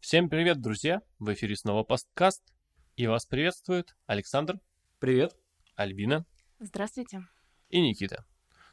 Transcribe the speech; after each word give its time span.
Всем 0.00 0.28
привет, 0.28 0.60
друзья! 0.60 1.00
В 1.18 1.32
эфире 1.34 1.56
снова 1.56 1.82
подкаст. 1.82 2.42
И 2.96 3.06
вас 3.06 3.26
приветствует 3.26 3.94
Александр, 4.06 4.58
Привет. 5.00 5.34
Альбина 5.74 6.24
Здравствуйте. 6.58 7.22
и 7.68 7.80
Никита. 7.80 8.24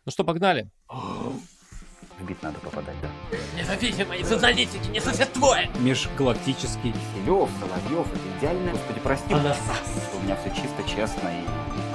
Ну 0.06 0.12
что, 0.12 0.24
погнали? 0.24 0.70
В 0.88 2.26
бит 2.26 2.42
надо 2.44 2.60
попадать, 2.60 2.96
да. 3.02 3.10
Независимые 3.58 4.24
журналистики 4.24 4.88
не 4.90 5.02
существует! 5.02 5.68
Межгалактический. 5.80 6.94
Киселев, 6.94 7.50
Соловьев, 7.60 8.08
это 8.14 8.38
идеально. 8.40 8.72
Господи, 8.72 9.00
прости, 9.02 9.30
что 9.30 10.18
у 10.18 10.22
меня 10.22 10.36
все 10.38 10.50
чисто, 10.62 10.84
честно 10.88 11.28
и 11.30 11.46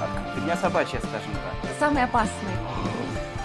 открыто. 0.01 0.41
Дня 0.43 0.57
собачья, 0.57 0.99
скажем 0.99 1.31
так. 1.33 1.71
Самый 1.79 2.03
опасный. 2.03 2.51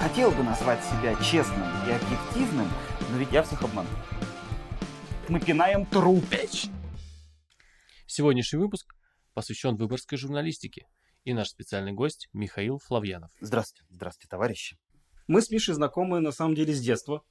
Хотел 0.00 0.32
бы 0.32 0.42
назвать 0.42 0.84
себя 0.84 1.14
честным 1.22 1.62
и 1.88 1.92
объективным, 1.92 2.68
но 3.10 3.16
ведь 3.16 3.30
я 3.32 3.42
всех 3.42 3.62
обманул. 3.62 3.90
Мы 5.28 5.40
пинаем 5.40 5.86
труп. 5.86 6.24
Сегодняшний 8.06 8.58
выпуск 8.58 8.94
посвящен 9.32 9.76
выборгской 9.76 10.18
журналистике. 10.18 10.86
И 11.24 11.32
наш 11.32 11.48
специальный 11.48 11.92
гость 11.92 12.28
Михаил 12.34 12.78
Флавьянов. 12.78 13.30
Здравствуйте, 13.40 13.86
здравствуйте, 13.90 14.28
товарищи. 14.28 14.76
Мы 15.26 15.40
с 15.40 15.50
Мишей 15.50 15.74
знакомы 15.74 16.20
на 16.20 16.32
самом 16.32 16.54
деле 16.54 16.74
с 16.74 16.80
детства. 16.80 17.22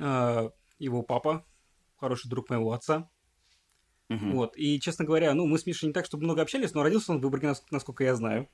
А, 0.00 0.50
Его 0.78 1.02
папа, 1.02 1.46
хороший 1.96 2.28
друг 2.28 2.50
моего 2.50 2.72
отца. 2.72 3.08
Мгм. 4.08 4.32
Вот. 4.32 4.56
И, 4.56 4.80
честно 4.80 5.04
говоря, 5.04 5.32
ну, 5.34 5.46
мы 5.46 5.58
с 5.58 5.66
Мишей 5.66 5.86
не 5.86 5.92
так, 5.92 6.04
чтобы 6.06 6.24
много 6.24 6.42
общались, 6.42 6.74
но 6.74 6.82
родился 6.82 7.12
он 7.12 7.20
в 7.20 7.22
Выборге, 7.22 7.48
нас- 7.48 7.64
насколько 7.70 8.02
я 8.02 8.16
знаю. 8.16 8.48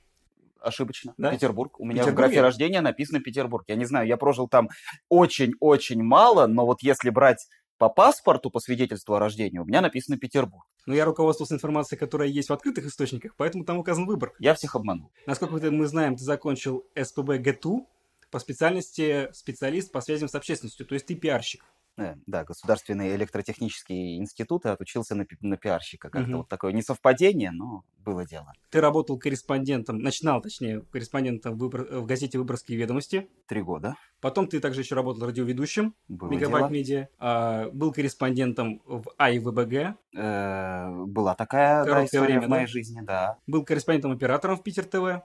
Ошибочно. 0.61 1.15
Да? 1.17 1.31
Петербург. 1.31 1.81
У 1.81 1.87
меня 1.87 2.05
в 2.05 2.15
графе 2.15 2.43
рождения 2.43 2.83
написано 2.83 3.21
Петербург. 3.21 3.65
Я 3.69 3.77
не 3.77 3.87
знаю, 3.87 4.07
я 4.07 4.19
прожил 4.19 4.47
там 4.49 4.69
очень-очень 5.09 6.03
мало, 6.03 6.47
но 6.47 6.67
вот 6.67 6.83
если 6.83 7.09
брать 7.11 7.49
по 7.79 7.89
паспорту, 7.89 8.51
по 8.51 8.61
свидетельству 8.61 9.15
о 9.15 9.19
рождении, 9.19 9.59
у 9.59 9.65
меня 9.65 9.81
написано 9.81 10.19
Петербург. 10.19 10.67
Но 10.87 10.95
я 10.95 11.05
руководствовался 11.05 11.55
информацией, 11.55 11.99
которая 11.99 12.29
есть 12.29 12.51
в 12.51 12.53
открытых 12.53 12.87
источниках, 12.87 13.35
поэтому 13.37 13.65
там 13.65 13.79
указан 13.79 14.07
Выборг. 14.07 14.35
Я 14.39 14.55
всех 14.55 14.75
обманул. 14.75 15.11
Насколько 15.27 15.71
мы 15.71 15.87
знаем, 15.87 16.17
ты 16.17 16.25
закончил 16.25 16.85
СПБ 17.01 17.39
ГТУ 17.39 17.89
по 18.31 18.39
специальности 18.39 19.29
специалист 19.33 19.91
по 19.91 20.01
связям 20.01 20.29
с 20.29 20.35
общественностью, 20.35 20.87
то 20.87 20.95
есть 20.95 21.07
ты 21.07 21.15
пиарщик. 21.15 21.65
Э, 21.99 22.15
Да, 22.27 22.45
Государственный 22.45 23.15
электротехнический 23.17 24.17
институт 24.19 24.65
и 24.65 24.69
отучился 24.69 25.15
на, 25.15 25.27
на 25.41 25.57
пиарщика. 25.57 26.09
Как-то 26.11 26.29
Мгм. 26.29 26.37
вот 26.39 26.49
такое 26.49 26.73
несовпадение, 26.73 27.51
но 27.51 27.85
было 27.99 28.25
дело. 28.25 28.53
Ты 28.71 28.81
работал 28.81 29.19
корреспондентом, 29.19 29.99
начинал, 29.99 30.41
точнее, 30.41 30.83
корреспондентом 30.93 31.57
в, 31.57 31.59
Выбор- 31.59 31.87
в 32.01 32.07
газете 32.07 32.39
«Выборгские 32.39 32.79
ведомости». 32.79 33.29
Три 33.47 33.63
года 33.63 33.97
Потом 34.21 34.47
ты 34.49 34.61
также 34.61 34.81
еще 34.81 34.95
работал 34.95 35.27
радиоведущим 35.27 35.95
было 36.09 36.31
Мегабайт 36.31 36.65
дело. 36.65 36.71
Медиа, 36.73 37.09
а, 37.19 37.69
был 37.71 37.93
корреспондентом 37.93 38.81
в 38.87 39.05
АИВБГ, 39.19 39.97
Э, 40.17 41.05
была 41.05 41.35
такая 41.35 41.85
да, 41.85 42.05
история 42.05 42.25
время, 42.35 42.47
в 42.47 42.51
моей 42.51 42.67
да? 42.67 42.73
жизни, 42.73 43.01
да. 43.03 43.39
был 43.47 43.65
корреспондентом-оператором 43.65 44.57
в 44.57 44.63
Питер 44.63 44.85
ТВ. 44.85 45.23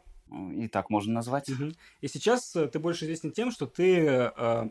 И 0.55 0.67
так 0.67 0.89
можно 0.89 1.13
назвать. 1.13 1.47
Мгм. 1.49 1.73
И 2.01 2.07
сейчас 2.07 2.55
э, 2.55 2.67
ты 2.67 2.79
больше 2.79 3.05
известен 3.05 3.31
тем, 3.31 3.51
что 3.51 3.67
ты 3.67 3.99
э, 4.35 4.69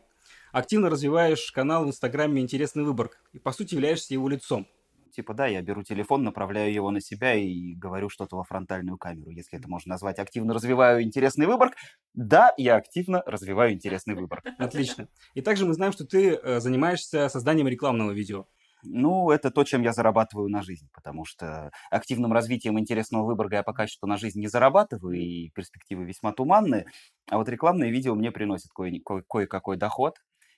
активно 0.53 0.91
развиваешь 0.91 1.51
канал 1.53 1.85
в 1.85 1.89
Инстаграме 1.89 2.41
«Интересный 2.43 2.85
Выборг» 2.85 3.23
и, 3.33 3.39
по 3.39 3.53
сути, 3.53 3.75
являешься 3.75 4.15
его 4.15 4.29
лицом. 4.29 4.67
Типа, 5.11 5.35
да, 5.35 5.47
я 5.47 5.61
беру 5.61 5.83
телефон, 5.83 6.23
направляю 6.23 6.73
его 6.73 6.91
на 6.91 7.01
себя 7.01 7.35
и 7.35 7.75
говорю 7.75 8.09
что-то 8.09 8.37
во 8.37 8.45
фронтальную 8.45 8.97
камеру, 8.97 9.31
если 9.31 9.59
это 9.59 9.69
можно 9.69 9.91
назвать. 9.91 10.19
Активно 10.19 10.55
развиваю 10.55 11.03
интересный 11.03 11.47
выбор. 11.47 11.73
Да, 12.15 12.55
я 12.57 12.77
активно 12.77 13.23
развиваю 13.27 13.73
интересный 13.75 14.15
выбор. 14.15 14.43
Отлично. 14.59 15.09
И 15.35 15.43
также 15.43 15.67
мы 15.67 15.75
знаем, 15.75 15.93
что 15.93 16.07
ты 16.07 16.31
э, 16.37 16.61
занимаешься 16.61 17.29
созданием 17.29 17.69
рекламного 17.69 18.13
видео. 18.13 18.47
Ну, 18.85 19.31
это 19.31 19.51
то, 19.51 19.65
чем 19.65 19.83
я 19.83 19.93
зарабатываю 19.93 20.49
на 20.49 20.63
жизнь, 20.63 20.89
потому 20.93 21.25
что 21.25 21.71
активным 21.91 22.33
развитием 22.33 22.81
интересного 22.81 23.25
выборга 23.27 23.57
я 23.57 23.63
пока 23.63 23.87
что 23.87 24.07
на 24.07 24.17
жизнь 24.17 24.41
не 24.41 24.49
зарабатываю, 24.49 25.15
и 25.21 25.51
перспективы 25.51 26.05
весьма 26.05 26.33
туманные. 26.33 26.87
А 27.31 27.37
вот 27.37 27.49
рекламные 27.49 27.93
видео 27.93 28.15
мне 28.15 28.33
приносят 28.33 28.71
кое- 28.75 29.01
кое- 29.05 29.23
кое-какой 29.29 29.77
доход. 29.77 30.17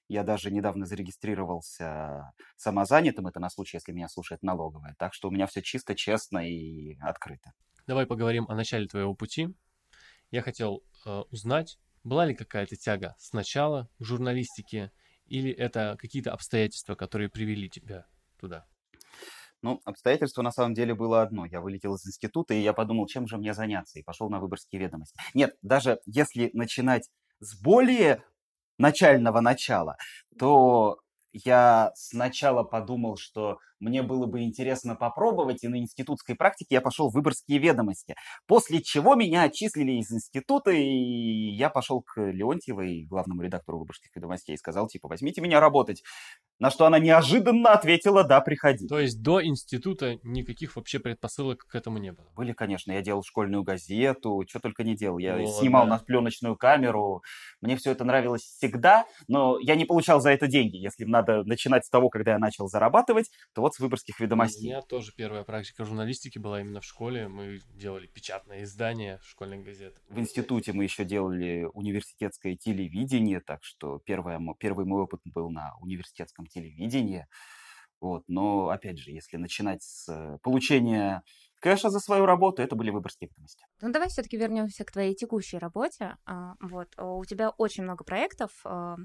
Я 0.09 0.23
даже 0.23 0.51
недавно 0.51 0.87
зарегистрировался 0.87 2.33
самозанятым, 2.57 3.27
это 3.27 3.41
на 3.41 3.49
случай, 3.49 3.79
если 3.79 3.93
меня 3.93 4.09
слушает 4.09 4.43
налоговая. 4.43 4.95
Так 4.99 5.15
что 5.15 5.29
у 5.29 5.31
меня 5.31 5.47
все 5.47 5.63
чисто, 5.63 5.95
честно 5.95 6.39
и 6.39 6.97
открыто. 7.01 7.53
Давай 7.87 8.07
поговорим 8.07 8.47
о 8.49 8.55
начале 8.55 8.87
твоего 8.87 9.15
пути. 9.15 9.49
Я 10.31 10.43
хотел 10.43 10.83
э, 11.07 11.23
узнать, 11.31 11.79
была 12.03 12.27
ли 12.27 12.35
какая-то 12.35 12.77
тяга 12.77 13.15
сначала 13.19 13.89
к 13.99 14.05
журналистике, 14.05 14.93
или 15.27 15.51
это 15.51 15.97
какие-то 15.99 16.33
обстоятельства, 16.33 16.95
которые 16.95 17.31
привели 17.31 17.69
тебя 17.69 18.07
туда? 18.39 18.67
Ну, 19.63 19.81
обстоятельство 19.87 20.43
на 20.43 20.51
самом 20.51 20.75
деле 20.75 20.95
было 20.95 21.23
одно. 21.23 21.47
Я 21.47 21.63
вылетел 21.63 21.95
из 21.95 22.07
института, 22.07 22.53
и 22.53 22.61
я 22.61 22.75
подумал, 22.75 23.07
чем 23.07 23.27
же 23.27 23.39
мне 23.39 23.55
заняться, 23.55 23.99
и 23.99 24.03
пошел 24.03 24.29
на 24.29 24.39
выборские 24.39 24.81
ведомости. 24.83 25.19
Нет, 25.33 25.57
даже 25.63 26.01
если 26.05 26.51
начинать 26.53 27.09
с 27.41 27.59
более 27.63 28.23
начального 28.79 29.41
начала, 29.41 29.97
то 30.39 30.99
я 31.33 31.91
сначала 31.97 32.63
подумал, 32.63 33.17
что 33.17 33.59
мне 33.81 34.03
было 34.03 34.27
бы 34.27 34.43
интересно 34.43 34.95
попробовать, 34.95 35.65
и 35.65 35.69
на 35.69 35.79
институтской 35.79 36.37
практике 36.37 36.77
я 36.77 36.81
пошел 36.81 37.11
в 37.11 37.15
выборские 37.15 37.59
ведомости. 37.59 38.15
После 38.47 38.81
чего 38.81 39.15
меня 39.17 39.43
отчислили 39.43 39.93
из 39.93 40.13
института, 40.13 40.71
и 40.71 40.81
я 40.81 41.71
пошел 41.71 42.03
к 42.03 42.21
Леонтьевой, 42.21 43.05
главному 43.05 43.43
редактору 43.43 43.81
выборских 43.81 44.15
ведомостей, 44.15 44.55
и 44.55 44.59
сказал, 44.59 44.87
типа, 44.87 45.09
возьмите 45.09 45.41
меня 45.41 45.61
работать. 45.61 46.03
На 46.61 46.71
что 46.71 46.87
она 46.87 47.01
неожиданно 47.01 47.71
ответила, 47.71 48.23
да, 48.23 48.41
приходи. 48.41 48.87
То 48.87 49.01
есть 49.01 49.21
до 49.23 49.45
института 49.45 50.19
никаких 50.23 50.77
вообще 50.77 51.01
предпосылок 51.01 51.67
к 51.67 51.75
этому 51.75 51.99
не 51.99 52.13
было? 52.13 52.31
Были, 52.37 52.53
конечно, 52.53 52.93
я 52.93 53.03
делал 53.03 53.25
школьную 53.25 53.65
газету, 53.65 54.45
что 54.49 54.61
только 54.61 54.85
не 54.85 54.95
делал. 54.97 55.19
Я 55.19 55.37
Вот, 55.37 55.57
снимал 55.57 55.85
да. 55.85 55.91
на 55.91 55.99
пленочную 55.99 56.57
камеру. 56.57 57.23
Мне 57.61 57.77
все 57.77 57.91
это 57.91 58.05
нравилось 58.05 58.43
всегда, 58.43 59.05
но 59.27 59.59
я 59.59 59.75
не 59.75 59.85
получал 59.85 60.21
за 60.21 60.31
это 60.31 60.47
деньги. 60.47 60.77
Если 60.77 61.05
надо 61.05 61.43
начинать 61.43 61.85
с 61.87 61.91
того, 61.91 62.09
когда 62.09 62.33
я 62.33 62.39
начал 62.39 62.69
зарабатывать, 62.69 63.31
то 63.53 63.61
вот 63.61 63.75
с 63.75 63.81
выборских 63.81 64.21
У 64.21 64.23
ведомостей. 64.23 64.69
меня 64.69 64.81
тоже 64.81 65.13
первая 65.17 65.43
практика 65.43 65.85
журналистики 65.85 66.39
была 66.39 66.61
именно 66.61 66.81
в 66.81 66.85
школе. 66.85 67.27
Мы 67.27 67.61
делали 67.75 68.07
печатное 68.07 68.63
издание 68.63 69.19
школьных 69.25 69.65
газет. 69.65 69.97
В 70.09 70.21
институте 70.21 70.73
мы 70.73 70.85
еще 70.85 71.05
делали 71.05 71.67
университетское 71.75 72.55
телевидение, 72.57 73.41
так 73.41 73.65
что 73.65 73.99
первое, 73.99 74.41
первый 74.61 74.87
мой 74.87 75.03
опыт 75.03 75.21
был 75.25 75.51
на 75.51 75.75
университетском 75.81 76.47
телевидении. 76.55 77.27
Вот. 78.01 78.25
Но, 78.29 78.69
опять 78.69 78.99
же, 78.99 79.11
если 79.11 79.37
начинать 79.39 79.83
с 79.83 80.09
э, 80.09 80.39
получения 80.43 81.23
кэша 81.61 81.89
за 81.91 82.01
свою 82.01 82.27
работу, 82.27 82.63
это 82.63 82.77
были 82.77 82.91
выборские 82.91 83.29
ведомости. 83.31 83.65
Ну 83.81 83.91
давай 83.93 84.09
все-таки 84.09 84.37
вернемся 84.37 84.85
к 84.85 84.93
твоей 84.93 85.15
текущей 85.15 85.59
работе. 85.59 86.17
А, 86.27 86.55
Вот 86.61 86.95
у 86.99 87.25
тебя 87.25 87.51
очень 87.51 87.85
много 87.85 88.05
проектов. 88.05 88.51
а, 88.65 88.97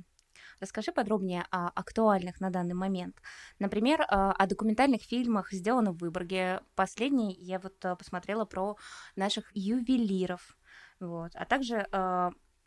Расскажи 0.60 0.92
подробнее 0.92 1.46
о 1.52 1.68
актуальных 1.70 2.42
на 2.42 2.50
данный 2.50 2.76
момент. 2.76 3.16
Например, 3.60 4.02
а, 4.02 4.32
о 4.34 4.48
документальных 4.48 5.02
фильмах, 5.04 5.52
сделанных 5.54 5.96
в 5.96 6.02
Выборге. 6.02 6.62
Последний 6.76 7.34
я 7.34 7.60
вот 7.60 7.86
а, 7.86 7.96
посмотрела 7.96 8.46
про 8.46 8.76
наших 9.16 9.52
ювелиров. 9.54 10.58
Вот. 11.00 11.32
А 11.36 11.46
также 11.46 11.88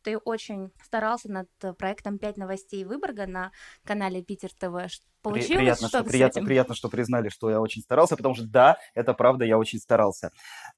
ты 0.02 0.18
очень 0.18 0.70
старался 0.82 1.30
над 1.30 1.48
проектом 1.78 2.18
«Пять 2.18 2.36
новостей 2.36 2.84
Выборга» 2.84 3.26
на 3.26 3.52
канале 3.84 4.22
Питер 4.22 4.50
ТВ. 4.50 4.74
При- 4.74 4.90
Получилось 5.22 5.58
приятно, 5.58 5.88
что, 5.88 6.04
приятно, 6.04 6.42
приятно, 6.42 6.74
что 6.74 6.88
признали, 6.88 7.28
что 7.28 7.48
я 7.48 7.60
очень 7.60 7.82
старался, 7.82 8.16
потому 8.16 8.34
что 8.34 8.44
да, 8.44 8.78
это 8.94 9.14
правда, 9.14 9.44
я 9.44 9.56
очень 9.56 9.78
старался. 9.78 10.30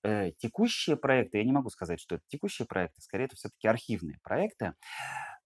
Э, 0.03 0.33
текущие 0.33 0.97
проекты, 0.97 1.39
я 1.39 1.45
не 1.45 1.53
могу 1.53 1.71
сказать, 1.71 1.99
что 1.99 2.17
это 2.17 2.25
текущие 2.29 2.67
проекты, 2.67 3.01
скорее 3.01 3.25
это 3.25 3.37
все-таки 3.37 3.67
архивные 3.67 4.19
проекты. 4.23 4.75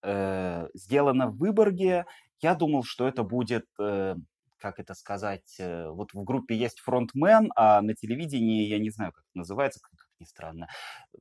Э, 0.02 0.68
сделано 0.74 1.28
в 1.28 1.36
Выборге. 1.38 2.06
Я 2.40 2.54
думал, 2.54 2.82
что 2.84 3.06
это 3.06 3.22
будет, 3.22 3.66
э, 3.80 4.16
как 4.58 4.78
это 4.80 4.94
сказать, 4.94 5.56
э, 5.58 5.88
вот 5.90 6.12
в 6.12 6.22
группе 6.24 6.56
есть 6.56 6.80
фронтмен, 6.80 7.52
а 7.56 7.80
на 7.80 7.94
телевидении, 7.94 8.66
я 8.66 8.78
не 8.78 8.90
знаю, 8.90 9.12
как 9.12 9.22
это 9.30 9.38
называется, 9.38 9.80
ни 10.20 10.26
странно. 10.26 10.68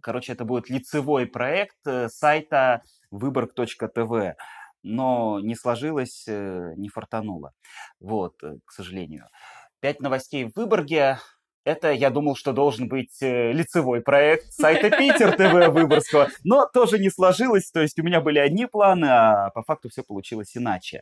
Короче, 0.02 0.34
это 0.34 0.46
будет 0.46 0.70
лицевой 0.70 1.26
проект 1.26 1.78
э, 1.86 2.10
сайта 2.10 2.82
выборг.тв 3.12 4.36
но 4.84 5.40
не 5.42 5.56
сложилось, 5.56 6.26
э, 6.28 6.74
не 6.78 6.88
фартануло. 6.88 7.52
Вот, 8.00 8.42
э, 8.44 8.56
к 8.64 8.72
сожалению. 8.72 9.26
Пять 9.82 10.00
новостей 10.00 10.46
в 10.46 10.56
Выборге. 10.56 11.20
Это, 11.66 11.92
я 11.92 12.10
думал, 12.10 12.38
что 12.38 12.54
должен 12.54 12.88
быть 12.88 13.18
лицевой 13.20 14.02
проект 14.02 14.54
сайта 14.54 14.90
Питер 14.90 15.36
ТВ 15.36 15.68
Выборгского, 15.74 16.30
но 16.46 16.66
тоже 16.66 17.00
не 17.00 17.10
сложилось. 17.10 17.70
То 17.72 17.82
есть 17.82 18.00
у 18.00 18.04
меня 18.04 18.22
были 18.22 18.40
одни 18.40 18.66
планы, 18.66 19.08
а 19.08 19.50
по 19.50 19.64
факту 19.64 19.90
все 19.90 20.04
получилось 20.04 20.56
иначе. 20.56 21.02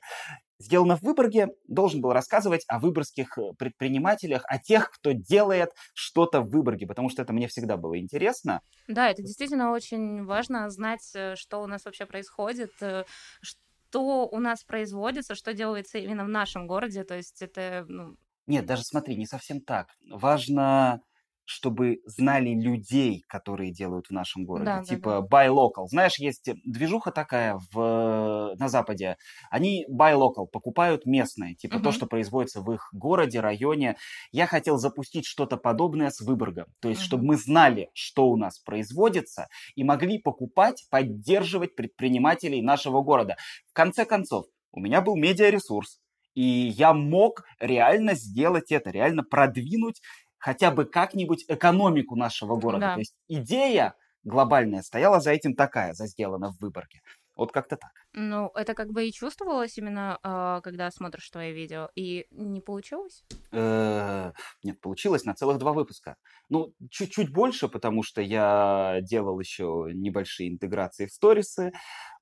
Сделано 0.60 0.96
в 0.98 1.02
Выборге, 1.02 1.50
должен 1.68 2.02
был 2.02 2.14
рассказывать 2.14 2.64
о 2.68 2.80
выборгских 2.80 3.38
э, 3.38 3.54
предпринимателях, 3.58 4.44
о 4.48 4.58
тех, 4.60 4.90
кто 4.92 5.12
делает 5.12 5.72
что-то 5.94 6.42
в 6.42 6.50
Выборге, 6.50 6.88
потому 6.88 7.10
что 7.10 7.22
это 7.22 7.34
мне 7.34 7.48
всегда 7.48 7.78
было 7.78 8.00
интересно. 8.00 8.62
Да, 8.88 9.10
это 9.10 9.24
действительно 9.24 9.72
очень 9.72 10.26
важно 10.26 10.70
знать, 10.70 11.12
э, 11.16 11.36
что 11.36 11.62
у 11.62 11.68
нас 11.68 11.86
вообще 11.86 12.06
происходит, 12.06 12.72
э, 12.82 13.06
что 13.42 13.60
что 13.88 14.28
у 14.28 14.40
нас 14.40 14.66
производится, 14.66 15.36
что 15.36 15.54
делается 15.54 16.00
именно 16.00 16.26
в 16.26 16.28
нашем 16.28 16.68
городе, 16.68 17.06
то 17.06 17.16
есть 17.16 17.42
это, 17.42 17.86
ну, 17.88 18.18
Нет, 18.48 18.66
даже 18.66 18.84
смотри, 18.84 19.16
не 19.16 19.26
совсем 19.26 19.62
так. 19.62 19.90
Важно, 20.10 21.02
чтобы 21.46 22.00
знали 22.06 22.50
людей, 22.50 23.24
которые 23.28 23.72
делают 23.72 24.08
в 24.08 24.12
нашем 24.12 24.46
городе. 24.46 24.66
да, 24.66 24.78
да, 24.80 24.84
Типа 24.84 25.28
да. 25.30 25.46
buy 25.46 25.50
local. 25.50 25.86
Знаешь, 25.88 26.18
есть 26.20 26.50
движуха 26.66 27.12
такая 27.12 27.60
в, 27.72 28.56
на 28.58 28.68
Западе. 28.68 29.18
Они 29.50 29.86
buy 29.90 30.16
local, 30.16 30.48
покупают 30.52 31.06
местное. 31.06 31.54
Типа 31.56 31.76
то, 31.80 31.90
Мгм. 31.90 31.92
что 31.92 32.06
производится 32.08 32.62
в 32.62 32.72
их 32.72 32.90
городе, 32.94 33.40
районе. 33.40 33.96
Я 34.32 34.48
хотел 34.48 34.78
запустить 34.78 35.26
что-то 35.26 35.58
подобное 35.58 36.10
с 36.10 36.22
Выборгом. 36.22 36.66
То 36.82 36.90
есть, 36.90 37.02
чтобы 37.02 37.24
Мгм. 37.24 37.28
мы 37.28 37.38
знали, 37.38 37.90
что 37.94 38.28
у 38.28 38.36
нас 38.38 38.60
производится, 38.60 39.48
и 39.76 39.84
могли 39.84 40.18
покупать, 40.20 40.86
поддерживать 40.90 41.76
предпринимателей 41.76 42.62
нашего 42.62 43.02
города. 43.02 43.36
В 43.70 43.74
конце 43.74 44.06
концов, 44.06 44.46
у 44.72 44.80
меня 44.80 45.02
был 45.02 45.16
медиаресурс. 45.16 46.00
И 46.34 46.42
я 46.44 46.94
мог 46.94 47.44
реально 47.62 48.14
сделать 48.16 48.70
это, 48.70 48.90
реально 48.92 49.24
продвинуть 49.24 50.02
хотя 50.46 50.70
бы 50.70 50.86
как-нибудь 50.86 51.44
экономику 51.48 52.16
нашего 52.16 52.56
города. 52.56 52.86
Да. 52.86 52.94
То 52.94 53.00
есть 53.00 53.16
идея 53.28 53.96
глобальная 54.24 54.84
стояла 54.84 55.20
за 55.20 55.32
этим 55.32 55.56
такая, 55.56 55.94
за 55.94 56.06
сделано 56.06 56.52
в 56.52 56.62
Выборге. 56.62 57.02
Вот 57.36 57.52
как-то 57.52 57.78
так. 57.78 57.90
Ну, 58.14 58.52
это 58.54 58.76
как 58.76 58.92
бы 58.92 59.08
и 59.08 59.12
чувствовалось 59.12 59.76
именно, 59.80 60.20
а, 60.22 60.62
когда 60.62 60.92
смотришь 60.92 61.32
твои 61.32 61.52
видео, 61.52 61.90
и 61.96 62.28
не 62.30 62.62
получилось? 62.62 63.24
Э, 63.52 64.34
Нет, 64.64 64.80
получилось 64.82 65.26
на 65.26 65.34
целых 65.34 65.58
два 65.58 65.74
выпуска. 65.74 66.16
Ну, 66.50 66.74
чуть-чуть 66.92 67.34
больше, 67.34 67.68
потому 67.68 68.04
что 68.04 68.22
я 68.22 69.00
делал 69.02 69.40
еще 69.40 69.90
небольшие 69.94 70.50
интеграции 70.50 71.08
в 71.08 71.12
сторисы. 71.12 71.72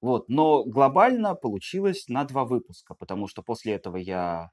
Вот, 0.02 0.30
но 0.30 0.64
глобально 0.64 1.36
получилось 1.36 2.08
на 2.08 2.24
два 2.24 2.46
выпуска, 2.46 2.96
потому 2.96 3.28
что 3.28 3.44
после 3.44 3.74
этого 3.74 3.98
я 3.98 4.50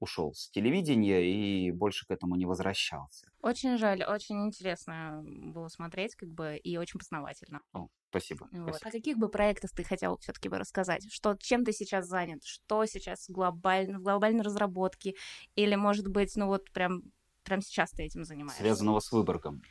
ушел 0.00 0.34
с 0.34 0.50
телевидения 0.50 1.22
и 1.22 1.70
больше 1.70 2.06
к 2.06 2.10
этому 2.10 2.36
не 2.36 2.46
возвращался. 2.46 3.30
Очень 3.40 3.78
жаль, 3.78 4.02
очень 4.04 4.44
интересно 4.44 5.22
было 5.24 5.68
смотреть, 5.68 6.14
как 6.14 6.28
бы, 6.28 6.56
и 6.56 6.76
очень 6.76 6.98
познавательно. 6.98 7.60
О, 7.72 7.88
спасибо. 8.10 8.48
Вот. 8.52 8.76
спасибо. 8.76 8.88
О 8.88 8.92
каких 8.92 9.18
бы 9.18 9.28
проектах 9.28 9.70
ты 9.70 9.84
хотел 9.84 10.18
все-таки 10.18 10.48
бы 10.48 10.58
рассказать? 10.58 11.06
Что, 11.12 11.36
чем 11.38 11.64
ты 11.64 11.72
сейчас 11.72 12.06
занят? 12.06 12.44
Что 12.44 12.84
сейчас 12.86 13.26
глобально, 13.28 13.98
в 13.98 14.02
глобальной 14.02 14.42
разработке? 14.42 15.14
Или, 15.56 15.74
может 15.74 16.08
быть, 16.08 16.34
ну 16.36 16.46
вот 16.46 16.70
прям, 16.72 17.02
прям 17.42 17.60
сейчас 17.60 17.90
ты 17.90 18.02
этим 18.02 18.24
занимаешься? 18.24 18.62
Связанного 18.62 19.00
с 19.00 19.12
Выборгом. 19.12 19.62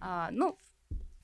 А, 0.00 0.30
ну, 0.32 0.56
В 0.56 0.71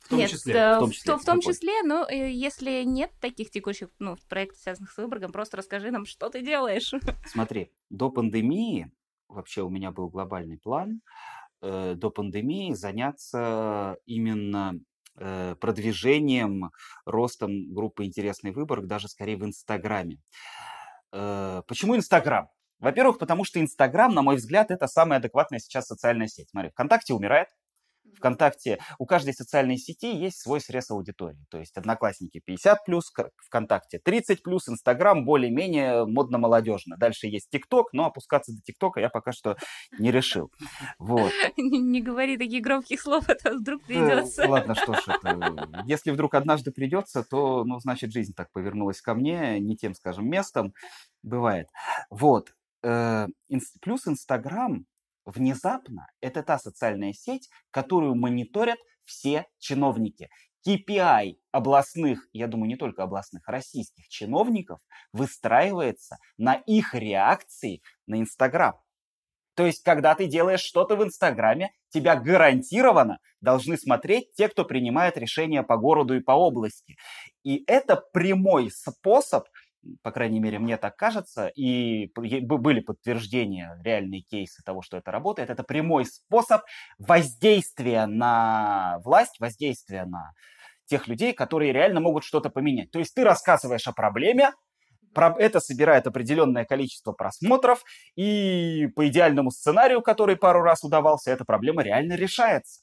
том 0.08 0.18
нет, 0.18 0.30
числе. 0.30 0.54
э, 0.54 0.76
в 0.76 0.80
том 0.80 0.90
числе, 0.90 1.16
в, 1.16 1.20
в 1.20 1.24
том 1.24 1.40
числе, 1.40 1.82
но 1.82 2.06
э, 2.08 2.30
если 2.30 2.82
нет 2.84 3.10
таких 3.20 3.50
текущих 3.50 3.88
ну, 3.98 4.16
проектов, 4.28 4.58
связанных 4.60 4.90
с 4.90 4.96
Выборгом, 4.96 5.32
просто 5.32 5.56
расскажи 5.56 5.90
нам, 5.90 6.06
что 6.06 6.28
ты 6.28 6.42
делаешь. 6.42 6.92
Смотри, 7.26 7.72
до 7.90 8.10
пандемии 8.10 8.90
вообще 9.28 9.62
у 9.62 9.68
меня 9.68 9.90
был 9.90 10.08
глобальный 10.08 10.58
план 10.58 11.00
э, 11.62 11.94
до 11.96 12.10
пандемии 12.10 12.72
заняться 12.72 13.98
именно 14.06 14.74
э, 15.16 15.54
продвижением, 15.60 16.70
ростом 17.04 17.72
группы 17.72 18.04
«Интересный 18.04 18.52
выбор», 18.52 18.82
даже 18.82 19.08
скорее 19.08 19.36
в 19.36 19.44
Инстаграме. 19.44 20.18
Э, 21.12 21.62
Почему 21.66 21.96
Инстаграм? 21.96 22.48
Во-первых, 22.78 23.18
потому 23.18 23.44
что 23.44 23.60
Инстаграм, 23.60 24.14
на 24.14 24.22
мой 24.22 24.36
взгляд, 24.36 24.70
это 24.70 24.86
самая 24.86 25.18
адекватная 25.18 25.58
сейчас 25.58 25.86
социальная 25.86 26.28
сеть. 26.28 26.50
Смотри, 26.50 26.70
ВКонтакте 26.70 27.12
умирает, 27.12 27.48
ВКонтакте, 28.16 28.78
у 28.98 29.06
каждой 29.06 29.34
социальной 29.34 29.76
сети 29.76 30.14
есть 30.16 30.40
свой 30.40 30.60
срез 30.60 30.90
аудитории. 30.90 31.44
То 31.50 31.58
есть 31.58 31.76
Одноклассники 31.76 32.40
50 32.44 32.84
плюс, 32.84 33.12
ВКонтакте 33.46 33.98
30 33.98 34.42
плюс, 34.42 34.68
Инстаграм 34.68 35.24
более-менее 35.24 36.06
модно-молодежно. 36.06 36.96
Дальше 36.96 37.26
есть 37.26 37.50
ТикТок, 37.50 37.92
но 37.92 38.06
опускаться 38.06 38.52
до 38.52 38.60
ТикТока 38.60 39.00
я 39.00 39.08
пока 39.08 39.32
что 39.32 39.56
не 39.98 40.10
решил. 40.10 40.50
Вот. 40.98 41.32
Не 41.56 41.98
не 41.98 42.02
говори 42.02 42.38
таких 42.38 42.62
громких 42.62 43.00
слов, 43.00 43.28
а 43.28 43.34
то 43.34 43.54
вдруг 43.54 43.82
придется. 43.82 44.48
Ладно, 44.48 44.74
что 44.74 44.94
ж 44.94 45.02
это. 45.08 45.82
Если 45.86 46.10
вдруг 46.10 46.34
однажды 46.34 46.70
придется, 46.70 47.24
то, 47.24 47.64
ну, 47.64 47.80
значит, 47.80 48.12
жизнь 48.12 48.34
так 48.34 48.50
повернулась 48.52 49.00
ко 49.00 49.14
мне, 49.14 49.58
не 49.58 49.76
тем, 49.76 49.94
скажем, 49.94 50.28
местом. 50.28 50.72
Бывает. 51.22 51.68
Вот. 52.10 52.54
Э, 52.82 53.26
Плюс 53.80 54.06
Инстаграм 54.06 54.86
внезапно 55.28 56.06
это 56.20 56.42
та 56.42 56.58
социальная 56.58 57.12
сеть, 57.12 57.48
которую 57.70 58.14
мониторят 58.14 58.78
все 59.04 59.46
чиновники. 59.58 60.28
KPI 60.66 61.34
областных, 61.52 62.28
я 62.32 62.46
думаю, 62.46 62.68
не 62.68 62.76
только 62.76 63.04
областных, 63.04 63.46
российских 63.46 64.08
чиновников 64.08 64.80
выстраивается 65.12 66.16
на 66.36 66.54
их 66.54 66.94
реакции 66.94 67.82
на 68.06 68.20
Инстаграм. 68.20 68.74
То 69.54 69.66
есть, 69.66 69.82
когда 69.82 70.14
ты 70.14 70.26
делаешь 70.26 70.60
что-то 70.60 70.96
в 70.96 71.02
Инстаграме, 71.02 71.72
тебя 71.88 72.16
гарантированно 72.16 73.18
должны 73.40 73.76
смотреть 73.76 74.32
те, 74.34 74.48
кто 74.48 74.64
принимает 74.64 75.16
решения 75.16 75.62
по 75.62 75.76
городу 75.76 76.16
и 76.16 76.20
по 76.20 76.32
области. 76.32 76.96
И 77.44 77.64
это 77.66 77.96
прямой 77.96 78.70
способ, 78.70 79.48
по 80.02 80.10
крайней 80.10 80.40
мере, 80.40 80.58
мне 80.58 80.76
так 80.76 80.96
кажется, 80.96 81.48
и 81.48 82.10
были 82.14 82.80
подтверждения, 82.80 83.78
реальные 83.82 84.22
кейсы 84.22 84.62
того, 84.64 84.82
что 84.82 84.96
это 84.96 85.10
работает, 85.10 85.50
это 85.50 85.62
прямой 85.62 86.04
способ 86.04 86.62
воздействия 86.98 88.06
на 88.06 88.98
власть, 89.04 89.40
воздействия 89.40 90.04
на 90.04 90.32
тех 90.86 91.06
людей, 91.06 91.32
которые 91.32 91.72
реально 91.72 92.00
могут 92.00 92.24
что-то 92.24 92.50
поменять. 92.50 92.90
То 92.90 92.98
есть 92.98 93.14
ты 93.14 93.24
рассказываешь 93.24 93.86
о 93.86 93.92
проблеме, 93.92 94.52
про- 95.14 95.36
это 95.38 95.60
собирает 95.60 96.06
определенное 96.06 96.64
количество 96.64 97.12
просмотров, 97.12 97.82
и 98.16 98.88
по 98.94 99.06
идеальному 99.08 99.50
сценарию, 99.50 100.02
который 100.02 100.36
пару 100.36 100.62
раз 100.62 100.84
удавался, 100.84 101.30
эта 101.30 101.44
проблема 101.44 101.82
реально 101.82 102.14
решается. 102.14 102.82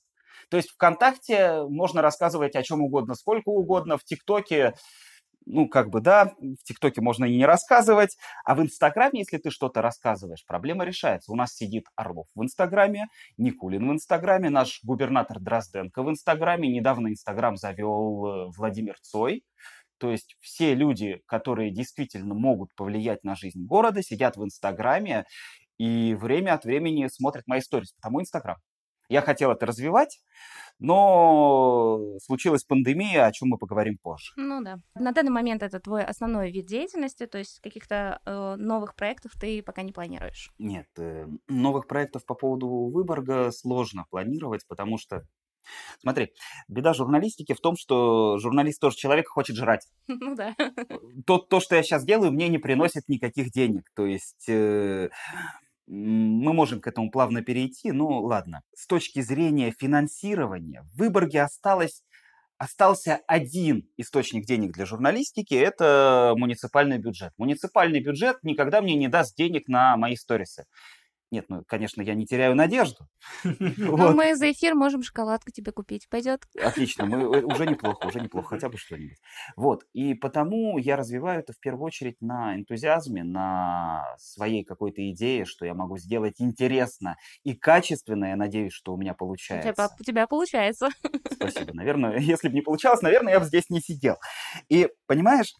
То 0.49 0.57
есть 0.57 0.69
ВКонтакте 0.71 1.63
можно 1.69 2.01
рассказывать 2.01 2.55
о 2.55 2.63
чем 2.63 2.81
угодно, 2.81 3.15
сколько 3.15 3.49
угодно, 3.49 3.97
в 3.97 4.03
ТикТоке, 4.03 4.73
ну, 5.45 5.67
как 5.67 5.89
бы, 5.89 6.01
да, 6.01 6.33
в 6.39 6.63
ТикТоке 6.63 7.01
можно 7.01 7.25
и 7.25 7.37
не 7.37 7.45
рассказывать, 7.45 8.17
а 8.43 8.55
в 8.55 8.61
Инстаграме, 8.61 9.19
если 9.19 9.37
ты 9.37 9.49
что-то 9.49 9.81
рассказываешь, 9.81 10.45
проблема 10.45 10.85
решается. 10.85 11.31
У 11.31 11.35
нас 11.35 11.53
сидит 11.55 11.85
Орлов 11.95 12.27
в 12.35 12.43
Инстаграме, 12.43 13.05
Никулин 13.37 13.87
в 13.89 13.93
Инстаграме, 13.93 14.49
наш 14.49 14.79
губернатор 14.83 15.39
Дрозденко 15.39 16.03
в 16.03 16.09
Инстаграме, 16.09 16.69
недавно 16.69 17.09
Инстаграм 17.09 17.57
завел 17.57 18.25
э, 18.25 18.51
Владимир 18.57 18.95
Цой, 19.01 19.43
то 19.97 20.11
есть 20.11 20.35
все 20.41 20.75
люди, 20.75 21.21
которые 21.25 21.71
действительно 21.71 22.33
могут 22.35 22.73
повлиять 22.75 23.23
на 23.23 23.35
жизнь 23.35 23.65
города, 23.65 24.01
сидят 24.03 24.37
в 24.37 24.43
Инстаграме 24.43 25.25
и 25.77 26.15
время 26.15 26.53
от 26.53 26.65
времени 26.65 27.07
смотрят 27.07 27.47
мои 27.47 27.61
сторис, 27.61 27.93
потому 27.93 28.21
Инстаграм. 28.21 28.57
Я 29.09 29.21
хотел 29.21 29.51
это 29.51 29.65
развивать, 29.65 30.19
но 30.79 32.17
случилась 32.21 32.63
пандемия, 32.63 33.25
о 33.25 33.31
чем 33.31 33.49
мы 33.49 33.57
поговорим 33.57 33.97
позже. 33.97 34.33
Ну 34.35 34.63
да. 34.63 34.79
На 34.95 35.11
данный 35.11 35.31
момент 35.31 35.63
это 35.63 35.79
твой 35.79 36.03
основной 36.03 36.51
вид 36.51 36.65
деятельности, 36.65 37.25
то 37.25 37.37
есть 37.37 37.59
каких-то 37.61 38.19
э, 38.25 38.55
новых 38.57 38.95
проектов 38.95 39.31
ты 39.39 39.61
пока 39.63 39.83
не 39.83 39.91
планируешь. 39.91 40.51
Нет, 40.57 40.87
э, 40.97 41.27
новых 41.47 41.87
проектов 41.87 42.25
по 42.25 42.35
поводу 42.35 42.67
Выборга 42.67 43.51
сложно 43.51 44.05
планировать, 44.09 44.67
потому 44.67 44.97
что, 44.97 45.23
смотри, 45.99 46.33
беда 46.67 46.93
журналистики 46.93 47.53
в 47.53 47.61
том, 47.61 47.75
что 47.77 48.37
журналист 48.37 48.81
тоже 48.81 48.97
человек 48.97 49.27
хочет 49.27 49.55
жрать. 49.55 49.87
Ну 50.07 50.35
да. 50.35 50.55
то, 51.25 51.37
то, 51.37 51.59
что 51.59 51.75
я 51.75 51.83
сейчас 51.83 52.03
делаю, 52.03 52.31
мне 52.31 52.49
не 52.49 52.57
приносит 52.57 53.07
никаких 53.07 53.51
денег. 53.51 53.89
То 53.95 54.05
есть 54.05 54.49
э, 54.49 55.09
мы 55.87 56.53
можем 56.53 56.81
к 56.81 56.87
этому 56.87 57.11
плавно 57.11 57.41
перейти, 57.41 57.91
но 57.91 58.21
ладно. 58.21 58.61
С 58.73 58.87
точки 58.87 59.21
зрения 59.21 59.71
финансирования, 59.71 60.81
в 60.83 60.97
Выборге 60.97 61.41
осталось, 61.41 62.03
остался 62.57 63.21
один 63.27 63.87
источник 63.97 64.45
денег 64.45 64.73
для 64.73 64.85
журналистики– 64.85 65.53
это 65.55 66.33
муниципальный 66.37 66.97
бюджет. 66.97 67.33
Муниципальный 67.37 67.99
бюджет 67.99 68.37
никогда 68.43 68.81
мне 68.81 68.95
не 68.95 69.07
даст 69.07 69.35
денег 69.35 69.67
на 69.67 69.97
мои 69.97 70.15
сторисы. 70.15 70.65
Нет, 71.31 71.45
ну, 71.49 71.63
конечно, 71.67 72.01
я 72.01 72.13
не 72.13 72.25
теряю 72.25 72.55
надежду. 72.55 73.07
Ну, 73.77 73.97
Вот. 73.97 74.15
мы 74.15 74.35
за 74.35 74.51
эфир 74.51 74.75
можем 74.75 75.01
шоколадку 75.03 75.51
тебе 75.51 75.71
купить. 75.71 76.07
Пойдет? 76.09 76.43
Отлично, 76.61 77.05
мы, 77.05 77.17
э, 77.23 77.41
уже 77.43 77.65
неплохо, 77.67 78.05
уже 78.05 78.19
неплохо, 78.19 78.49
хотя 78.49 78.69
бы 78.69 78.77
что-нибудь. 78.77 79.17
Вот, 79.55 79.83
и 79.93 80.13
потому 80.13 80.77
я 80.77 80.95
развиваю 80.95 81.39
это 81.39 81.53
в 81.53 81.59
первую 81.59 81.85
очередь 81.85 82.21
на 82.21 82.55
энтузиазме, 82.55 83.23
на 83.23 84.05
своей 84.17 84.63
какой-то 84.63 85.07
идее, 85.11 85.45
что 85.45 85.65
я 85.65 85.73
могу 85.73 85.97
сделать 85.97 86.35
интересно 86.39 87.17
и 87.43 87.53
качественно, 87.55 88.25
я 88.25 88.35
надеюсь, 88.35 88.73
что 88.73 88.93
у 88.93 88.97
меня 88.97 89.11
У 89.11 89.13
тебя, 89.13 89.17
получается. 89.17 89.89
у 89.99 90.03
тебя 90.03 90.27
получается. 90.27 90.89
Спасибо. 91.31 91.71
Наверное, 91.73 92.17
если 92.19 92.49
бы 92.49 92.53
не 92.53 92.61
получалось, 92.61 93.01
наверное, 93.01 93.33
я 93.33 93.39
бы 93.39 93.45
здесь 93.45 93.69
не 93.69 93.81
сидел. 93.81 94.17
И, 94.69 94.89
понимаешь, 95.07 95.53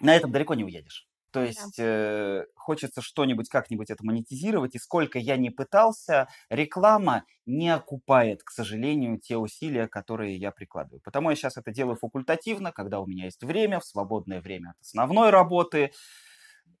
на 0.00 0.14
этом 0.14 0.32
далеко 0.32 0.54
не 0.54 0.64
уедешь. 0.64 1.06
То 1.32 1.42
есть 1.42 1.78
э, 1.78 2.44
хочется 2.54 3.00
что-нибудь 3.00 3.48
как-нибудь 3.48 3.90
это 3.90 4.04
монетизировать, 4.04 4.74
и 4.74 4.78
сколько 4.78 5.18
я 5.18 5.36
не 5.36 5.50
пытался, 5.50 6.28
реклама 6.50 7.24
не 7.46 7.70
окупает, 7.70 8.42
к 8.42 8.50
сожалению, 8.50 9.18
те 9.18 9.38
усилия, 9.38 9.88
которые 9.88 10.36
я 10.36 10.50
прикладываю. 10.50 11.00
Потому 11.02 11.30
я 11.30 11.36
сейчас 11.36 11.56
это 11.56 11.72
делаю 11.72 11.96
факультативно, 11.96 12.70
когда 12.70 13.00
у 13.00 13.06
меня 13.06 13.24
есть 13.24 13.42
время, 13.42 13.80
в 13.80 13.84
свободное 13.84 14.42
время 14.42 14.70
от 14.70 14.80
основной 14.82 15.30
работы. 15.30 15.92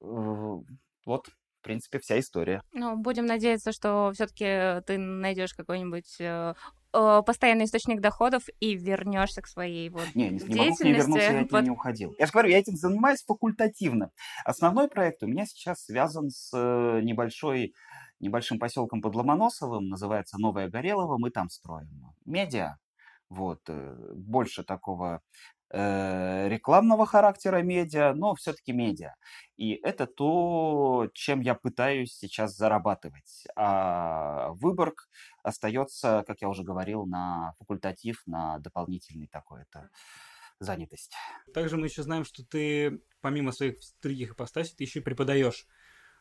Э, 0.00 0.58
вот, 1.06 1.28
в 1.28 1.62
принципе, 1.62 1.98
вся 1.98 2.18
история. 2.18 2.62
Ну, 2.72 2.96
будем 2.96 3.24
надеяться, 3.24 3.72
что 3.72 4.12
все-таки 4.14 4.84
ты 4.86 4.98
найдешь 4.98 5.54
какой-нибудь 5.54 6.20
э, 6.92 7.22
постоянный 7.24 7.64
источник 7.64 8.00
доходов 8.00 8.44
и 8.60 8.74
вернешься 8.74 9.42
к 9.42 9.46
своей 9.46 9.88
вот 9.90 10.06
Не, 10.14 10.30
не, 10.30 10.38
не 10.38 10.54
могу 10.54 10.74
к 10.76 10.80
ней 10.80 10.92
вернуться, 10.94 11.32
я 11.32 11.40
от 11.42 11.52
Вот. 11.52 11.64
не 11.64 11.70
уходил. 11.70 12.14
Я 12.18 12.26
же 12.26 12.32
говорю, 12.32 12.48
я 12.50 12.58
этим 12.58 12.76
занимаюсь 12.76 13.22
факультативно. 13.24 14.10
Основной 14.44 14.88
проект 14.88 15.22
у 15.22 15.26
меня 15.26 15.46
сейчас 15.46 15.84
связан 15.84 16.30
с 16.30 16.50
э, 16.54 17.00
небольшой, 17.02 17.74
небольшим 18.20 18.58
поселком 18.58 19.00
под 19.02 19.14
Ломоносовым, 19.14 19.88
называется 19.88 20.38
Новая 20.38 20.68
Горелова, 20.68 21.18
мы 21.18 21.30
там 21.30 21.48
строим 21.48 22.12
медиа. 22.24 22.76
Вот, 23.28 23.60
э, 23.68 23.96
больше 24.14 24.62
такого 24.62 25.22
э, 25.70 26.48
рекламного 26.48 27.06
характера 27.06 27.62
медиа, 27.62 28.12
но 28.14 28.34
все-таки 28.34 28.72
медиа. 28.72 29.14
И 29.56 29.72
это 29.82 30.06
то, 30.06 31.08
чем 31.14 31.40
я 31.40 31.54
пытаюсь 31.54 32.14
сейчас 32.14 32.56
зарабатывать. 32.56 33.44
А 33.56 34.50
Выборг 34.52 35.08
остается, 35.42 36.24
как 36.26 36.42
я 36.42 36.48
уже 36.48 36.62
говорил, 36.62 37.06
на 37.06 37.54
факультатив, 37.58 38.22
на 38.26 38.58
дополнительный 38.58 39.26
такой-то 39.26 39.90
занятость. 40.58 41.14
Также 41.52 41.76
мы 41.76 41.86
еще 41.86 42.02
знаем, 42.02 42.24
что 42.24 42.44
ты, 42.44 43.00
помимо 43.20 43.52
своих 43.52 43.76
других 44.02 44.32
ипостасей, 44.32 44.74
ты 44.76 44.84
еще 44.84 45.00
преподаешь 45.00 45.66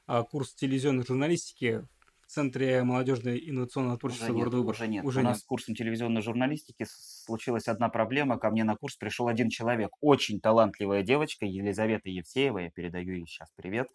а, 0.07 0.23
курс 0.23 0.53
телевизионной 0.55 1.05
журналистики 1.05 1.87
Центре 2.31 2.81
молодежной 2.83 3.37
инновационного 3.49 3.97
творчества 3.97 4.27
Уже 4.27 4.33
нет, 4.33 4.39
города 4.39 4.57
Выборг. 4.57 4.77
уже 4.77 4.87
нет. 4.87 5.03
Уже 5.03 5.19
У 5.19 5.23
нас 5.23 5.37
нет. 5.37 5.41
с 5.43 5.45
курсом 5.45 5.75
телевизионной 5.75 6.21
журналистики 6.21 6.85
случилась 6.89 7.67
одна 7.67 7.89
проблема. 7.89 8.37
Ко 8.37 8.49
мне 8.51 8.63
на 8.63 8.77
курс 8.77 8.95
пришел 8.95 9.27
один 9.27 9.49
человек. 9.49 9.89
Очень 9.99 10.39
талантливая 10.39 11.03
девочка, 11.03 11.45
Елизавета 11.45 12.09
Евсеева. 12.09 12.59
Я 12.59 12.69
передаю 12.69 13.15
ей 13.15 13.25
сейчас 13.27 13.49
привет. 13.57 13.89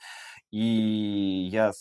И 0.50 1.48
я 1.50 1.72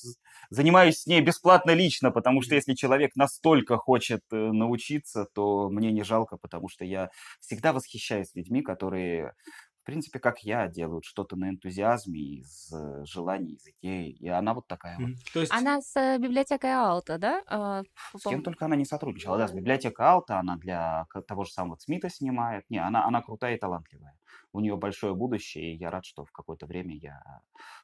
занимаюсь 0.50 1.00
с 1.00 1.07
ней 1.07 1.19
бесплатно 1.19 1.71
лично, 1.71 2.12
потому 2.12 2.41
что 2.41 2.55
если 2.55 2.74
человек 2.74 3.15
настолько 3.15 3.75
хочет 3.75 4.21
э, 4.31 4.35
научиться, 4.35 5.27
то 5.33 5.69
мне 5.69 5.91
не 5.91 6.03
жалко, 6.03 6.38
потому 6.38 6.69
что 6.69 6.85
я 6.85 7.09
всегда 7.41 7.74
восхищаюсь 7.74 8.33
людьми, 8.33 8.62
которые, 8.62 9.33
в 9.86 9.92
принципе, 9.96 10.18
как 10.18 10.39
я, 10.39 10.68
делают 10.68 11.06
что-то 11.06 11.36
на 11.36 11.48
энтузиазме, 11.48 12.20
из 12.20 12.74
э, 12.74 13.06
желаний, 13.06 13.54
из 13.54 13.68
идей. 13.68 14.13
И 14.13 14.27
она 14.27 14.56
вот 14.56 14.65
такая 14.65 14.98
вот. 14.98 15.10
Мгм. 15.10 15.18
То 15.32 15.42
есть 15.42 15.51
Она 15.54 15.80
с 15.80 15.96
э, 15.96 16.18
библиотекой 16.18 16.74
Алта, 16.74 17.20
да? 17.20 17.44
А, 17.46 17.84
С 18.18 18.24
кем 18.24 18.42
только 18.42 18.65
она 18.65 18.75
не 18.75 18.86
сотрудничала. 18.86 19.38
Да, 19.38 19.48
с 19.48 19.54
библиотека 19.54 20.12
Алта, 20.12 20.39
она 20.39 20.58
для 20.58 21.06
того 21.27 21.44
же 21.44 21.51
самого 21.51 21.77
Смита 21.77 22.10
снимает. 22.10 22.68
Не, 22.72 22.80
она, 22.80 23.06
она 23.06 23.22
крутая 23.22 23.58
и 23.58 23.60
талантливая. 23.60 24.18
У 24.54 24.60
нее 24.60 24.75
большое 24.75 25.13
будущее, 25.13 25.75
и 25.75 25.77
я 25.77 25.92
рад, 25.92 26.04
что 26.04 26.25
в 26.25 26.32
какое-то 26.32 26.65
время 26.65 26.96
я 26.98 27.22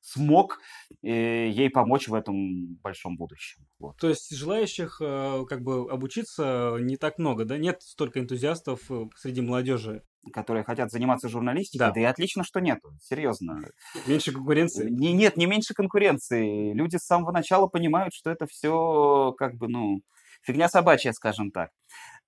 смог 0.01 0.57
э, 1.03 1.49
ей 1.49 1.69
помочь 1.69 2.07
в 2.07 2.15
этом 2.15 2.77
большом 2.77 3.15
будущем. 3.15 3.67
Вот. 3.77 3.97
То 3.97 4.09
есть 4.09 4.35
желающих 4.35 4.97
э, 5.01 5.45
как 5.47 5.61
бы 5.61 5.87
обучиться 5.87 6.77
не 6.79 6.97
так 6.97 7.19
много, 7.19 7.45
да? 7.45 7.59
Нет 7.59 7.83
столько 7.83 8.19
энтузиастов 8.19 8.89
э, 8.89 9.05
среди 9.17 9.41
молодежи. 9.41 10.03
Которые 10.33 10.63
хотят 10.63 10.91
заниматься 10.91 11.29
журналистикой, 11.29 11.87
Да. 11.87 11.91
да, 11.91 12.01
и 12.01 12.03
отлично, 12.03 12.43
что 12.43 12.59
нету. 12.59 12.93
Серьезно. 13.01 13.59
Меньше 14.05 14.31
конкуренции. 14.31 14.87
Не, 14.89 15.13
нет, 15.13 15.35
не 15.35 15.47
меньше 15.47 15.73
конкуренции. 15.73 16.73
Люди 16.73 16.97
с 16.97 17.05
самого 17.05 17.31
начала 17.31 17.67
понимают, 17.67 18.13
что 18.13 18.29
это 18.29 18.45
все 18.45 19.33
как 19.39 19.55
бы, 19.55 19.67
ну, 19.67 20.01
фигня 20.43 20.69
собачья, 20.69 21.11
скажем 21.13 21.49
так. 21.51 21.71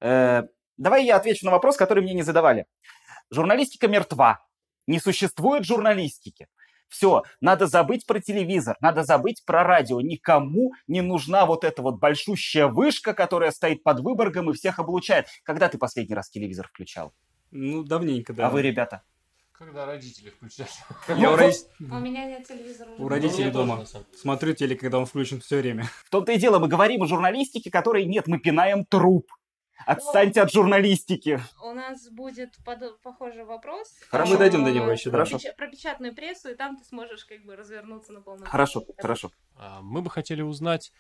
Э, 0.02 0.44
давай 0.78 1.06
я 1.06 1.18
отвечу 1.18 1.46
на 1.46 1.52
вопрос, 1.52 1.78
который 1.78 2.04
мне 2.04 2.14
не 2.14 2.24
задавали. 2.24 2.66
Журналистика 3.30 3.88
мертва. 3.88 4.44
Не 4.88 5.00
существует 5.00 5.64
журналистики. 5.64 6.48
Все, 6.94 7.24
надо 7.42 7.66
забыть 7.66 8.06
про 8.06 8.20
телевизор, 8.20 8.78
надо 8.80 9.04
забыть 9.04 9.44
про 9.46 9.64
радио. 9.64 10.00
Никому 10.00 10.74
не 10.86 11.02
нужна 11.02 11.48
вот 11.48 11.64
эта 11.64 11.82
вот 11.82 12.00
большущая 12.00 12.68
вышка, 12.68 13.14
которая 13.16 13.50
стоит 13.50 13.82
под 13.82 14.02
Выборгом 14.02 14.52
и 14.52 14.54
всех 14.54 14.78
облучает. 14.78 15.26
Когда 15.44 15.70
ты 15.70 15.80
последний 15.80 16.14
раз 16.14 16.30
телевизор 16.30 16.68
включал? 16.68 17.14
Ну, 17.56 17.84
давненько, 17.84 18.34
да. 18.34 18.48
А 18.48 18.50
вы, 18.50 18.62
ребята? 18.64 19.04
Когда 19.52 19.86
родители 19.86 20.32
включали. 20.32 20.68
Я 21.20 21.32
у, 21.32 21.36
роди- 21.38 21.56
У 21.80 22.00
меня 22.00 22.26
нет 22.26 22.48
телевизора. 22.48 22.90
у 22.98 23.08
родителей 23.08 23.46
Ну, 23.46 23.52
тоже, 23.52 23.68
дома. 23.68 23.86
Смотрю 24.16 24.54
телек, 24.54 24.80
когда 24.80 24.98
он 24.98 25.06
включен 25.06 25.40
все 25.40 25.60
время. 25.60 25.84
В 26.06 26.10
том-то 26.10 26.32
и 26.32 26.38
дело, 26.40 26.58
мы 26.60 26.68
говорим 26.68 27.04
о 27.04 27.08
журналистике, 27.08 27.70
которой 27.70 28.06
нет, 28.06 28.28
мы 28.28 28.40
пинаем 28.40 28.84
труп. 28.86 29.32
Отстаньте 29.86 30.42
от 30.42 30.52
журналистики. 30.52 31.40
У 31.64 31.74
нас 31.74 32.10
будет 32.10 32.58
под- 32.66 33.00
похожий 33.02 33.44
вопрос. 33.44 33.94
Хорошо. 34.10 34.32
Мы 34.34 34.38
дойдем 34.40 34.64
до 34.66 34.72
него 34.72 34.90
еще, 34.92 35.12
про. 35.12 35.26
Хорошо. 35.26 35.50
Про 35.56 35.68
печатную 35.68 36.16
прессу, 36.16 36.50
и 36.50 36.56
там 36.56 36.78
ты 36.78 36.84
сможешь 36.86 37.24
как 37.26 37.44
бы 37.46 37.56
развернуться 37.56 38.12
на 38.14 38.22
полную. 38.22 38.48
Хорошо, 38.50 38.84
хорошо. 38.98 39.32
А, 39.56 39.82
Мы 39.82 40.02
бы 40.02 40.10
хотели 40.10 40.42
узнать, 40.42 40.92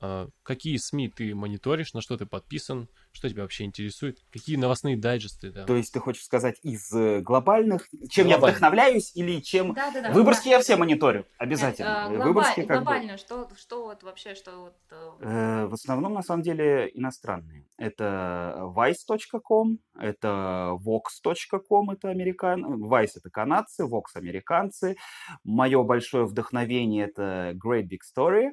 а, 0.00 0.28
какие 0.42 0.76
СМИ 0.78 1.08
ты 1.10 1.34
мониторишь, 1.34 1.92
на 1.94 2.00
что 2.00 2.16
ты 2.16 2.26
подписан, 2.26 2.88
что 3.12 3.28
тебя 3.28 3.42
вообще 3.42 3.64
интересует, 3.64 4.18
какие 4.32 4.56
новостные 4.56 4.96
дайджесты, 4.96 5.50
да. 5.52 5.64
То 5.64 5.76
есть 5.76 5.92
ты 5.92 6.00
хочешь 6.00 6.24
сказать 6.24 6.58
из 6.62 6.90
э, 6.92 7.20
глобальных, 7.20 7.88
чем 8.10 8.26
я 8.26 8.36
Глобально. 8.38 8.56
вдохновляюсь 8.56 9.14
или 9.14 9.40
чем... 9.40 9.74
Да, 9.74 9.90
да, 9.90 10.00
да. 10.02 10.10
Выборгские 10.12 10.52
я 10.52 10.58
Да. 10.58 10.62
все 10.62 10.76
мониторю, 10.76 11.18
Нет, 11.20 11.26
обязательно. 11.38 12.06
а, 12.06 12.10
Э, 12.10 12.16
глоба- 12.16 12.24
Выборгские 12.24 12.66
как 12.66 12.78
бы... 12.78 12.84
Глобально, 12.84 13.18
что, 13.18 13.48
что 13.56 13.84
вот 13.84 14.02
вообще, 14.02 14.34
что 14.34 14.50
вот... 14.62 14.76
э, 14.90 15.10
Э, 15.20 15.66
В 15.66 15.74
основном, 15.74 16.14
на 16.14 16.22
самом 16.22 16.42
деле, 16.42 16.90
иностранные. 16.94 17.66
Это 17.76 18.56
vice.com, 18.76 19.78
это 19.98 20.76
vox.com, 20.84 21.90
это 21.90 22.08
американ... 22.08 22.64
Vice 22.84 23.12
это 23.16 23.30
канадцы, 23.30 23.84
Vox 23.84 24.02
американцы. 24.14 24.96
Мое 25.44 25.82
большое 25.82 26.24
вдохновение 26.24 27.04
это 27.06 27.52
Great 27.62 27.88
Big 27.88 27.98
Story. 28.16 28.50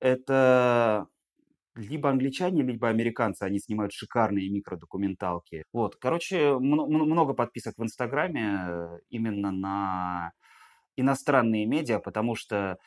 Это 0.00 1.06
либо 1.74 2.10
англичане, 2.10 2.62
либо 2.62 2.88
американцы. 2.88 3.42
Они 3.44 3.58
снимают 3.58 3.92
шикарные 3.92 4.50
микродокументалки. 4.50 5.64
Вот, 5.72 5.96
короче, 5.96 6.58
мно- 6.58 6.86
мно- 6.86 7.06
много 7.06 7.34
подписок 7.34 7.74
в 7.78 7.82
Инстаграме 7.82 8.58
э, 8.68 8.98
именно 9.08 9.50
на 9.50 10.32
иностранные 10.96 11.66
медиа, 11.66 11.98
потому 12.00 12.34
что 12.34 12.78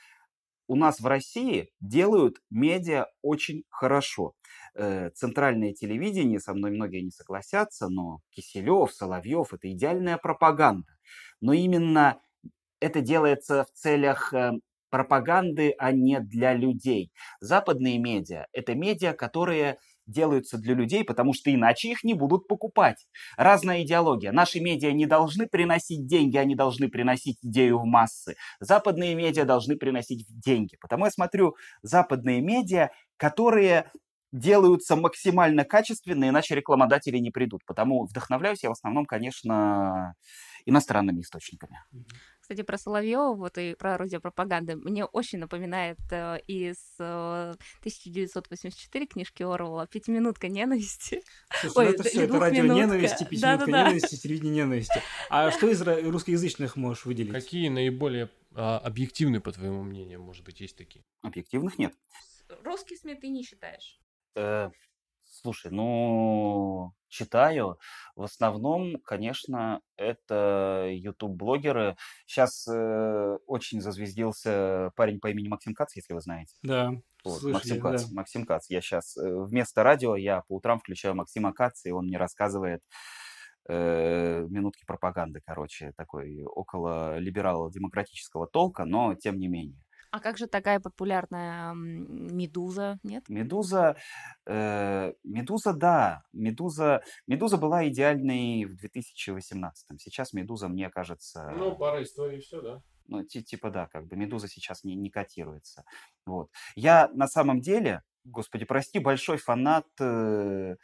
у 0.68 0.76
нас 0.76 1.00
в 1.00 1.06
России 1.08 1.70
делают 1.82 2.38
медиа 2.50 3.08
очень 3.22 3.64
хорошо. 3.70 4.34
Э, 4.76 5.10
Центральное 5.12 5.74
телевидение, 5.74 6.40
со 6.40 6.54
мной 6.54 6.72
многие 6.72 7.02
не 7.02 7.12
согласятся, 7.12 7.90
но 7.90 8.20
Киселев, 8.32 8.92
Соловьев– 8.94 9.54
это 9.54 9.72
идеальная 9.72 10.18
пропаганда. 10.18 10.88
Но 11.42 11.54
именно 11.54 12.22
это 12.80 13.02
делается 13.02 13.66
в 13.66 13.78
целях 13.78 14.34
э, 14.34 14.54
пропаганды, 14.94 15.74
а 15.80 15.92
не 15.92 16.20
для 16.20 16.54
людей. 16.54 17.12
Западные 17.40 17.98
медиа– 17.98 18.46
это 18.54 18.76
медиа, 18.76 19.14
которые 19.14 19.78
делаются 20.06 20.60
для 20.60 20.76
людей, 20.76 21.04
потому 21.04 21.34
что 21.34 21.52
иначе 21.52 21.90
их 21.90 22.04
не 22.04 22.14
будут 22.14 22.48
покупать. 22.48 23.08
Разная 23.36 23.82
идеология. 23.82 24.32
Наши 24.32 24.60
медиа 24.60 24.92
не 24.92 25.08
должны 25.08 25.48
приносить 25.48 26.06
деньги, 26.06 26.38
они 26.38 26.54
должны 26.54 26.90
приносить 26.90 27.40
идею 27.42 27.80
в 27.80 27.86
массы. 27.86 28.36
Западные 28.60 29.16
медиа 29.16 29.46
должны 29.46 29.78
приносить 29.78 30.28
деньги. 30.30 30.78
Потому 30.80 31.06
я 31.06 31.12
смотрю 31.12 31.56
западные 31.82 32.42
медиа, 32.42 32.90
которые 33.18 33.90
делаются 34.32 34.96
максимально 34.96 35.64
качественно, 35.64 36.30
иначе 36.30 36.54
рекламодатели 36.54 37.18
не 37.18 37.32
придут. 37.32 37.62
Потому 37.66 38.06
вдохновляюсь 38.06 38.62
я 38.62 38.70
в 38.70 38.74
основном, 38.74 39.06
конечно, 39.06 40.14
иностранными 40.66 41.22
источниками. 41.22 41.80
Кстати, 42.44 42.62
про 42.62 42.78
Соловьева, 42.78 43.34
вот 43.36 43.58
и 43.58 43.74
про 43.74 43.94
орудие 43.94 44.20
пропаганды, 44.20 44.76
мне 44.76 45.06
очень 45.06 45.40
напоминает 45.40 45.98
э, 46.12 46.40
из 46.46 46.76
э, 47.00 47.54
1984 47.80 49.08
книжки 49.08 49.44
Орвала 49.44 49.88
«Пятиминутка 49.88 50.50
ненависти». 50.50 51.24
Слушай, 51.62 51.78
Ой, 51.78 51.86
ну 51.86 51.92
это 51.92 52.04
да, 52.04 52.10
все, 52.10 52.24
это 52.24 52.40
радио 52.42 52.66
ненависти, 52.66 53.24
пятиминутка 53.24 53.66
Да-да-да. 53.66 53.84
ненависти, 53.86 54.16
телевидение 54.18 54.66
ненависти. 54.66 55.02
А 55.30 55.52
что 55.52 55.70
из 55.70 55.82
русскоязычных 55.82 56.76
можешь 56.76 57.06
выделить? 57.06 57.32
Какие 57.32 57.70
наиболее 57.70 58.30
а, 58.54 58.78
объективные, 58.80 59.40
по 59.40 59.54
твоему 59.54 59.82
мнению, 59.82 60.22
может 60.22 60.44
быть, 60.44 60.60
есть 60.60 60.76
такие? 60.76 61.06
Объективных 61.22 61.80
нет. 61.80 61.94
Русские 62.66 63.00
СМИ 63.00 63.16
ты 63.16 63.30
не 63.30 63.44
считаешь? 63.44 64.02
Э, 64.36 64.70
слушай, 65.24 65.72
ну, 65.72 66.94
читаю. 67.14 67.78
В 68.16 68.24
основном, 68.24 68.98
конечно, 69.06 69.82
это 69.96 70.88
YouTube-блогеры. 70.90 71.96
Сейчас 72.26 72.68
э, 72.68 73.38
очень 73.46 73.82
зазвездился 73.82 74.92
парень 74.96 75.20
по 75.20 75.30
имени 75.30 75.48
Максим 75.48 75.74
Кац, 75.74 75.96
если 75.96 76.14
вы 76.14 76.22
знаете. 76.22 76.54
Да, 76.64 76.92
Вот, 77.24 77.40
слышали, 77.40 77.54
Максим 77.54 77.82
да. 77.82 77.92
Кац. 77.92 78.12
Максим 78.12 78.46
Кац. 78.46 78.66
Я 78.70 78.82
сейчас 78.82 79.16
вместо 79.16 79.84
радио 79.84 80.16
я 80.16 80.42
по 80.42 80.56
утрам 80.56 80.80
включаю 80.80 81.16
Максима 81.16 81.54
Каца, 81.54 81.88
и 81.88 81.92
он 81.92 82.08
мне 82.08 82.18
рассказывает 82.18 82.82
э, 83.70 84.46
минутки 84.50 84.84
пропаганды, 84.86 85.42
короче, 85.46 85.94
такой 85.96 86.44
около 86.44 87.18
либерал-демократического 87.20 88.48
толка, 88.48 88.86
но 88.86 89.16
тем 89.16 89.38
не 89.38 89.48
менее. 89.48 89.83
А 90.14 90.20
как 90.20 90.38
же 90.38 90.46
такая 90.46 90.80
популярная 90.80 91.74
Медуза, 91.74 93.00
нет? 93.02 93.28
Медуза, 93.30 93.98
э, 94.46 95.12
Медуза, 95.24 95.74
да, 95.74 96.22
Медуза, 96.34 97.02
Медуза 97.26 97.58
была 97.58 97.88
идеальной 97.88 98.66
в 98.66 98.76
2018. 98.76 100.00
Сейчас 100.00 100.34
Медуза, 100.34 100.68
мне 100.68 100.92
кажется... 100.92 101.52
Ну, 101.58 101.76
пара 101.76 102.04
историй, 102.04 102.42
все, 102.42 102.62
да. 102.62 102.84
Ну, 103.08 103.24
типа, 103.24 103.72
да, 103.72 103.88
как 103.88 104.06
бы 104.06 104.16
Медуза 104.16 104.48
сейчас 104.48 104.84
не, 104.84 104.94
не 104.94 105.10
котируется. 105.10 105.84
Вот. 106.28 106.52
Я 106.76 107.10
на 107.16 107.28
самом 107.28 107.60
деле, 107.60 108.04
господи, 108.24 108.66
прости, 108.66 109.00
большой 109.00 109.38
фанат 109.38 109.88
э, 110.00 110.76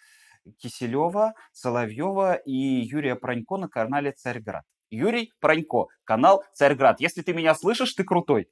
Киселева, 0.58 1.36
Соловьева 1.52 2.34
и 2.34 2.52
Юрия 2.52 3.16
Пронько 3.16 3.58
на 3.58 3.70
канале 3.70 4.12
«Царьград». 4.12 4.66
Юрий 4.90 5.34
Пронько, 5.40 5.88
канал 6.04 6.44
Царьград. 6.54 7.00
Если 7.00 7.22
ты 7.22 7.34
меня 7.34 7.56
слышишь, 7.56 7.94
ты 7.94 8.04
крутой. 8.04 8.50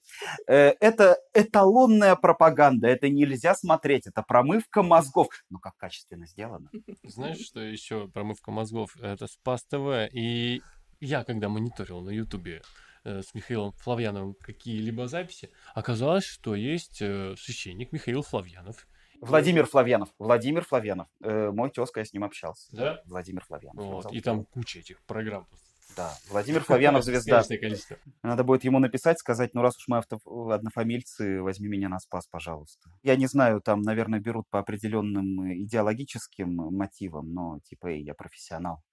Э, 0.47 0.73
это 0.79 1.17
эталонная 1.33 2.15
пропаганда, 2.15 2.87
это 2.87 3.09
нельзя 3.09 3.55
смотреть, 3.55 4.07
это 4.07 4.23
промывка 4.23 4.83
мозгов. 4.83 5.29
Ну, 5.49 5.59
как 5.59 5.75
качественно 5.77 6.27
сделано. 6.27 6.69
Знаешь, 7.03 7.39
что 7.39 7.59
еще 7.59 8.07
промывка 8.07 8.51
мозгов? 8.51 8.95
Это 9.01 9.27
Спас 9.27 9.63
ТВ. 9.63 10.09
И 10.13 10.61
я, 10.99 11.23
когда 11.23 11.49
мониторил 11.49 12.01
на 12.01 12.11
Ютубе 12.11 12.61
э, 13.03 13.21
с 13.21 13.33
Михаилом 13.33 13.73
Флавьяновым 13.73 14.35
какие-либо 14.35 15.07
записи, 15.07 15.49
оказалось, 15.73 16.25
что 16.25 16.55
есть 16.55 17.01
э, 17.01 17.35
священник 17.37 17.91
Михаил 17.91 18.21
Флавьянов, 18.21 18.87
Владимир 19.19 19.65
Флавьянов. 19.65 20.09
Владимир 20.19 20.63
Флавьянов. 20.63 21.07
Э, 21.21 21.49
мой 21.51 21.71
тезка, 21.71 22.01
я 22.01 22.05
с 22.05 22.13
ним 22.13 22.23
общался. 22.23 22.67
Да? 22.71 23.01
Владимир 23.05 23.43
Флавьянов. 23.43 23.83
Вот. 23.83 24.11
И 24.11 24.21
там 24.21 24.45
куча 24.45 24.79
этих 24.79 25.01
программ. 25.05 25.47
Да, 25.97 26.13
Владимир 26.29 26.63
Флавьянов 26.63 27.03
звезда. 27.03 27.43
количество. 27.43 27.97
Надо 28.21 28.43
будет 28.43 28.63
ему 28.63 28.77
написать, 28.77 29.17
сказать, 29.17 29.55
ну 29.55 29.63
раз 29.63 29.77
уж 29.77 29.87
мы 29.87 29.97
авто... 29.97 30.19
однофамильцы, 30.51 31.41
возьми 31.41 31.67
меня 31.67 31.89
на 31.89 31.99
спас, 31.99 32.27
пожалуйста. 32.27 32.89
Я 33.01 33.15
не 33.15 33.25
знаю, 33.25 33.61
там, 33.61 33.81
наверное, 33.81 34.19
берут 34.19 34.47
по 34.49 34.59
определенным 34.59 35.51
идеологическим 35.63 36.53
мотивам, 36.55 37.33
но 37.33 37.59
типа, 37.63 37.87
эй, 37.87 38.03
я 38.03 38.13
профессионал, 38.13 38.83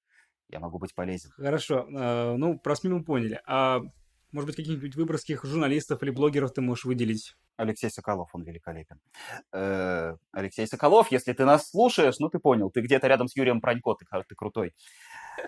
я 0.48 0.60
могу 0.60 0.78
быть 0.78 0.94
полезен. 0.94 1.30
Хорошо, 1.36 1.86
э, 1.86 2.36
ну, 2.36 2.58
про 2.58 2.74
СМИ 2.74 2.90
мы 2.90 3.04
поняли. 3.04 3.40
А 3.46 3.82
может 4.34 4.48
быть, 4.48 4.56
каких-нибудь 4.56 4.96
выборских 4.96 5.44
журналистов 5.44 6.02
или 6.02 6.10
блогеров 6.10 6.52
ты 6.52 6.60
можешь 6.60 6.84
выделить? 6.84 7.36
Алексей 7.56 7.88
Соколов, 7.88 8.30
он 8.34 8.42
великолепен. 8.42 9.00
Э, 9.52 10.16
Алексей 10.32 10.66
Соколов, 10.66 11.12
если 11.12 11.32
ты 11.32 11.44
нас 11.44 11.70
слушаешь, 11.70 12.18
ну 12.18 12.28
ты 12.28 12.40
понял, 12.40 12.68
ты 12.68 12.80
где-то 12.80 13.06
рядом 13.06 13.28
с 13.28 13.36
Юрием 13.36 13.60
Пронько, 13.60 13.94
ты, 13.94 14.04
ты 14.28 14.34
крутой. 14.34 14.74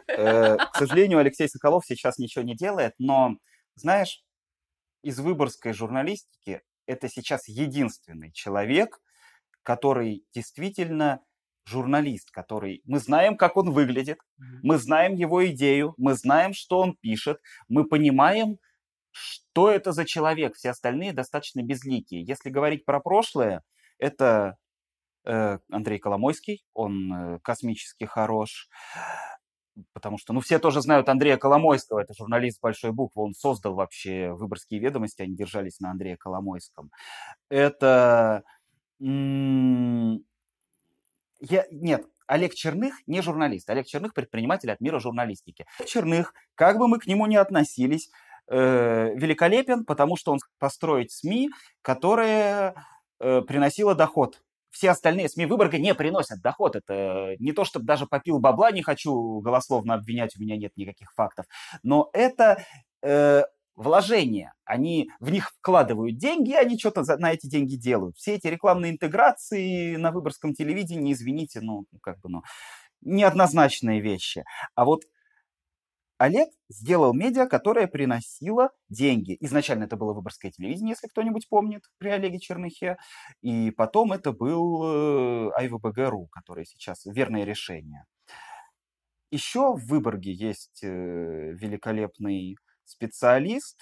Э, 0.06 0.56
к 0.56 0.76
сожалению, 0.76 1.18
Алексей 1.18 1.48
Соколов 1.48 1.84
сейчас 1.84 2.18
ничего 2.18 2.44
не 2.44 2.54
делает, 2.54 2.94
но, 2.98 3.36
знаешь, 3.74 4.24
из 5.02 5.18
выборской 5.18 5.72
журналистики 5.72 6.62
это 6.86 7.08
сейчас 7.08 7.48
единственный 7.48 8.30
человек, 8.30 9.00
который 9.64 10.24
действительно 10.32 11.22
журналист, 11.64 12.30
который... 12.30 12.82
Мы 12.84 13.00
знаем, 13.00 13.36
как 13.36 13.56
он 13.56 13.72
выглядит, 13.72 14.18
мы 14.62 14.78
знаем 14.78 15.14
его 15.14 15.44
идею, 15.48 15.94
мы 15.96 16.14
знаем, 16.14 16.54
что 16.54 16.78
он 16.78 16.94
пишет, 16.94 17.40
мы 17.68 17.84
понимаем, 17.84 18.58
что 19.16 19.70
это 19.70 19.92
за 19.92 20.04
человек. 20.04 20.54
Все 20.54 20.70
остальные 20.70 21.12
достаточно 21.12 21.62
безликие. 21.62 22.22
Если 22.22 22.50
говорить 22.50 22.84
про 22.84 23.00
прошлое, 23.00 23.62
это 23.98 24.56
э, 25.24 25.58
Андрей 25.70 25.98
Коломойский, 25.98 26.64
он 26.74 27.12
э, 27.12 27.38
космически 27.42 28.04
хорош, 28.04 28.68
потому 29.92 30.18
что, 30.18 30.32
ну, 30.32 30.40
все 30.40 30.58
тоже 30.58 30.80
знают 30.80 31.08
Андрея 31.08 31.36
Коломойского, 31.36 32.00
это 32.00 32.14
журналист 32.14 32.60
большой 32.60 32.92
буквы, 32.92 33.24
он 33.24 33.34
создал 33.34 33.74
вообще 33.74 34.32
выборские 34.32 34.80
ведомости, 34.80 35.22
они 35.22 35.34
держались 35.34 35.80
на 35.80 35.90
Андрея 35.90 36.16
Коломойском. 36.16 36.90
Это... 37.48 38.44
Я, 41.38 41.66
нет, 41.70 42.06
Олег 42.26 42.54
Черных 42.54 42.94
не 43.06 43.20
журналист. 43.20 43.68
Олег 43.70 43.86
Черных 43.86 44.14
предприниматель 44.14 44.70
от 44.70 44.80
мира 44.80 44.98
журналистики. 44.98 45.66
Черных, 45.86 46.32
как 46.54 46.78
бы 46.78 46.88
мы 46.88 46.98
к 46.98 47.06
нему 47.06 47.26
ни 47.26 47.36
относились, 47.36 48.10
э, 48.48 49.14
великолепен, 49.14 49.84
потому 49.84 50.16
что 50.16 50.32
он 50.32 50.38
построить 50.58 51.12
СМИ, 51.12 51.50
которая 51.82 52.74
э, 53.20 53.42
приносила 53.42 53.94
доход. 53.94 54.42
Все 54.70 54.90
остальные 54.90 55.28
СМИ 55.28 55.46
Выборга 55.46 55.78
не 55.78 55.94
приносят 55.94 56.42
доход. 56.42 56.76
Это 56.76 57.36
не 57.38 57.52
то, 57.52 57.64
чтобы 57.64 57.86
даже 57.86 58.06
попил 58.06 58.38
бабла, 58.38 58.70
не 58.72 58.82
хочу 58.82 59.40
голословно 59.40 59.94
обвинять, 59.94 60.36
у 60.36 60.42
меня 60.42 60.56
нет 60.56 60.72
никаких 60.76 61.12
фактов. 61.14 61.46
Но 61.82 62.10
это 62.12 62.62
э, 63.02 63.44
вложения. 63.76 64.54
Они 64.64 65.10
в 65.20 65.30
них 65.30 65.50
вкладывают 65.50 66.16
деньги, 66.18 66.52
они 66.52 66.78
что-то 66.78 67.04
на 67.18 67.32
эти 67.32 67.46
деньги 67.46 67.76
делают. 67.76 68.16
Все 68.16 68.34
эти 68.34 68.48
рекламные 68.48 68.92
интеграции 68.92 69.96
на 69.96 70.10
выборгском 70.10 70.54
телевидении, 70.54 71.12
извините, 71.12 71.60
ну, 71.60 71.84
как 72.02 72.18
бы, 72.20 72.30
ну, 72.30 72.42
неоднозначные 73.02 74.00
вещи. 74.00 74.44
А 74.74 74.84
вот 74.84 75.04
Олег 76.18 76.48
сделал 76.68 77.12
медиа, 77.12 77.46
которая 77.46 77.86
приносила 77.86 78.70
деньги. 78.88 79.36
Изначально 79.40 79.84
это 79.84 79.96
было 79.96 80.14
выборгское 80.14 80.50
телевидение, 80.50 80.90
если 80.90 81.08
кто-нибудь 81.08 81.48
помнит, 81.48 81.82
при 81.98 82.08
Олеге 82.08 82.38
Черныхе. 82.38 82.96
И 83.42 83.70
потом 83.70 84.12
это 84.12 84.32
был 84.32 85.50
АйВБГ.ру, 85.52 86.24
э, 86.24 86.28
который 86.30 86.64
сейчас 86.64 87.04
верное 87.04 87.44
решение. 87.44 88.04
Еще 89.30 89.74
в 89.74 89.86
Выборге 89.86 90.32
есть 90.32 90.82
э, 90.82 90.88
великолепный 90.88 92.56
специалист. 92.84 93.78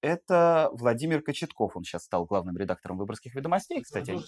Это 0.00 0.68
Владимир 0.72 1.22
Кочетков. 1.22 1.76
Он 1.76 1.84
сейчас 1.84 2.04
стал 2.04 2.26
главным 2.26 2.56
редактором 2.56 2.98
«Выборгских 2.98 3.34
ведомостей», 3.34 3.80
кстати. 3.80 4.10
Он, 4.10 4.22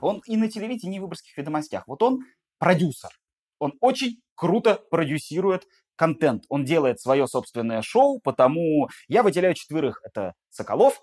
он 0.00 0.22
и 0.26 0.36
на 0.36 0.48
телевидении, 0.48 0.96
и 0.96 0.98
в 0.98 1.02
«Выборгских 1.02 1.36
ведомостях». 1.36 1.88
Вот 1.88 2.02
он 2.02 2.20
продюсер. 2.58 3.10
Он 3.58 3.72
очень 3.80 4.20
круто 4.34 4.74
продюсирует 4.90 5.66
контент. 5.96 6.44
Он 6.48 6.64
делает 6.64 7.00
свое 7.00 7.26
собственное 7.26 7.82
шоу, 7.82 8.20
потому 8.20 8.88
я 9.08 9.22
выделяю 9.22 9.54
четверых. 9.54 10.00
Это 10.04 10.34
Соколов, 10.50 11.02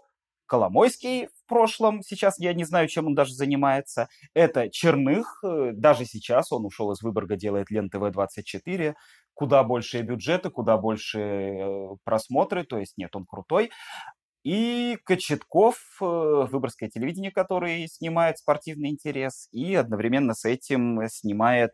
Коломойский 0.49 1.27
в 1.27 1.47
прошлом, 1.47 2.01
сейчас 2.01 2.39
я 2.39 2.53
не 2.53 2.63
знаю, 2.63 2.87
чем 2.87 3.05
он 3.05 3.15
даже 3.15 3.33
занимается. 3.33 4.09
Это 4.33 4.67
Черных, 4.69 5.39
э, 5.43 5.71
даже 5.73 6.05
сейчас 6.05 6.51
он 6.51 6.65
ушел 6.65 6.91
из 6.91 7.01
Выборга, 7.03 7.35
делает 7.37 7.69
Лен 7.69 7.89
ТВ-24, 7.89 8.95
куда 9.35 9.63
больше 9.63 10.01
бюджеты, 10.01 10.49
куда 10.49 10.77
больше 10.77 11.19
э, 11.19 11.87
просмотры, 12.03 12.63
то 12.63 12.79
есть 12.79 12.97
нет, 12.97 13.15
он 13.15 13.25
крутой. 13.25 13.69
И 14.43 14.97
Кочетков, 15.05 15.77
э, 16.01 16.05
выборгское 16.05 16.89
телевидение, 16.89 17.31
который 17.31 17.87
снимает 17.87 18.39
спортивный 18.39 18.89
интерес, 18.89 19.49
и 19.51 19.75
одновременно 19.75 20.33
с 20.33 20.45
этим 20.45 21.07
снимает 21.09 21.73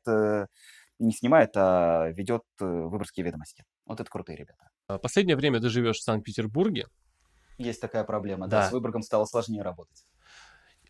не 0.99 1.11
снимает, 1.11 1.51
а 1.55 2.09
ведет 2.11 2.43
э, 2.59 2.65
выборские 2.65 3.25
ведомости. 3.25 3.65
Вот 3.85 3.99
это 3.99 4.09
крутые 4.09 4.37
ребята. 4.37 4.69
А 4.87 4.97
последнее 4.97 5.35
время 5.35 5.59
ты 5.59 5.69
живешь 5.69 5.97
в 5.97 6.03
Санкт-Петербурге. 6.03 6.87
Есть 7.57 7.81
такая 7.81 8.03
проблема, 8.03 8.47
да. 8.47 8.61
да. 8.61 8.69
С 8.69 8.71
Выборгом 8.71 9.01
стало 9.01 9.25
сложнее 9.25 9.61
работать. 9.61 10.05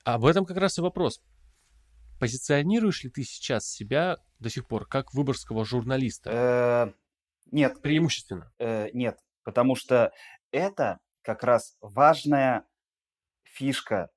Об 0.04 0.26
этом 0.26 0.46
как 0.46 0.58
раз 0.58 0.78
и 0.78 0.82
вопрос. 0.82 1.22
Позиционируешь 2.20 3.04
ли 3.04 3.10
ты 3.10 3.24
сейчас 3.24 3.68
себя 3.68 4.18
до 4.40 4.50
сих 4.50 4.68
пор 4.68 4.88
как 4.88 5.14
выборгского 5.14 5.66
журналиста? 5.66 6.30
Э, 6.32 6.94
нет. 7.52 7.82
Преимущественно? 7.82 8.52
Э, 8.60 8.90
нет, 8.94 9.20
потому 9.44 9.76
что 9.76 10.12
это 10.52 11.00
как 11.22 11.44
раз 11.44 11.76
важная 11.82 12.66
фишка 13.44 14.10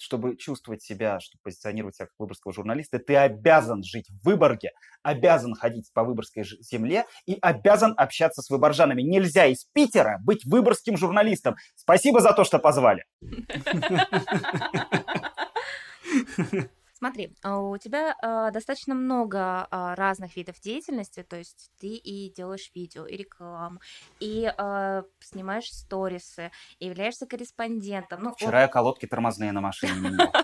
чтобы 0.00 0.36
чувствовать 0.36 0.82
себя, 0.82 1.20
чтобы 1.20 1.40
позиционировать 1.44 1.96
себя 1.96 2.06
как 2.06 2.14
выборгского 2.18 2.52
журналиста, 2.52 2.98
ты 2.98 3.16
обязан 3.16 3.84
жить 3.84 4.08
в 4.08 4.24
Выборге, 4.24 4.70
обязан 5.02 5.54
ходить 5.54 5.90
по 5.92 6.04
выборгской 6.04 6.44
земле 6.44 7.04
и 7.26 7.38
обязан 7.40 7.94
общаться 7.96 8.42
с 8.42 8.50
выборжанами. 8.50 9.02
Нельзя 9.02 9.46
из 9.46 9.64
Питера 9.72 10.18
быть 10.24 10.44
выборгским 10.44 10.96
журналистом. 10.96 11.54
Спасибо 11.76 12.20
за 12.20 12.32
то, 12.32 12.44
что 12.44 12.58
позвали. 12.58 13.04
Смотри, 17.00 17.34
а, 17.42 17.58
у 17.60 17.78
тебя 17.78 18.14
э, 18.22 18.52
достаточно 18.52 18.94
много 18.94 19.66
э, 19.70 19.94
разных 19.94 20.36
видов 20.36 20.60
деятельности, 20.60 21.22
то 21.22 21.36
есть 21.36 21.70
ты 21.80 21.86
и 21.86 22.30
делаешь 22.30 22.70
видео, 22.74 23.06
и 23.06 23.16
рекламу, 23.16 23.80
и 24.20 24.52
э, 24.54 25.02
снимаешь 25.20 25.72
сторисы, 25.72 26.50
и 26.78 26.88
являешься 26.88 27.26
корреспондентом. 27.26 28.22
Ну, 28.22 28.34
Вчера 28.34 28.50
вот... 28.50 28.58
я 28.58 28.68
колодки 28.68 29.06
тормозные 29.06 29.50
на 29.52 29.62
машине 29.62 29.94
менял. 29.94 30.30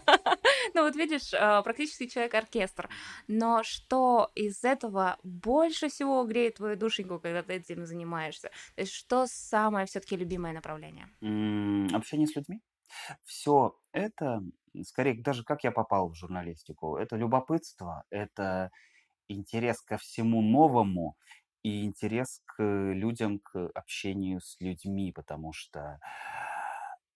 Ну 0.74 0.82
вот 0.82 0.94
видишь, 0.94 1.30
практически 1.30 2.06
человек-оркестр. 2.06 2.90
Но 3.28 3.62
что 3.62 4.30
из 4.34 4.62
этого 4.62 5.16
больше 5.22 5.88
всего 5.88 6.22
греет 6.24 6.56
твою 6.56 6.76
душеньку, 6.76 7.18
когда 7.18 7.42
ты 7.42 7.54
этим 7.54 7.86
занимаешься? 7.86 8.50
То 8.74 8.82
есть 8.82 8.92
что 8.92 9.26
самое 9.26 9.86
все-таки 9.86 10.16
любимое 10.16 10.52
направление? 10.52 11.06
Общение 11.94 12.26
с 12.26 12.36
людьми. 12.36 12.60
Все 13.24 13.78
это 13.92 14.42
скорее 14.84 15.20
даже 15.22 15.44
как 15.44 15.64
я 15.64 15.72
попал 15.72 16.10
в 16.10 16.14
журналистику. 16.14 16.96
Это 16.96 17.16
любопытство, 17.16 18.04
это 18.10 18.70
интерес 19.28 19.80
ко 19.82 19.98
всему 19.98 20.42
новому 20.42 21.16
и 21.62 21.84
интерес 21.84 22.40
к 22.46 22.62
людям, 22.62 23.40
к 23.40 23.70
общению 23.74 24.40
с 24.40 24.56
людьми, 24.60 25.12
потому 25.12 25.52
что 25.52 25.98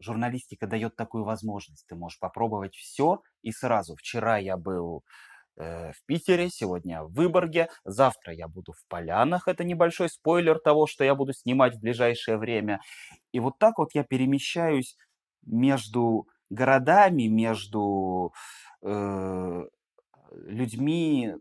журналистика 0.01 0.67
дает 0.67 0.97
такую 0.97 1.25
возможность. 1.25 1.87
Ты 1.87 1.95
можешь 1.95 2.19
попробовать 2.19 2.75
все 2.75 3.23
и 3.43 3.53
сразу. 3.53 3.95
Вчера 3.97 4.39
я 4.39 4.57
был 4.57 5.05
э, 5.57 5.93
в 5.93 6.05
Питере, 6.07 6.49
сегодня 6.51 7.05
в 7.05 7.13
Выборге, 7.13 7.69
завтра 7.85 8.33
я 8.33 8.49
буду 8.49 8.73
в 8.73 8.85
Полянах. 8.89 9.47
Это 9.47 9.63
небольшой 9.65 10.09
спойлер 10.09 10.59
того, 10.59 10.87
что 10.87 11.05
я 11.05 11.15
буду 11.15 11.33
снимать 11.33 11.77
в 11.77 11.81
ближайшее 11.81 12.39
время. 12.39 12.81
И 13.33 13.41
вот 13.41 13.59
так 13.59 13.79
вот 13.79 13.95
я 13.95 14.03
перемещаюсь 14.05 14.97
между 15.43 16.27
городами, 16.51 17.29
между 17.29 18.35
э, 18.83 19.65
людьми, 20.33 21.35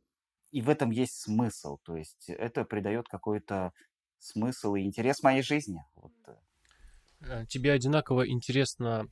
и 0.52 0.62
в 0.62 0.70
этом 0.70 0.92
есть 0.92 1.20
смысл. 1.20 1.78
То 1.84 1.96
есть 1.96 2.30
это 2.30 2.64
придает 2.64 3.08
какой-то 3.08 3.74
смысл 4.20 4.76
и 4.76 4.84
интерес 4.84 5.24
моей 5.24 5.42
жизни. 5.42 5.84
Вот. 5.96 6.12
Э. 6.28 6.36
Э, 7.22 7.46
тебе 7.48 7.72
одинаково 7.72 8.30
интересно 8.30 9.08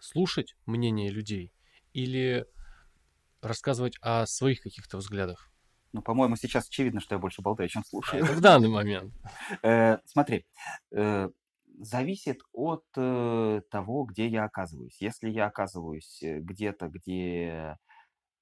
слушать 0.00 0.56
мнение 0.66 1.10
людей 1.10 1.52
или 1.92 2.46
рассказывать 3.40 3.96
о 4.00 4.26
своих 4.26 4.60
каких-то 4.60 4.98
взглядах? 4.98 5.50
Ну, 5.92 6.02
по-моему, 6.02 6.36
сейчас 6.36 6.68
очевидно, 6.68 7.00
что 7.00 7.14
я 7.14 7.18
больше 7.18 7.42
болтаю, 7.42 7.68
чем 7.68 7.84
слушаю. 7.84 8.24
Это 8.24 8.32
в 8.34 8.40
данный 8.40 8.68
момент. 8.68 9.14
Э, 9.62 9.98
смотри, 10.04 10.44
зависит 11.78 12.40
от 12.52 12.84
того, 12.92 14.04
где 14.04 14.26
я 14.28 14.44
оказываюсь. 14.44 14.96
Если 15.00 15.30
я 15.30 15.46
оказываюсь 15.46 16.20
где-то, 16.22 16.88
где 16.88 17.76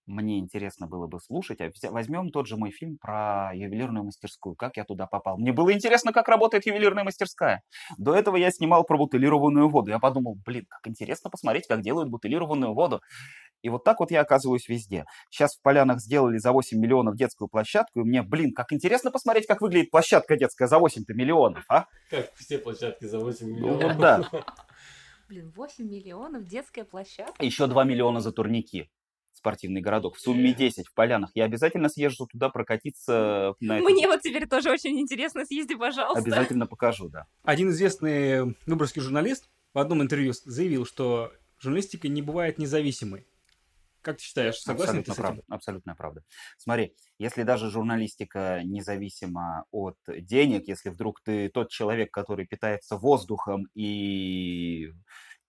мне 0.06 0.38
интересно 0.38 0.86
было 0.86 1.06
бы 1.06 1.18
слушать. 1.20 1.60
А 1.60 1.70
возьмем 1.90 2.30
тот 2.30 2.46
же 2.46 2.56
мой 2.56 2.70
фильм 2.70 2.98
про 2.98 3.52
ювелирную 3.54 4.04
мастерскую. 4.04 4.54
Как 4.54 4.76
я 4.76 4.84
туда 4.84 5.06
попал? 5.06 5.38
Мне 5.38 5.52
было 5.52 5.72
интересно, 5.72 6.12
как 6.12 6.28
работает 6.28 6.66
ювелирная 6.66 7.04
мастерская. 7.04 7.62
До 7.96 8.14
этого 8.14 8.36
я 8.36 8.50
снимал 8.50 8.84
про 8.84 8.98
бутылированную 8.98 9.68
воду. 9.68 9.90
Я 9.90 9.98
подумал, 9.98 10.36
блин, 10.44 10.66
как 10.68 10.86
интересно 10.88 11.30
посмотреть, 11.30 11.66
как 11.66 11.80
делают 11.80 12.10
бутылированную 12.10 12.74
воду. 12.74 13.00
И 13.62 13.70
вот 13.70 13.82
так 13.82 14.00
вот 14.00 14.10
я 14.10 14.20
оказываюсь 14.20 14.68
везде. 14.68 15.06
Сейчас 15.30 15.56
в 15.56 15.62
Полянах 15.62 16.00
сделали 16.00 16.36
за 16.36 16.52
8 16.52 16.78
миллионов 16.78 17.16
детскую 17.16 17.48
площадку, 17.48 18.00
и 18.00 18.04
мне, 18.04 18.22
блин, 18.22 18.52
как 18.52 18.74
интересно 18.74 19.10
посмотреть, 19.10 19.46
как 19.46 19.62
выглядит 19.62 19.90
площадка 19.90 20.36
детская 20.36 20.66
за 20.66 20.78
8 20.78 21.04
миллионов, 21.08 21.64
а? 21.70 21.86
Как 22.10 22.34
все 22.34 22.58
площадки 22.58 23.06
за 23.06 23.18
8 23.18 23.46
миллионов. 23.46 23.80
Ну, 23.80 23.88
вот 23.88 23.96
да. 23.98 24.44
Блин, 25.28 25.50
8 25.56 25.88
миллионов 25.88 26.44
детская 26.44 26.84
площадка? 26.84 27.42
Еще 27.42 27.66
2 27.66 27.84
миллиона 27.84 28.20
за 28.20 28.32
турники 28.32 28.90
спортивный 29.44 29.82
городок, 29.82 30.16
в 30.16 30.20
сумме 30.20 30.54
10 30.54 30.88
в 30.88 30.94
Полянах. 30.94 31.30
Я 31.34 31.44
обязательно 31.44 31.90
съезжу 31.90 32.26
туда 32.26 32.48
прокатиться. 32.48 33.54
На 33.60 33.78
Мне 33.80 34.06
вот 34.08 34.22
теперь 34.22 34.48
тоже 34.48 34.70
очень 34.70 34.98
интересно, 34.98 35.44
съезди, 35.44 35.74
пожалуйста. 35.74 36.22
Обязательно 36.22 36.66
покажу, 36.66 37.10
да. 37.10 37.26
Один 37.42 37.68
известный 37.68 38.56
выборгский 38.64 39.02
журналист 39.02 39.50
в 39.74 39.78
одном 39.78 40.00
интервью 40.00 40.32
заявил, 40.32 40.86
что 40.86 41.30
журналистика 41.58 42.08
не 42.08 42.22
бывает 42.22 42.56
независимой. 42.56 43.26
Как 44.00 44.16
ты 44.16 44.22
считаешь, 44.22 44.56
согласен 44.56 44.98
Абсолютно 44.98 45.04
ты 45.04 45.10
с 45.10 45.14
этим? 45.14 45.22
правда, 45.22 45.42
абсолютная 45.48 45.94
правда. 45.94 46.22
Смотри, 46.56 46.94
если 47.18 47.42
даже 47.42 47.70
журналистика 47.70 48.62
независима 48.64 49.66
от 49.70 49.96
денег, 50.06 50.68
если 50.68 50.88
вдруг 50.88 51.20
ты 51.22 51.50
тот 51.50 51.70
человек, 51.70 52.10
который 52.10 52.46
питается 52.46 52.96
воздухом 52.96 53.66
и 53.74 54.90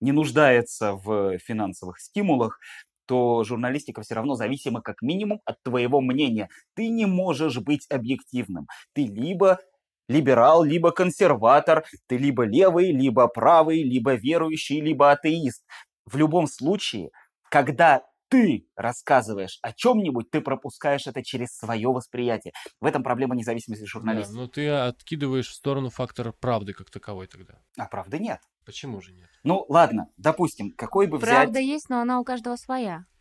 не 0.01 0.11
нуждается 0.11 0.93
в 0.93 1.37
финансовых 1.37 1.99
стимулах, 1.99 2.59
то 3.05 3.43
журналистика 3.43 4.01
все 4.01 4.15
равно 4.15 4.35
зависима 4.35 4.81
как 4.81 5.01
минимум 5.01 5.41
от 5.45 5.61
твоего 5.63 6.01
мнения. 6.01 6.49
Ты 6.75 6.89
не 6.89 7.05
можешь 7.05 7.59
быть 7.59 7.85
объективным. 7.89 8.67
Ты 8.93 9.05
либо 9.05 9.59
либерал, 10.07 10.63
либо 10.63 10.91
консерватор, 10.91 11.85
ты 12.07 12.17
либо 12.17 12.43
левый, 12.43 12.91
либо 12.91 13.27
правый, 13.27 13.83
либо 13.83 14.13
верующий, 14.13 14.81
либо 14.81 15.11
атеист. 15.11 15.63
В 16.05 16.17
любом 16.17 16.47
случае, 16.47 17.09
когда 17.49 18.03
ты 18.29 18.67
рассказываешь 18.75 19.59
о 19.61 19.71
чем-нибудь, 19.73 20.29
ты 20.31 20.41
пропускаешь 20.41 21.07
это 21.07 21.23
через 21.23 21.55
свое 21.55 21.89
восприятие. 21.89 22.53
В 22.79 22.85
этом 22.85 23.03
проблема 23.03 23.35
независимости 23.35 23.85
журналиста. 23.85 24.33
Да, 24.33 24.39
но 24.39 24.47
ты 24.47 24.67
откидываешь 24.69 25.49
в 25.49 25.53
сторону 25.53 25.89
фактора 25.89 26.31
правды 26.31 26.73
как 26.73 26.89
таковой 26.89 27.27
тогда. 27.27 27.55
А 27.77 27.85
правды 27.85 28.19
нет. 28.19 28.39
Почему 28.65 28.99
же 28.99 29.13
нет? 29.13 29.29
Ну, 29.43 29.65
ладно, 29.69 30.09
допустим, 30.17 30.71
какой 30.71 31.07
бы 31.07 31.17
взять... 31.17 31.29
Правда 31.29 31.59
есть, 31.59 31.89
но 31.89 32.01
она 32.01 32.19
у 32.19 32.23
каждого 32.23 32.55
своя. 32.55 33.05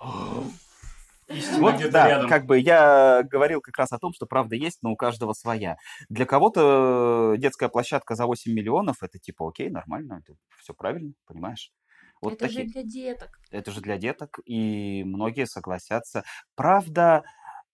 Вот, 1.58 1.76
да, 1.90 2.08
рядом. 2.08 2.28
как 2.28 2.44
бы 2.44 2.58
я 2.58 3.22
говорил 3.22 3.62
как 3.62 3.78
раз 3.78 3.92
о 3.92 3.98
том, 3.98 4.12
что 4.12 4.26
правда 4.26 4.56
есть, 4.56 4.82
но 4.82 4.92
у 4.92 4.96
каждого 4.96 5.32
своя. 5.32 5.76
Для 6.10 6.26
кого-то 6.26 7.36
детская 7.38 7.70
площадка 7.70 8.14
за 8.14 8.26
8 8.26 8.52
миллионов, 8.52 9.02
это 9.02 9.18
типа 9.18 9.48
окей, 9.48 9.70
нормально, 9.70 10.20
это 10.22 10.36
все 10.60 10.74
правильно, 10.74 11.14
понимаешь? 11.26 11.72
Вот 12.24 12.34
это 12.34 12.46
такие... 12.46 12.66
же 12.66 12.72
для 12.72 12.82
деток. 12.82 13.40
Это 13.50 13.70
же 13.70 13.80
для 13.80 13.98
деток, 13.98 14.40
и 14.44 15.04
многие 15.04 15.46
согласятся. 15.46 16.24
Правда, 16.54 17.22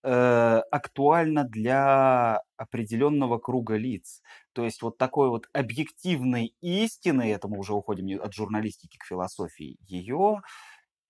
э, 0.03 0.61
актуально 0.71 1.45
для 1.45 2.43
определенного 2.57 3.39
круга 3.39 3.77
лиц. 3.77 4.23
То 4.53 4.65
есть 4.65 4.83
вот 4.83 4.99
такой 4.99 5.29
вот 5.29 5.47
объективной 5.53 6.55
истины, 6.61 7.33
это 7.33 7.49
мы 7.49 7.59
уже 7.59 7.75
уходим 7.75 8.21
от 8.21 8.35
журналистики 8.35 8.99
к 8.99 9.05
философии, 9.05 9.77
ее 9.81 10.43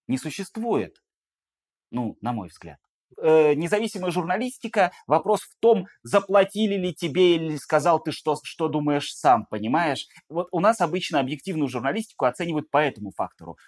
не 0.06 0.18
существует. 0.18 1.02
Ну, 1.90 2.16
на 2.20 2.32
мой 2.32 2.48
взгляд. 2.48 2.78
Э, 3.18 3.54
независимая 3.54 4.10
журналистика, 4.10 4.92
вопрос 5.06 5.42
в 5.42 5.54
том, 5.60 5.86
заплатили 6.02 6.76
ли 6.76 6.94
тебе 6.94 7.36
или 7.36 7.56
сказал 7.56 8.00
ты, 8.00 8.12
что, 8.12 8.36
что 8.42 8.68
думаешь 8.68 9.12
сам, 9.12 9.46
понимаешь? 9.50 10.06
Вот 10.28 10.48
у 10.52 10.60
нас 10.60 10.80
обычно 10.80 11.20
объективную 11.20 11.68
журналистику 11.68 12.24
оценивают 12.24 12.70
по 12.70 12.78
этому 12.78 13.12
фактору. 13.16 13.58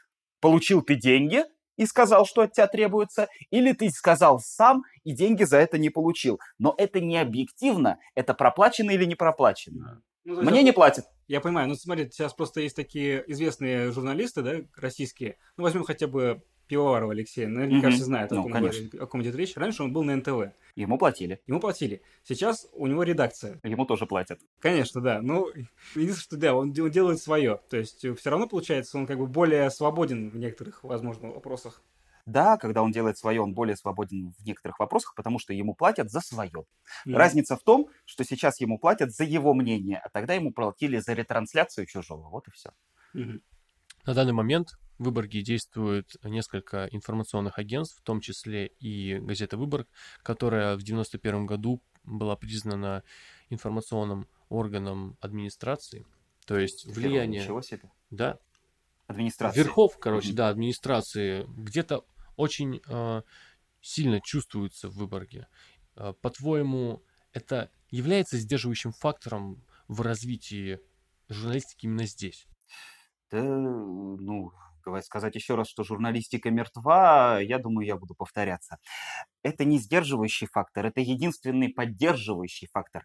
Получил 0.41 0.83
ты 0.83 0.95
деньги, 0.95 1.45
и 1.79 1.87
сказал, 1.87 2.27
что 2.27 2.43
от 2.43 2.53
тебя 2.53 2.67
требуется, 2.67 3.29
или 3.51 3.73
ты 3.73 3.91
сказал 3.91 4.41
сам 4.41 4.85
и 5.05 5.13
деньги 5.13 5.45
за 5.45 5.57
это 5.57 5.79
не 5.79 5.89
получил. 5.89 6.39
Но 6.59 6.75
это 6.77 7.01
не 7.01 7.17
объективно, 7.17 7.99
это 8.15 8.35
проплачено 8.35 8.91
или 8.91 9.05
не 9.05 9.15
проплачено. 9.15 10.03
Ну, 10.25 10.43
Мне 10.43 10.63
не 10.63 10.73
платят. 10.73 11.07
Я 11.27 11.41
понимаю, 11.41 11.69
ну 11.69 11.75
смотри, 11.75 12.11
сейчас 12.11 12.35
просто 12.35 12.61
есть 12.61 12.77
такие 12.77 13.25
известные 13.27 13.91
журналисты, 13.91 14.43
да, 14.43 14.57
российские. 14.77 15.39
Ну 15.57 15.65
возьмем 15.65 15.85
хотя 15.85 16.07
бы 16.07 16.43
Пивоварова 16.73 17.13
Алексея. 17.13 17.49
Наверняка 17.49 17.89
mm-hmm. 17.89 17.91
все 17.91 18.05
знают, 18.05 18.33
о, 18.33 18.37
ну, 18.37 18.43
ком 18.45 18.53
говорит, 18.53 18.95
о 18.95 19.07
ком 19.07 19.23
идет 19.23 19.35
речь. 19.35 19.55
Раньше 19.57 19.83
он 19.83 19.93
был 19.93 20.05
на 20.05 20.17
НТВ. 20.17 20.55
Ему 20.75 20.97
платили. 20.97 21.39
Ему 21.47 21.61
платили. 21.61 22.01
Сейчас 22.23 22.67
у 22.73 22.87
него 22.87 23.03
редакция. 23.03 23.61
Ему 23.63 23.85
тоже 23.85 24.07
платят. 24.07 24.41
Конечно, 24.59 25.03
да. 25.03 25.21
Ну, 25.21 25.49
единственное, 25.95 26.15
что 26.15 26.37
да, 26.39 26.55
он, 26.55 26.75
он 26.81 26.91
делает 26.91 27.21
свое. 27.21 27.61
То 27.69 27.77
есть 27.77 27.99
все 27.99 28.31
равно 28.31 28.49
получается, 28.49 28.97
он 28.97 29.07
как 29.07 29.19
бы 29.19 29.27
более 29.27 29.69
свободен 29.71 30.31
в 30.31 30.37
некоторых, 30.39 30.83
возможно, 30.83 31.29
вопросах. 31.29 31.83
Да, 32.25 32.57
когда 32.57 32.83
он 32.83 32.91
делает 32.91 33.19
свое, 33.19 33.43
он 33.43 33.53
более 33.53 33.77
свободен 33.77 34.33
в 34.39 34.47
некоторых 34.47 34.79
вопросах, 34.79 35.15
потому 35.15 35.39
что 35.39 35.53
ему 35.53 35.75
платят 35.75 36.11
за 36.11 36.23
свое. 36.23 36.65
Mm. 37.07 37.17
Разница 37.17 37.57
в 37.57 37.63
том, 37.63 37.91
что 38.07 38.25
сейчас 38.25 38.63
ему 38.63 38.79
платят 38.79 39.13
за 39.13 39.25
его 39.25 39.53
мнение, 39.53 40.01
а 40.03 40.09
тогда 40.09 40.33
ему 40.33 40.53
платили 40.53 40.97
за 41.01 41.13
ретрансляцию 41.13 41.85
чужого. 41.85 42.31
Вот 42.31 42.49
и 42.49 42.51
все. 42.53 42.71
Mm-hmm. 43.15 43.43
На 44.05 44.15
данный 44.15 44.33
момент 44.33 44.71
в 44.99 45.05
Выборге 45.05 45.43
действует 45.43 46.17
несколько 46.25 46.87
информационных 46.91 47.59
агентств, 47.59 48.01
в 48.01 48.03
том 48.03 48.21
числе 48.21 48.67
и 48.67 49.19
газета 49.21 49.57
«Выборг», 49.57 49.89
которая 50.23 50.77
в 50.77 50.83
1991 50.83 51.47
году 51.47 51.83
была 52.03 52.35
признана 52.37 53.05
информационным 53.49 54.29
органом 54.49 55.17
администрации. 55.21 56.05
То 56.47 56.59
есть 56.59 56.85
влияние... 56.87 57.43
Ничего 57.43 57.63
себе. 57.63 57.91
Да. 58.11 58.39
Администрации. 59.07 59.59
Верхов, 59.59 59.99
короче, 59.99 60.31
mm-hmm. 60.31 60.37
да, 60.37 60.49
администрации 60.49 61.45
где-то 61.49 62.05
очень 62.37 62.81
э, 62.89 63.23
сильно 63.81 64.21
чувствуется 64.21 64.89
в 64.89 64.95
Выборге. 64.95 65.47
Э, 65.97 66.13
по-твоему, 66.21 67.05
это 67.33 67.71
является 67.91 68.37
сдерживающим 68.37 68.93
фактором 68.93 69.63
в 69.87 70.01
развитии 70.01 70.81
журналистики 71.29 71.87
именно 71.87 72.07
здесь? 72.07 72.47
Да, 73.33 73.41
ну, 73.43 74.53
сказать 75.03 75.35
еще 75.35 75.55
раз, 75.55 75.69
что 75.69 75.85
журналистика 75.85 76.51
мертва, 76.51 77.41
я 77.41 77.59
думаю, 77.59 77.87
я 77.87 77.97
буду 77.97 78.15
повторяться. 78.15 78.77
Это 79.43 79.65
не 79.65 79.79
сдерживающий 79.79 80.47
фактор, 80.47 80.87
это 80.87 81.01
единственный 81.01 81.71
поддерживающий 81.71 82.69
фактор. 82.73 83.05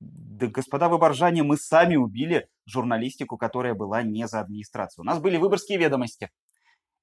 Да, 0.00 0.46
господа 0.48 0.88
выборжане, 0.88 1.42
мы 1.42 1.56
сами 1.56 1.96
убили 1.96 2.48
журналистику, 2.66 3.38
которая 3.38 3.74
была 3.74 4.02
не 4.02 4.28
за 4.28 4.40
администрацию. 4.40 5.04
У 5.04 5.06
нас 5.06 5.20
были 5.20 5.38
выборские 5.38 5.78
ведомости, 5.78 6.30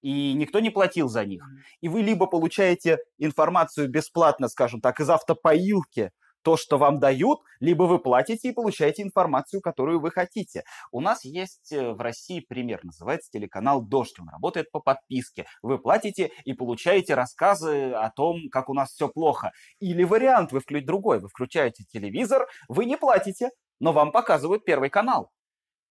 и 0.02 0.34
никто 0.34 0.60
не 0.60 0.70
платил 0.70 1.10
за 1.10 1.26
них. 1.26 1.44
И 1.82 1.90
вы 1.90 2.02
либо 2.02 2.28
получаете 2.28 3.00
информацию 3.18 3.90
бесплатно, 3.90 4.48
скажем 4.48 4.82
так, 4.82 5.00
из 5.00 5.10
автопоилки, 5.10 6.12
то, 6.42 6.58
что 6.58 6.78
вам 6.78 7.00
дают, 7.00 7.40
либо 7.60 7.84
вы 7.84 8.00
платите 8.00 8.50
и 8.50 8.54
получаете 8.54 9.04
информацию, 9.04 9.62
которую 9.62 10.00
вы 10.00 10.12
хотите. 10.12 10.64
У 10.92 11.02
нас 11.02 11.26
есть 11.26 11.72
э, 11.72 11.92
в 11.92 12.02
России 12.02 12.40
пример, 12.40 12.80
называется 12.84 13.30
телеканал 13.32 13.82
«Дождь». 13.82 14.20
Он 14.20 14.30
работает 14.30 14.72
по 14.72 14.80
подписке. 14.80 15.46
Вы 15.62 15.78
платите 15.80 16.32
и 16.46 16.54
получаете 16.54 17.14
рассказы 17.14 17.92
о 17.92 18.10
том, 18.12 18.50
как 18.52 18.70
у 18.70 18.74
нас 18.74 18.92
все 18.92 19.08
плохо. 19.10 19.52
Или 19.80 20.04
вариант, 20.04 20.52
вы 20.52 20.60
включаете 20.60 20.88
другой. 20.88 21.20
Вы 21.20 21.28
включаете 21.28 21.84
телевизор, 21.92 22.48
вы 22.68 22.86
не 22.86 22.98
платите, 22.98 23.52
но 23.80 23.92
вам 23.92 24.12
показывают 24.12 24.66
первый 24.66 24.90
канал. 24.90 25.32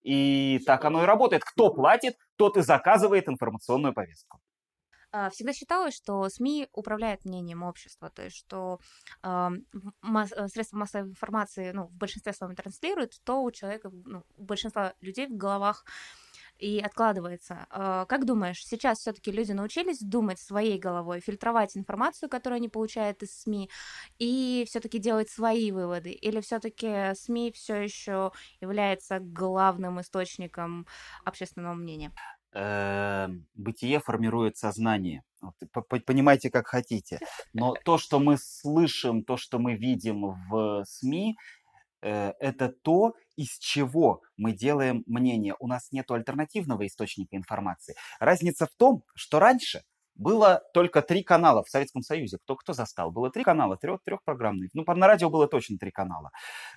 И 0.03 0.61
так 0.67 0.85
оно 0.85 1.03
и 1.03 1.07
работает. 1.07 1.45
Кто 1.45 1.73
платит, 1.73 2.17
тот 2.37 2.57
и 2.57 2.63
заказывает 2.63 3.29
информационную 3.29 3.93
повестку. 3.93 4.39
А, 5.19 5.31
всегда 5.31 5.53
считалось, 5.53 5.97
что 5.97 6.29
СМИ 6.29 6.69
управляют 6.73 7.25
мнением 7.25 7.65
общества, 7.65 8.09
то 8.09 8.23
есть 8.23 8.37
что 8.37 8.79
э, 9.25 9.49
масс, 10.01 10.31
средства 10.53 10.77
массовой 10.77 11.09
информации 11.09 11.73
ну, 11.73 11.87
в 11.87 11.93
большинстве 11.93 12.33
своем 12.33 12.55
транслируют, 12.55 13.15
то 13.25 13.43
у 13.43 13.51
человека, 13.51 13.91
ну, 13.93 14.23
у 14.37 14.45
большинства 14.45 14.95
людей 15.01 15.27
в 15.27 15.37
головах 15.37 15.85
и 16.59 16.79
откладывается. 16.79 17.67
Э, 17.71 18.07
как 18.09 18.27
думаешь, 18.27 18.65
сейчас 18.65 18.99
все-таки 18.99 19.33
люди 19.33 19.51
научились 19.51 19.99
думать 19.99 20.39
своей 20.39 20.79
головой, 20.79 21.21
фильтровать 21.21 21.77
информацию, 21.77 22.29
которую 22.29 22.59
они 22.59 22.69
получают 22.69 23.23
из 23.25 23.41
СМИ, 23.41 23.71
и 24.19 24.65
все-таки 24.69 24.99
делать 24.99 25.31
свои 25.31 25.73
выводы? 25.73 26.11
Или 26.11 26.41
все-таки 26.41 27.13
СМИ 27.15 27.51
все 27.53 27.75
еще 27.83 28.31
является 28.61 29.19
главным 29.19 30.01
источником 30.01 30.87
общественного 31.25 31.75
мнения? 31.75 32.13
Э, 32.55 33.29
бытие 33.55 34.01
формирует 34.01 34.57
сознание. 34.57 35.23
Вот, 35.41 35.55
понимаете, 36.05 36.51
как 36.51 36.67
хотите. 36.67 37.21
Но 37.53 37.75
то, 37.85 37.99
что 37.99 38.19
мы 38.19 38.37
слышим, 38.39 39.23
то, 39.23 39.37
что 39.37 39.59
мы 39.59 39.75
видим 39.75 40.35
в 40.49 40.85
СМИ, 40.85 41.37
э, 42.03 42.33
это 42.41 42.69
то, 42.69 43.15
из 43.37 43.57
чего 43.59 44.23
мы 44.37 44.53
делаем 44.53 45.05
мнение. 45.07 45.55
У 45.61 45.69
нас 45.69 45.93
нет 45.93 46.11
альтернативного 46.11 46.87
источника 46.87 47.37
информации. 47.37 47.95
Разница 48.19 48.67
в 48.67 48.75
том, 48.77 49.03
что 49.15 49.39
раньше 49.39 49.83
было 50.19 50.63
только 50.75 51.01
три 51.01 51.23
канала 51.23 51.63
в 51.63 51.71
Советском 51.71 52.03
Союзе. 52.03 52.39
Кто 52.39 52.57
кто 52.57 52.73
застал? 52.73 53.13
Было 53.13 53.31
три 53.31 53.45
канала, 53.45 53.77
трех, 53.77 54.03
трехпрограммных. 54.05 54.71
Ну, 54.75 54.85
на 54.85 55.07
радио 55.07 55.31
было 55.31 55.47
точно 55.47 55.79
три 55.79 55.93
канала. 55.93 56.31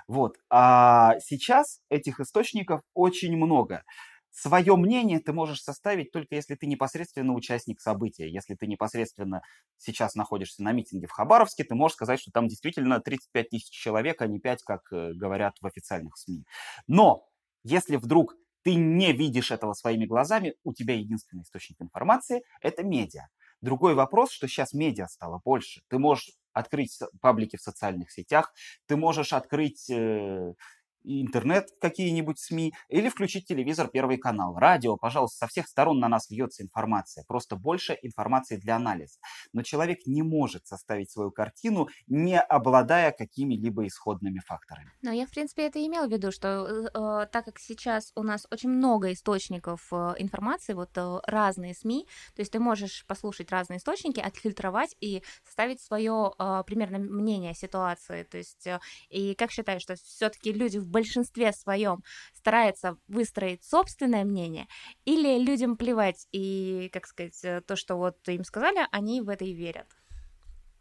Вот. 0.08 0.38
А 0.50 1.20
сейчас 1.20 1.80
этих 1.90 2.20
источников 2.20 2.82
очень 2.94 3.36
много. 3.36 3.84
Свое 4.32 4.76
мнение 4.78 5.20
ты 5.20 5.34
можешь 5.34 5.62
составить 5.62 6.12
только 6.12 6.36
если 6.36 6.56
ты 6.56 6.66
непосредственно 6.66 7.34
участник 7.34 7.82
события. 7.82 8.30
Если 8.30 8.56
ты 8.56 8.66
непосредственно 8.66 9.42
сейчас 9.78 10.16
находишься 10.16 10.64
на 10.64 10.72
митинге 10.72 11.08
в 11.08 11.12
Хабаровске, 11.12 11.64
ты 11.64 11.76
можешь 11.76 11.96
сказать, 11.96 12.20
что 12.20 12.32
там 12.32 12.48
действительно 12.48 13.00
35 13.02 13.50
тысяч 13.50 13.70
человек, 13.70 14.22
а 14.22 14.28
не 14.28 14.40
5, 14.40 14.64
как 14.64 14.82
э, 14.92 15.12
говорят 15.14 15.58
в 15.62 15.68
официальных 15.68 16.18
СМИ. 16.18 16.46
Но 16.88 17.28
если 17.64 17.98
вдруг 17.98 18.36
ты 18.64 18.76
не 18.76 19.12
видишь 19.12 19.52
этого 19.52 19.74
своими 19.74 20.06
глазами, 20.06 20.56
у 20.64 20.74
тебя 20.74 20.96
единственный 20.96 21.44
источник 21.44 21.82
информации– 21.82 22.44
это 22.62 22.84
медиа. 22.84 23.28
Другой 23.62 23.96
вопрос, 23.96 24.32
что 24.32 24.48
сейчас 24.48 24.74
медиа 24.74 25.08
стало 25.08 25.42
больше. 25.44 25.82
Ты 25.88 26.00
можешь 26.00 26.32
открыть 26.54 26.98
паблики 27.22 27.58
в 27.58 27.62
социальных 27.62 28.12
сетях, 28.12 28.54
ты 28.88 28.98
можешь 28.98 29.34
открыть 29.34 29.90
э, 29.90 30.54
интернет, 31.04 31.70
какие-нибудь 31.80 32.40
СМИ, 32.40 32.74
или 32.90 33.10
включить 33.10 33.48
телевизор, 33.48 33.88
первый 33.88 34.18
канал. 34.18 34.56
Радио, 34.56 34.98
пожалуйста, 34.98 35.46
со 35.46 35.48
всех 35.48 35.68
сторон 35.68 36.00
на 36.00 36.08
нас 36.08 36.30
льется 36.30 36.64
информация, 36.64 37.24
просто 37.28 37.56
больше 37.56 37.98
информации 38.02 38.58
для 38.58 38.76
анализа. 38.76 39.20
Но 39.54 39.64
человек 39.64 40.00
не 40.06 40.24
может 40.24 40.68
составить 40.68 41.12
свою 41.12 41.32
картину, 41.32 41.88
не 42.08 42.40
обладая 42.40 43.12
какими-либо 43.12 43.88
исходными 43.88 44.40
факторами. 44.40 44.92
Но 45.02 45.12
я, 45.12 45.26
в 45.26 45.32
принципе, 45.32 45.68
это 45.68 45.86
имел 45.86 46.08
в 46.08 46.12
виду, 46.12 46.32
что 46.32 46.68
э, 46.68 46.90
э 46.94 47.28
так 47.32 47.46
как 47.46 47.60
сейчас 47.60 48.12
у 48.16 48.24
нас 48.24 48.48
очень 48.52 48.70
много 48.70 49.12
источников 49.12 49.88
э, 49.92 50.16
информации, 50.18 50.74
вот 50.74 50.90
э, 50.98 51.20
разные 51.26 51.74
СМИ, 51.74 52.08
то 52.36 52.42
есть 52.42 52.52
ты 52.52 52.60
можешь 52.60 53.06
послушать 53.08 53.52
разные 53.52 53.78
источники, 53.78 54.20
отфильтровать 54.20 54.96
и 55.00 55.24
составить 55.46 55.82
свое 55.82 56.34
э, 56.38 56.64
примерно 56.66 57.00
мнение 57.00 57.52
о 57.52 57.56
ситуации. 57.56 58.24
То 58.24 58.38
есть, 58.38 58.68
э, 58.68 58.80
и 59.10 59.36
как 59.36 59.52
считаешь, 59.52 59.82
что 59.82 59.96
все-таки 59.96 60.52
люди 60.52 60.78
в 60.78 60.91
большинстве 60.92 61.52
своем 61.54 62.04
старается 62.34 62.98
выстроить 63.08 63.64
собственное 63.64 64.24
мнение, 64.24 64.68
или 65.06 65.40
людям 65.40 65.78
плевать, 65.78 66.28
и, 66.32 66.90
как 66.94 67.08
сказать, 67.08 67.40
э, 67.44 67.62
то, 67.62 67.76
что 67.76 67.96
вот 67.96 68.18
им 68.28 68.44
сказали, 68.44 68.88
они 68.92 69.22
в 69.22 69.30
это 69.30 69.46
и 69.46 69.54
верят? 69.54 69.88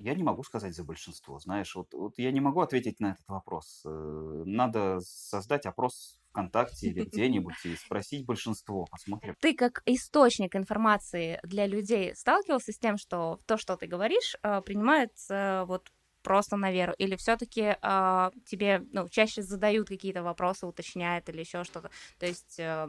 Я 0.00 0.14
не 0.14 0.22
могу 0.22 0.42
сказать 0.42 0.74
за 0.74 0.82
большинство. 0.82 1.38
Знаешь, 1.38 1.74
вот, 1.74 1.92
вот 1.92 2.14
я 2.16 2.32
не 2.32 2.40
могу 2.40 2.60
ответить 2.62 3.00
на 3.00 3.12
этот 3.12 3.28
вопрос. 3.28 3.82
Э, 3.84 4.42
надо 4.46 5.00
создать 5.02 5.66
опрос 5.66 6.18
ВКонтакте 6.30 6.86
или 6.88 7.04
где-нибудь 7.04 7.54
и 7.64 7.76
спросить 7.76 8.24
большинство, 8.24 8.86
посмотрим. 8.90 9.36
Ты 9.40 9.54
как 9.54 9.82
источник 9.84 10.56
информации 10.56 11.38
для 11.42 11.66
людей 11.66 12.14
сталкивался 12.16 12.72
с 12.72 12.78
тем, 12.78 12.96
что 12.96 13.40
то, 13.46 13.58
что 13.58 13.76
ты 13.76 13.86
говоришь, 13.86 14.36
э, 14.42 14.62
принимается 14.62 15.64
вот 15.66 15.90
просто 16.22 16.56
на 16.56 16.70
веру? 16.70 16.92
Или 16.98 17.16
все-таки 17.16 17.60
э, 17.62 17.76
а, 17.82 18.30
тебе 18.46 18.82
ну, 18.92 19.08
чаще 19.08 19.42
задают 19.42 19.88
какие-то 19.88 20.22
вопросы, 20.22 20.66
уточняют 20.66 21.28
или 21.28 21.40
еще 21.40 21.64
что-то? 21.64 21.90
То 22.18 22.26
есть... 22.26 22.58
Э... 22.58 22.88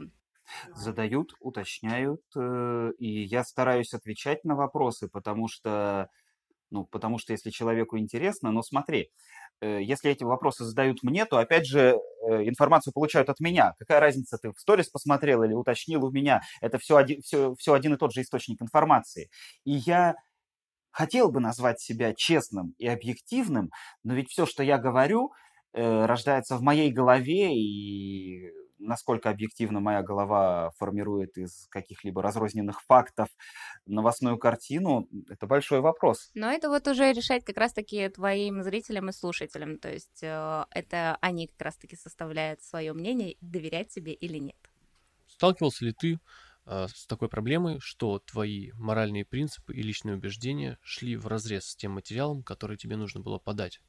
Задают, 0.75 1.33
уточняют, 1.39 2.21
э, 2.35 2.91
и 2.97 3.23
я 3.23 3.43
стараюсь 3.43 3.93
отвечать 3.93 4.43
на 4.43 4.55
вопросы, 4.55 5.07
потому 5.07 5.47
что, 5.47 6.09
ну, 6.71 6.85
потому 6.85 7.19
что 7.19 7.31
если 7.31 7.51
человеку 7.51 7.97
интересно, 7.97 8.51
ну, 8.51 8.61
смотри, 8.61 9.11
э, 9.61 9.81
если 9.81 10.11
эти 10.11 10.23
вопросы 10.23 10.65
задают 10.65 11.03
мне, 11.03 11.25
то, 11.25 11.37
опять 11.37 11.67
же, 11.67 11.95
э, 12.27 12.47
информацию 12.49 12.91
получают 12.93 13.29
от 13.29 13.39
меня. 13.39 13.73
Какая 13.77 13.99
разница, 13.99 14.37
ты 14.37 14.51
в 14.51 14.59
сторис 14.59 14.89
посмотрел 14.89 15.43
или 15.43 15.53
уточнил 15.53 16.03
у 16.03 16.11
меня? 16.11 16.41
Это 16.59 16.79
все 16.79 16.97
один, 16.97 17.21
все, 17.21 17.55
все 17.55 17.73
один 17.73 17.93
и 17.93 17.97
тот 17.97 18.11
же 18.11 18.21
источник 18.21 18.61
информации. 18.61 19.29
И 19.63 19.71
я 19.71 20.15
хотел 20.91 21.31
бы 21.31 21.39
назвать 21.39 21.79
себя 21.81 22.13
честным 22.15 22.73
и 22.77 22.87
объективным, 22.87 23.71
но 24.03 24.13
ведь 24.13 24.29
все, 24.29 24.45
что 24.45 24.63
я 24.63 24.77
говорю, 24.77 25.31
э, 25.73 26.05
рождается 26.05 26.57
в 26.57 26.61
моей 26.61 26.91
голове, 26.91 27.55
и 27.55 28.51
насколько 28.81 29.29
объективно 29.29 29.79
моя 29.79 30.01
голова 30.01 30.71
формирует 30.77 31.37
из 31.37 31.67
каких-либо 31.69 32.21
разрозненных 32.21 32.81
фактов 32.81 33.29
новостную 33.85 34.37
картину, 34.37 35.07
это 35.29 35.47
большой 35.47 35.81
вопрос. 35.81 36.31
Но 36.33 36.51
это 36.51 36.69
вот 36.69 36.87
уже 36.87 37.13
решать 37.13 37.45
как 37.45 37.57
раз-таки 37.57 38.09
твоим 38.09 38.63
зрителям 38.63 39.09
и 39.09 39.13
слушателям, 39.13 39.77
то 39.77 39.91
есть 39.91 40.23
э, 40.23 40.65
это 40.71 41.17
они 41.21 41.47
как 41.47 41.61
раз-таки 41.61 41.95
составляют 41.95 42.61
свое 42.63 42.93
мнение, 42.93 43.37
доверять 43.41 43.89
тебе 43.89 44.13
или 44.13 44.37
нет. 44.37 44.57
Сталкивался 45.27 45.85
ли 45.85 45.93
ты 45.93 46.19
с 46.87 47.05
такой 47.07 47.29
проблемой, 47.29 47.79
что 47.79 48.19
твои 48.19 48.71
моральные 48.73 49.25
принципы 49.25 49.73
и 49.73 49.81
личные 49.81 50.15
убеждения 50.15 50.77
шли 50.81 51.15
в 51.15 51.27
разрез 51.27 51.65
с 51.65 51.75
тем 51.75 51.93
материалом, 51.93 52.43
который 52.43 52.77
тебе 52.77 52.97
нужно 52.97 53.21
было 53.21 53.39
подать? 53.39 53.81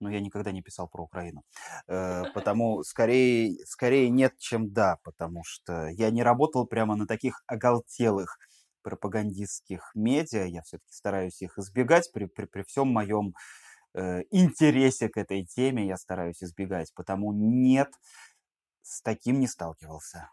но 0.00 0.10
я 0.10 0.20
никогда 0.20 0.52
не 0.52 0.62
писал 0.62 0.88
про 0.88 1.02
Украину. 1.02 1.44
Э, 1.86 2.22
потому 2.34 2.82
скорее, 2.84 3.64
скорее 3.66 4.10
нет, 4.10 4.38
чем 4.38 4.72
да, 4.72 4.98
потому 5.02 5.42
что 5.44 5.88
я 5.88 6.10
не 6.10 6.22
работал 6.22 6.66
прямо 6.66 6.96
на 6.96 7.06
таких 7.06 7.42
оголтелых 7.46 8.38
пропагандистских 8.82 9.90
медиа, 9.94 10.44
я 10.44 10.62
все-таки 10.62 10.92
стараюсь 10.92 11.42
их 11.42 11.58
избегать 11.58 12.10
при, 12.12 12.26
при, 12.26 12.46
при 12.46 12.62
всем 12.62 12.88
моем 12.88 13.34
э, 13.94 14.22
интересе 14.30 15.08
к 15.08 15.16
этой 15.18 15.44
теме, 15.44 15.86
я 15.86 15.96
стараюсь 15.96 16.42
избегать, 16.42 16.94
потому 16.94 17.32
нет, 17.32 17.92
с 18.82 19.02
таким 19.02 19.40
не 19.40 19.48
сталкивался. 19.48 20.30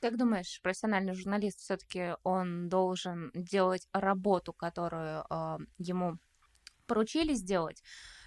Как 0.00 0.16
думаешь, 0.16 0.60
профессиональный 0.62 1.12
журналист 1.12 1.60
все-таки 1.60 2.14
он 2.22 2.70
должен 2.70 3.30
делать 3.34 3.86
работу, 3.92 4.54
которую 4.54 5.26
э, 5.28 5.58
ему 5.76 6.16
поручили 6.86 7.34
сделать? 7.34 7.82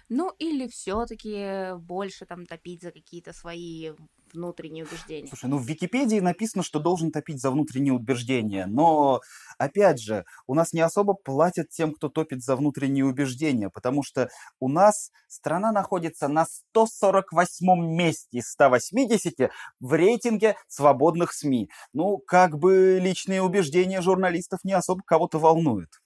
Ну 0.08 0.30
или 0.38 0.68
все-таки 0.68 1.76
больше 1.78 2.26
там 2.26 2.46
топить 2.46 2.82
за 2.82 2.92
какие-то 2.92 3.32
свои 3.32 3.90
внутренние 4.34 4.84
убеждения. 4.84 5.28
Слушай, 5.28 5.48
ну 5.48 5.58
в 5.58 5.66
Википедии 5.66 6.20
написано, 6.20 6.62
что 6.62 6.78
должен 6.80 7.10
топить 7.10 7.40
за 7.40 7.50
внутренние 7.50 7.92
убеждения, 7.92 8.66
но, 8.66 9.20
опять 9.58 10.00
же, 10.00 10.24
у 10.46 10.54
нас 10.54 10.72
не 10.72 10.80
особо 10.80 11.14
платят 11.14 11.70
тем, 11.70 11.92
кто 11.92 12.08
топит 12.08 12.42
за 12.42 12.56
внутренние 12.56 13.04
убеждения, 13.04 13.70
потому 13.70 14.02
что 14.02 14.28
у 14.60 14.68
нас 14.68 15.10
страна 15.28 15.72
находится 15.72 16.28
на 16.28 16.44
148 16.46 17.94
месте 17.94 18.38
из 18.38 18.50
180 18.50 19.50
в 19.80 19.92
рейтинге 19.94 20.56
свободных 20.68 21.32
СМИ. 21.32 21.70
Ну, 21.92 22.18
как 22.18 22.58
бы 22.58 22.98
личные 23.00 23.42
убеждения 23.42 24.00
журналистов 24.00 24.60
не 24.64 24.72
особо 24.72 25.02
кого-то 25.04 25.38
волнуют. 25.38 26.03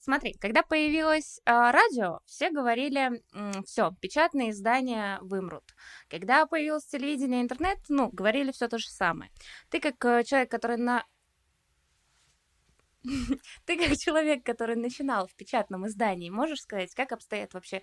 Смотри, 0.00 0.32
когда 0.40 0.62
появилось 0.62 1.40
э, 1.44 1.50
радио, 1.52 2.20
все 2.24 2.50
говорили, 2.50 3.22
все, 3.66 3.92
печатные 4.00 4.50
издания 4.50 5.18
вымрут. 5.20 5.74
Когда 6.08 6.46
появилось 6.46 6.86
телевидение, 6.86 7.42
интернет, 7.42 7.78
ну, 7.88 8.08
говорили 8.10 8.50
все 8.50 8.68
то 8.68 8.78
же 8.78 8.88
самое. 8.88 9.30
Ты 9.68 9.78
как 9.78 10.02
э, 10.04 10.24
человек, 10.24 10.50
который 10.50 10.78
на 10.78 11.04
ты 13.66 13.78
как 13.78 13.96
человек, 13.98 14.44
который 14.44 14.76
начинал 14.76 15.26
в 15.26 15.34
печатном 15.34 15.86
издании, 15.86 16.30
можешь 16.30 16.60
сказать, 16.60 16.94
как 16.94 17.12
обстоят 17.12 17.54
вообще 17.54 17.82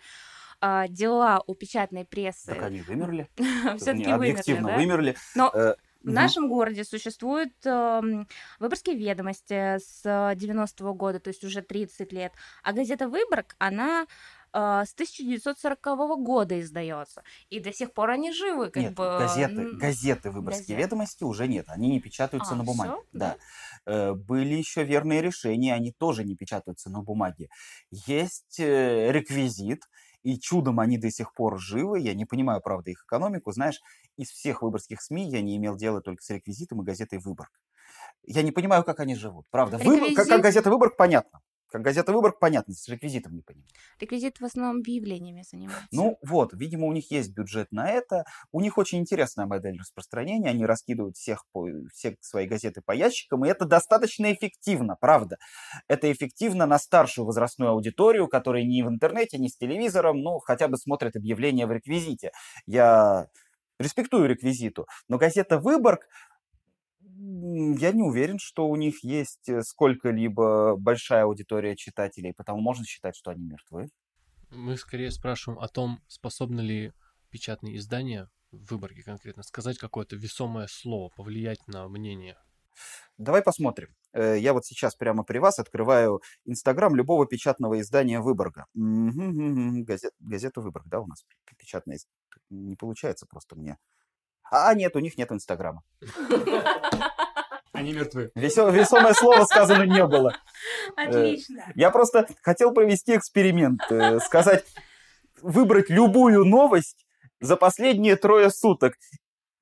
а, 0.60 0.88
дела 0.88 1.44
у 1.46 1.56
печатной 1.56 2.06
прессы 2.06 2.48
Так 2.48 2.64
они 2.64 2.82
вымерли. 2.82 3.30
все-таки 3.78 4.06
вымерли, 4.06 4.14
объективно 4.14 4.70
да? 4.70 4.76
вымерли. 4.76 5.16
Но 5.36 5.52
Э, 5.54 5.76
в 6.08 6.14
нашем 6.14 6.50
городе 6.50 6.84
существуют 6.84 7.54
эм, 7.66 8.28
выборгские 8.60 8.96
ведомости 8.98 9.78
с 9.78 10.02
э, 10.06 10.36
90-го 10.36 10.94
года, 10.94 11.20
то 11.20 11.30
есть 11.30 11.44
уже 11.44 11.62
30 11.62 12.12
лет. 12.14 12.34
А 12.64 12.74
газета 12.74 13.08
«Выборг», 13.10 13.56
она 13.60 14.08
э, 14.54 14.58
с 14.86 14.94
1940 14.94 16.24
года 16.24 16.60
издается. 16.60 17.24
И 17.50 17.60
до 17.60 17.72
сих 17.74 17.94
пор 17.94 18.12
они 18.12 18.32
живы, 18.32 18.70
как 18.72 18.84
Нет, 18.84 18.94
бы. 18.96 19.04
газеты, 19.20 19.72
газеты 19.74 20.32
«Выборгские 20.32 20.76
газеты. 20.76 20.84
ведомости» 20.96 21.24
уже 21.24 21.48
нет, 21.48 21.66
они 21.70 21.90
не 21.90 22.00
печатаются 22.00 22.54
А, 22.54 22.58
на 22.58 22.64
бумаге. 22.64 22.92
всё? 22.94 23.04
Да. 23.14 23.38
Да? 23.86 23.92
Э, 23.92 24.14
Были 24.14 24.56
еще 24.56 24.84
верные 24.84 25.22
решения, 25.22 25.74
они 25.74 25.92
тоже 25.92 26.24
не 26.24 26.36
печатаются 26.36 26.90
на 26.90 27.02
бумаге. 27.02 27.50
Есть 27.92 28.60
э, 28.60 29.12
реквизит, 29.12 29.84
и 30.28 30.38
чудом 30.38 30.82
они 30.82 30.98
до 30.98 31.10
сих 31.10 31.34
пор 31.34 31.58
живы. 31.58 32.02
Я 32.02 32.14
не 32.14 32.26
понимаю, 32.26 32.60
правда, 32.62 32.92
их 32.92 33.04
экономику. 33.06 33.54
Знаешь, 33.54 33.80
из 34.18 34.30
всех 34.30 34.62
выборгских 34.62 35.02
СМИ 35.02 35.30
я 35.30 35.42
не 35.42 35.56
имел 35.56 35.78
дела 35.78 36.02
только 36.02 36.22
с 36.22 36.30
реквизитом 36.30 36.82
и 36.82 36.86
газетой 36.86 37.20
«Выборг». 37.20 37.52
Я 38.24 38.44
не 38.44 38.52
понимаю, 38.52 38.84
как 38.84 39.00
они 39.00 39.16
живут. 39.16 39.46
Правда, 39.50 39.78
Выборг- 39.78 40.16
как, 40.16 40.16
как 40.16 40.26
Реквизит? 40.26 40.44
газета 40.44 40.70
«Выборг» 40.70 40.98
понятно. 40.98 41.40
Как 41.70 41.82
газета 41.82 42.14
«Выборг» 42.14 42.40
понятно, 42.40 42.74
с 42.74 42.88
реквизитом 42.88 43.36
не 43.36 43.42
понимаю. 43.42 43.68
Реквизит 44.00 44.40
в 44.40 44.46
основном 44.46 44.78
объявлениями 44.78 45.44
занимается. 45.50 45.88
Ну 45.92 46.18
вот, 46.24 46.54
видимо, 46.54 46.88
у 46.88 46.94
них 46.94 47.12
есть 47.12 47.34
бюджет 47.34 47.72
на 47.72 47.90
это. 47.90 48.24
У 48.54 48.62
них 48.62 48.78
очень 48.78 49.00
интересная 49.00 49.46
модель 49.46 49.78
распространения. 49.78 50.50
Они 50.50 50.66
раскидывают 50.66 51.18
всех 51.18 51.44
по, 51.52 51.68
все 51.94 52.16
свои 52.22 52.48
газеты 52.48 52.82
по 52.82 52.94
ящикам, 52.94 53.44
и 53.44 53.50
это 53.50 53.66
достаточно 53.66 54.32
эффективно, 54.34 54.96
правда. 55.00 55.38
Это 55.90 56.12
эффективно 56.12 56.66
на 56.66 56.80
старшую 56.80 57.26
возрастную 57.26 57.72
аудиторию, 57.72 58.28
которая 58.28 58.64
ни 58.64 58.82
в 58.82 58.88
интернете, 58.88 59.38
ни 59.38 59.50
с 59.50 59.58
телевизором, 59.58 60.22
ну, 60.22 60.40
хотя 60.40 60.70
бы 60.70 60.78
смотрит 60.78 61.16
объявления 61.18 61.68
в 61.68 61.72
реквизите. 61.72 62.32
Я 62.66 63.28
респектую 63.80 64.28
реквизиту, 64.28 64.88
но 65.08 65.18
газета 65.18 65.60
«Выборг» 65.60 66.08
я 67.20 67.92
не 67.92 68.04
уверен, 68.04 68.38
что 68.40 68.68
у 68.68 68.76
них 68.76 69.04
есть 69.04 69.50
э, 69.50 69.62
сколько-либо 69.62 70.76
большая 70.78 71.24
аудитория 71.24 71.76
читателей, 71.76 72.34
потому 72.36 72.62
можно 72.62 72.86
считать, 72.86 73.16
что 73.16 73.32
они 73.32 73.44
мертвы. 73.46 73.90
Мы 74.50 74.78
скорее 74.78 75.12
спрашиваем 75.12 75.60
о 75.60 75.68
том, 75.68 76.00
способны 76.08 76.62
ли 76.62 76.94
печатные 77.30 77.78
издания 77.78 78.30
в 78.52 78.72
Выборге 78.72 79.04
конкретно 79.04 79.44
сказать 79.44 79.78
какое-то 79.78 80.16
весомое 80.16 80.68
слово, 80.70 81.10
повлиять 81.16 81.68
на 81.68 81.88
мнение. 81.90 82.38
Давай 83.18 83.42
посмотрим. 83.42 83.90
Э, 84.14 84.38
Я 84.40 84.54
вот 84.54 84.66
сейчас 84.66 84.96
прямо 84.96 85.24
при 85.24 85.40
вас 85.40 85.60
открываю 85.60 86.22
Инстаграм 86.46 86.96
любого 86.96 87.26
печатного 87.26 87.80
издания 87.82 88.20
Выборга. 88.22 88.66
Газет- 88.76 90.14
газету 90.20 90.62
Выборг, 90.62 90.86
да, 90.88 91.00
у 91.02 91.08
нас 91.08 91.24
п- 91.24 91.56
печатная. 91.58 91.96
из- 91.98 92.08
Не 92.50 92.76
получается 92.76 93.26
просто 93.28 93.56
мне. 93.56 93.78
А, 94.52 94.74
нет, 94.74 94.96
у 94.96 95.00
них 95.00 95.18
нет 95.18 95.32
Инстаграма. 95.32 95.84
Они 97.74 97.94
мертвы. 97.94 98.32
Весё- 98.36 98.72
Весомое 98.72 99.14
слово 99.14 99.46
сказано 99.46 99.84
не 99.84 100.06
было. 100.08 100.36
Отлично. 100.96 101.72
Я 101.76 101.92
просто 101.92 102.28
хотел 102.42 102.74
провести 102.74 103.16
эксперимент, 103.16 103.82
э, 103.92 104.20
сказать, 104.20 104.66
выбрать 105.44 105.90
любую 105.90 106.44
новость 106.46 107.06
за 107.40 107.56
последние 107.56 108.16
трое 108.16 108.50
суток 108.50 108.96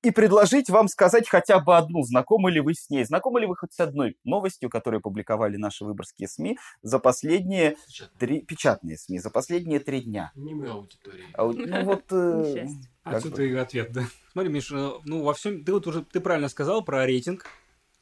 и 0.06 0.12
предложить 0.12 0.70
вам 0.70 0.88
сказать 0.88 1.28
хотя 1.28 1.60
бы 1.60 1.76
одну, 1.76 2.04
знакомы 2.04 2.52
ли 2.52 2.60
вы 2.60 2.76
с 2.76 2.92
ней, 2.92 3.04
знакомы 3.04 3.40
ли 3.40 3.48
вы 3.48 3.56
хоть 3.56 3.74
с 3.74 3.80
одной 3.80 4.18
новостью, 4.24 4.70
которую 4.70 5.02
публиковали 5.02 5.58
наши 5.58 5.84
выборгские 5.84 6.28
СМИ 6.28 6.60
за 6.84 7.00
последние 7.00 7.76
три, 8.20 8.42
печатные 8.42 8.98
СМИ, 8.98 9.18
за 9.18 9.32
последние 9.32 9.80
три 9.80 10.02
дня. 10.02 10.32
Не 10.36 10.54
мы 10.54 10.70
аудитории. 10.70 11.26
А 11.34 11.46
вот, 11.46 11.58
ну 11.58 11.84
вот, 11.84 12.04
э, 12.12 12.68
Отсюда 13.04 13.42
и 13.42 13.54
ответ, 13.56 13.92
да. 13.92 14.04
Смотри, 14.32 14.52
Миш, 14.52 14.72
э, 14.72 14.92
ну 15.06 15.24
во 15.24 15.34
всем, 15.34 15.64
ты 15.64 15.74
вот 15.74 15.88
уже, 15.88 16.04
ты 16.04 16.20
правильно 16.20 16.50
сказал 16.50 16.86
про 16.86 17.04
рейтинг, 17.06 17.48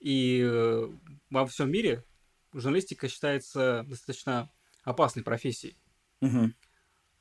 и 0.01 0.41
э, 0.45 0.89
во 1.29 1.47
всем 1.47 1.71
мире 1.71 2.03
журналистика 2.51 3.07
считается 3.07 3.85
достаточно 3.87 4.49
опасной 4.83 5.23
профессией. 5.23 5.77
Мгм. 6.19 6.53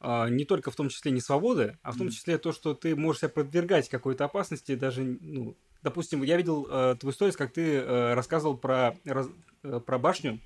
А, 0.05 0.29
не 0.29 0.45
только 0.45 0.73
в 0.73 0.75
том 0.75 0.89
числе 0.89 1.13
не 1.13 1.21
свободы, 1.21 1.79
а 1.83 1.93
в 1.93 1.97
том 1.99 2.09
числе 2.11 2.37
то, 2.37 2.51
что 2.51 2.75
ты 2.75 2.97
можешь 2.97 3.21
себя 3.21 3.29
подвергать 3.29 3.89
какой-то 3.89 4.25
опасности, 4.25 4.75
даже, 4.75 5.03
ну, 5.05 5.57
допустим, 5.83 6.25
я 6.25 6.37
видел 6.37 6.67
э, 6.69 6.97
твою 6.99 7.13
историю, 7.13 7.37
как 7.39 7.53
ты 7.53 7.77
э, 7.77 8.15
рассказывал 8.15 8.57
про, 8.57 8.97
раз- 9.05 9.31
э, 9.63 9.79
про 9.79 9.99
башню 9.99 10.41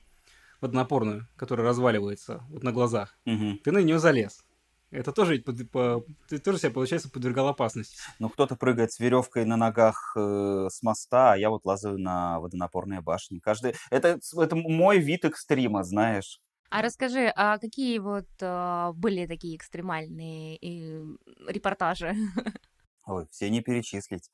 водонапорную, 0.60 1.26
которая 1.36 1.66
разваливается 1.66 2.44
вот 2.50 2.62
на 2.62 2.72
глазах. 2.72 3.16
Мгм. 3.24 3.58
Ты 3.64 3.72
на 3.72 3.78
нее 3.78 3.98
залез. 3.98 4.44
Это 4.90 5.10
тоже 5.10 5.38
под- 5.38 5.70
по- 5.70 6.04
ты 6.28 6.38
тоже 6.38 6.58
себя, 6.58 6.70
получается, 6.70 7.10
подвергал 7.10 7.48
опасности. 7.48 7.96
Ну, 8.18 8.28
кто-то 8.28 8.56
прыгает 8.56 8.92
с 8.92 9.00
веревкой 9.00 9.46
на 9.46 9.56
ногах 9.56 10.12
э, 10.16 10.68
с 10.70 10.82
моста, 10.82 11.32
а 11.32 11.36
я 11.36 11.48
вот 11.48 11.64
лазаю 11.64 11.98
на 11.98 12.40
водонапорные 12.40 13.00
башни. 13.00 13.38
Каждый... 13.38 13.74
Это, 13.90 14.20
это 14.38 14.54
мой 14.54 14.98
вид 14.98 15.24
экстрима, 15.24 15.82
знаешь. 15.82 16.40
А 16.70 16.82
расскажи, 16.82 17.32
а 17.34 17.58
какие 17.58 17.98
вот 17.98 18.26
а, 18.42 18.92
были 18.92 19.26
такие 19.26 19.56
экстремальные 19.56 20.56
э, 20.56 21.04
репортажи? 21.48 22.14
Ой, 23.06 23.26
все 23.30 23.50
не 23.50 23.60
перечислить. 23.60 24.30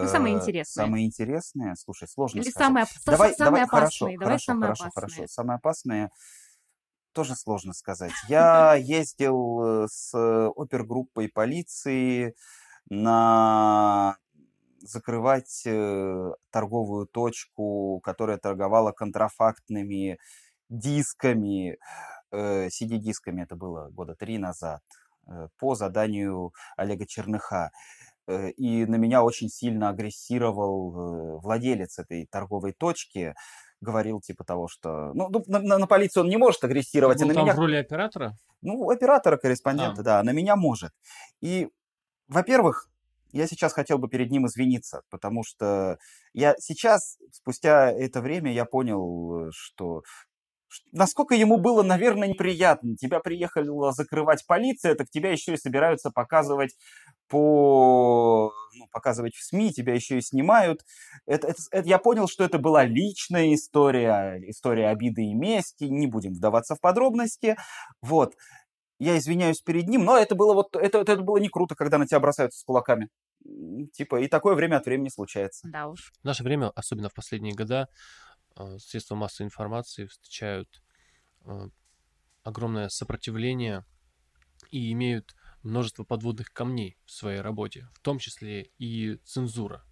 Ну, 0.00 0.06
самые 0.06 0.34
Э, 0.34 0.36
интересные. 0.36 0.84
Самые 0.84 1.06
интересные? 1.06 1.74
Слушай, 1.76 2.08
сложно 2.08 2.42
Или 2.42 2.50
сказать. 2.50 2.66
самые, 2.66 2.86
Давай, 3.06 3.34
самые 3.34 3.62
давай, 3.62 3.66
хорошо, 3.68 4.06
опасные? 4.06 4.18
Давай 4.18 4.38
хорошо, 4.38 4.44
самые 4.44 4.70
хорошо, 4.70 4.84
опасные. 4.84 4.94
хорошо. 4.94 5.26
Самые 5.26 5.56
опасные 5.56 6.10
тоже 7.12 7.34
сложно 7.34 7.72
сказать. 7.72 8.12
Я 8.28 8.74
ездил 8.74 9.84
э, 9.84 9.88
с 9.88 10.14
опергруппой 10.56 11.28
полиции 11.28 12.34
на 12.90 14.16
закрывать 14.80 15.64
торговую 16.50 17.06
точку, 17.06 18.00
которая 18.02 18.38
торговала 18.38 18.92
контрафактными 18.92 20.18
дисками, 20.68 21.78
э, 22.30 22.68
CD-дисками, 22.68 23.42
это 23.42 23.56
было 23.56 23.88
года 23.90 24.14
три 24.14 24.38
назад, 24.38 24.82
э, 25.26 25.48
по 25.58 25.74
заданию 25.74 26.52
Олега 26.76 27.06
Черныха. 27.06 27.70
Э, 28.26 28.50
И 28.50 28.84
на 28.86 28.96
меня 28.96 29.22
очень 29.22 29.48
сильно 29.48 29.88
агрессировал 29.88 31.40
владелец 31.40 31.98
этой 31.98 32.26
торговой 32.26 32.72
точки, 32.72 33.34
говорил 33.80 34.20
типа 34.20 34.44
того, 34.44 34.68
что... 34.68 35.12
Ну, 35.14 35.28
ну, 35.30 35.42
на, 35.46 35.60
на- 35.60 35.78
на 35.78 35.86
полицию 35.86 36.24
он 36.24 36.28
не 36.30 36.36
может 36.36 36.62
агрессировать, 36.64 37.18
а 37.22 37.24
Был 37.24 37.28
на 37.28 37.34
там 37.34 37.44
меня... 37.44 37.54
в 37.54 37.58
роли 37.58 37.76
оператора? 37.76 38.36
Ну, 38.60 38.90
оператора, 38.90 39.36
корреспондента, 39.36 40.00
А. 40.00 40.04
да, 40.04 40.22
на 40.24 40.30
меня 40.30 40.56
может. 40.56 40.92
И, 41.40 41.68
во-первых, 42.26 42.88
я 43.32 43.46
сейчас 43.46 43.72
хотел 43.72 43.98
бы 43.98 44.08
перед 44.08 44.30
ним 44.30 44.46
извиниться, 44.46 45.02
потому 45.10 45.44
что 45.44 45.98
я 46.32 46.54
сейчас, 46.58 47.18
спустя 47.30 47.90
это 47.92 48.20
время, 48.20 48.52
я 48.52 48.64
понял, 48.64 49.50
что 49.52 50.02
насколько 50.92 51.34
ему 51.34 51.58
было, 51.58 51.82
наверное, 51.82 52.28
неприятно. 52.28 52.96
Тебя 52.96 53.20
приехала 53.20 53.92
закрывать 53.92 54.46
полиция, 54.46 54.94
так 54.94 55.08
тебя 55.10 55.30
еще 55.30 55.54
и 55.54 55.56
собираются 55.56 56.10
показывать 56.10 56.76
по 57.28 58.52
ну, 58.74 58.86
показывать 58.92 59.34
в 59.34 59.44
СМИ, 59.44 59.72
тебя 59.72 59.94
еще 59.94 60.18
и 60.18 60.22
снимают. 60.22 60.82
Это, 61.26 61.48
это- 61.48 61.62
это- 61.70 61.88
я 61.88 61.98
понял, 61.98 62.28
что 62.28 62.44
это 62.44 62.58
была 62.58 62.84
личная 62.84 63.54
история, 63.54 64.40
история 64.48 64.88
обиды 64.88 65.22
и 65.24 65.34
мести. 65.34 65.84
Не 65.84 66.06
будем 66.06 66.32
вдаваться 66.32 66.74
в 66.74 66.80
подробности. 66.80 67.56
Вот. 68.02 68.34
Я 69.00 69.16
извиняюсь 69.16 69.60
перед 69.60 69.88
ним, 69.88 70.04
но 70.04 70.16
это 70.16 70.34
было 70.34 70.54
вот 70.54 70.74
это, 70.74 70.98
это 70.98 71.16
было 71.18 71.36
не 71.38 71.48
круто, 71.48 71.74
когда 71.74 71.98
на 71.98 72.06
тебя 72.06 72.18
бросаются 72.20 72.58
с 72.58 72.64
кулаками. 72.64 73.08
Типа, 73.94 74.20
и 74.20 74.26
такое 74.26 74.54
время 74.54 74.76
от 74.76 74.86
времени 74.86 75.08
случается. 75.08 75.68
Да 75.70 75.86
уж. 75.88 76.12
В 76.20 76.24
наше 76.24 76.42
время, 76.42 76.70
особенно 76.74 77.08
в 77.08 77.14
последние 77.14 77.54
года, 77.54 77.88
средства 78.78 79.14
массовой 79.14 79.46
информации 79.46 80.06
встречают 80.06 80.82
э, 81.44 81.68
огромное 82.42 82.88
сопротивление 82.88 83.84
и 84.70 84.92
имеют 84.92 85.34
множество 85.62 86.04
подводных 86.04 86.52
камней 86.52 86.98
в 87.04 87.10
своей 87.10 87.40
работе, 87.40 87.88
в 87.94 88.00
том 88.00 88.18
числе 88.18 88.70
и 88.78 89.16
цензура. 89.24 89.84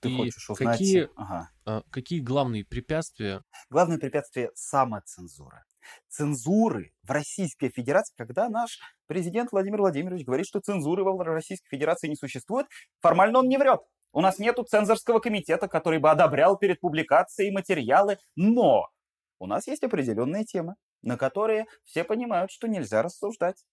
Ты 0.00 0.10
И 0.10 0.16
хочешь 0.16 0.50
узнать... 0.50 0.78
какие, 0.78 1.08
Ага. 1.16 1.50
э, 1.66 1.82
какие 1.90 2.20
главные 2.20 2.64
препятствия 2.64 3.42
Главное 3.70 3.98
препятствие– 3.98 4.50
самоцензура. 4.54 5.64
Цензуры 6.08 6.92
в 7.02 7.10
Российской 7.10 7.70
Федерации, 7.70 8.14
когда 8.16 8.48
наш 8.48 8.78
президент 9.06 9.52
Владимир 9.52 9.80
Владимирович 9.80 10.24
говорит, 10.26 10.46
что 10.46 10.60
цензуры 10.60 11.04
в 11.04 11.20
Российской 11.20 11.68
Федерации 11.68 12.08
не 12.08 12.16
существует, 12.16 12.66
формально 13.00 13.40
он 13.40 13.48
не 13.48 13.58
врет. 13.58 13.80
У 14.14 14.20
нас 14.20 14.38
нету 14.38 14.62
цензорского 14.62 15.18
комитета, 15.18 15.66
который 15.66 15.98
бы 15.98 16.08
одобрял 16.08 16.56
перед 16.56 16.80
публикацией 16.80 17.50
материалы, 17.50 18.18
но 18.36 18.88
у 19.40 19.46
нас 19.46 19.66
есть 19.66 19.82
определенные 19.82 20.44
темы, 20.44 20.76
на 21.02 21.18
которые 21.18 21.66
все 21.84 22.04
понимают, 22.04 22.52
что 22.52 22.68
нельзя 22.68 23.02
рассуждать. 23.02 23.64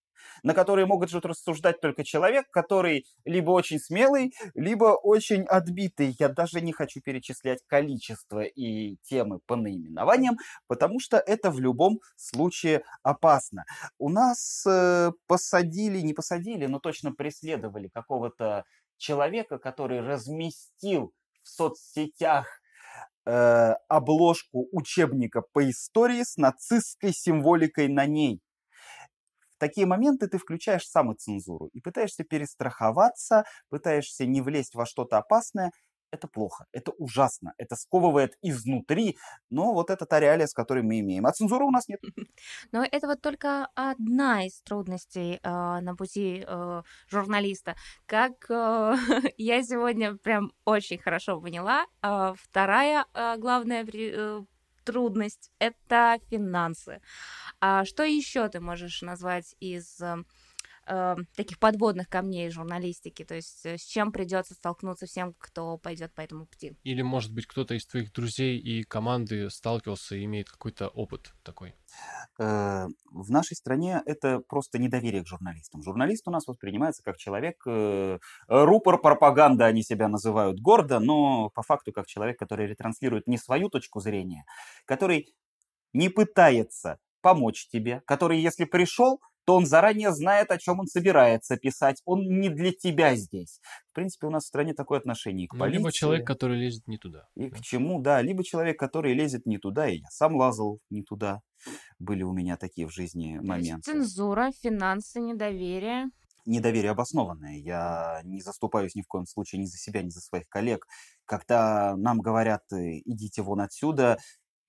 на 0.43 0.53
которые 0.53 0.85
могут 0.85 1.11
рассуждать 1.13 1.81
только 1.81 2.03
человек, 2.03 2.45
который 2.51 3.05
либо 3.25 3.51
очень 3.51 3.79
смелый, 3.79 4.33
либо 4.53 4.97
очень 5.01 5.43
отбитый. 5.43 6.15
Я 6.19 6.29
даже 6.29 6.61
не 6.61 6.73
хочу 6.73 7.01
перечислять 7.01 7.59
количество 7.67 8.41
и 8.41 8.97
темы 9.03 9.39
по 9.47 9.55
наименованиям, 9.55 10.37
потому 10.67 10.99
что 10.99 11.17
это 11.17 11.49
в 11.51 11.59
любом 11.59 11.99
случае 12.15 12.83
опасно. 13.03 13.63
У 13.97 14.09
нас 14.09 14.63
э, 14.67 15.11
посадили, 15.27 16.01
не 16.01 16.13
посадили, 16.13 16.67
но 16.67 16.79
точно 16.79 17.13
преследовали 17.13 17.89
какого-то 17.89 18.63
человека, 19.01 19.57
который 19.57 19.99
разместил 19.99 21.13
в 21.43 21.49
соцсетях 21.49 22.47
э, 23.25 23.73
обложку 23.89 24.67
учебника 24.71 25.41
по 25.41 25.69
истории 25.69 26.23
с 26.23 26.37
нацистской 26.37 27.11
символикой 27.11 27.87
на 27.87 28.05
ней. 28.05 28.39
В 29.55 29.57
такие 29.57 29.85
моменты 29.85 30.27
ты 30.27 30.37
включаешь 30.37 30.87
самоцензуру 30.87 31.67
и 31.73 31.81
пытаешься 31.81 32.23
перестраховаться, 32.23 33.43
пытаешься 33.69 34.25
не 34.25 34.41
влезть 34.41 34.75
во 34.75 34.85
что-то 34.85 35.17
опасное, 35.17 35.71
это 36.11 36.27
плохо, 36.27 36.65
это 36.71 36.91
ужасно, 36.97 37.53
это 37.57 37.75
сковывает 37.75 38.37
изнутри, 38.41 39.17
но 39.49 39.73
вот 39.73 39.89
это 39.89 40.05
та 40.05 40.19
реалия, 40.19 40.47
с 40.47 40.53
которой 40.53 40.83
мы 40.83 40.99
имеем. 40.99 41.25
А 41.25 41.31
цензуры 41.31 41.65
у 41.65 41.71
нас 41.71 41.87
нет. 41.87 42.01
Но 42.71 42.83
это 42.83 43.07
вот 43.07 43.21
только 43.21 43.67
одна 43.75 44.45
из 44.45 44.61
трудностей 44.61 45.39
э, 45.41 45.49
на 45.81 45.95
пути 45.95 46.43
э, 46.45 46.83
журналиста. 47.09 47.75
Как 48.05 48.33
э, 48.49 48.95
я 49.37 49.63
сегодня 49.63 50.15
прям 50.15 50.51
очень 50.65 50.99
хорошо 50.99 51.39
поняла, 51.41 51.85
э, 52.03 52.33
вторая 52.37 53.05
э, 53.13 53.37
главная 53.37 53.85
э, 53.93 54.41
трудность 54.83 55.51
это 55.59 56.19
финансы. 56.29 57.01
А 57.59 57.85
что 57.85 58.03
еще 58.03 58.49
ты 58.49 58.59
можешь 58.59 59.01
назвать 59.01 59.55
из 59.59 60.01
э, 60.91 61.15
таких 61.35 61.59
подводных 61.59 62.09
камней 62.09 62.49
журналистики, 62.49 63.23
то 63.23 63.35
есть 63.35 63.65
э, 63.65 63.77
с 63.77 63.81
чем 63.81 64.11
придется 64.11 64.53
столкнуться 64.53 65.05
всем, 65.05 65.33
кто 65.37 65.77
пойдет 65.77 66.13
по 66.13 66.21
этому 66.21 66.45
пути. 66.45 66.73
Или, 66.83 67.01
может 67.01 67.33
быть, 67.33 67.47
кто-то 67.47 67.75
из 67.75 67.85
твоих 67.85 68.11
друзей 68.11 68.57
и 68.57 68.83
команды 68.83 69.49
сталкивался 69.49 70.15
и 70.15 70.25
имеет 70.25 70.49
какой-то 70.49 70.89
опыт 70.89 71.33
такой? 71.43 71.75
Э, 72.39 72.87
в 73.09 73.31
нашей 73.31 73.55
стране 73.55 74.01
это 74.05 74.39
просто 74.39 74.79
недоверие 74.79 75.23
к 75.23 75.27
журналистам. 75.27 75.81
Журналист 75.81 76.27
у 76.27 76.31
нас 76.31 76.47
воспринимается 76.47 77.03
как 77.03 77.17
человек, 77.17 77.55
э, 77.65 78.19
рупор 78.47 78.99
пропаганды 78.99 79.63
они 79.63 79.83
себя 79.83 80.07
называют 80.07 80.59
гордо, 80.59 80.99
но 80.99 81.49
по 81.49 81.61
факту 81.61 81.91
как 81.91 82.07
человек, 82.07 82.37
который 82.37 82.67
ретранслирует 82.67 83.27
не 83.27 83.37
свою 83.37 83.69
точку 83.69 83.99
зрения, 83.99 84.45
который 84.85 85.33
не 85.93 86.09
пытается 86.09 86.99
помочь 87.21 87.67
тебе, 87.67 88.01
который, 88.05 88.39
если 88.39 88.65
пришел, 88.65 89.21
то 89.45 89.55
он 89.55 89.65
заранее 89.65 90.11
знает, 90.13 90.51
о 90.51 90.57
чем 90.57 90.79
он 90.79 90.87
собирается 90.87 91.57
писать. 91.57 92.01
Он 92.05 92.21
не 92.21 92.49
для 92.49 92.71
тебя 92.71 93.15
здесь. 93.15 93.59
В 93.91 93.93
принципе, 93.95 94.27
у 94.27 94.29
нас 94.29 94.43
в 94.43 94.47
стране 94.47 94.73
такое 94.73 94.99
отношение 94.99 95.47
к 95.47 95.51
полиции. 95.51 95.77
Ну, 95.77 95.79
либо 95.79 95.91
человек, 95.91 96.27
который 96.27 96.57
лезет 96.57 96.87
не 96.87 96.97
туда. 96.97 97.27
И 97.35 97.49
да. 97.49 97.57
к 97.57 97.61
чему, 97.61 98.01
да. 98.01 98.21
Либо 98.21 98.43
человек, 98.43 98.77
который 98.79 99.13
лезет 99.13 99.45
не 99.45 99.57
туда, 99.57 99.87
и 99.87 99.97
я 99.97 100.07
сам 100.09 100.35
лазал 100.35 100.79
не 100.89 101.03
туда. 101.03 101.41
Были 101.99 102.23
у 102.23 102.33
меня 102.33 102.57
такие 102.57 102.87
в 102.87 102.91
жизни 102.91 103.39
моменты. 103.41 103.91
Цензура, 103.91 104.51
финансы, 104.61 105.19
недоверие 105.19 106.09
недоверие 106.45 106.91
обоснованное. 106.91 107.57
Я 107.57 108.21
не 108.23 108.41
заступаюсь 108.41 108.95
ни 108.95 109.01
в 109.01 109.07
коем 109.07 109.25
случае 109.25 109.61
ни 109.61 109.65
за 109.65 109.77
себя, 109.77 110.01
ни 110.01 110.09
за 110.09 110.21
своих 110.21 110.47
коллег. 110.49 110.87
Когда 111.25 111.95
нам 111.97 112.19
говорят, 112.19 112.63
«Э, 112.71 112.99
идите 113.05 113.41
вон 113.41 113.61
отсюда, 113.61 114.17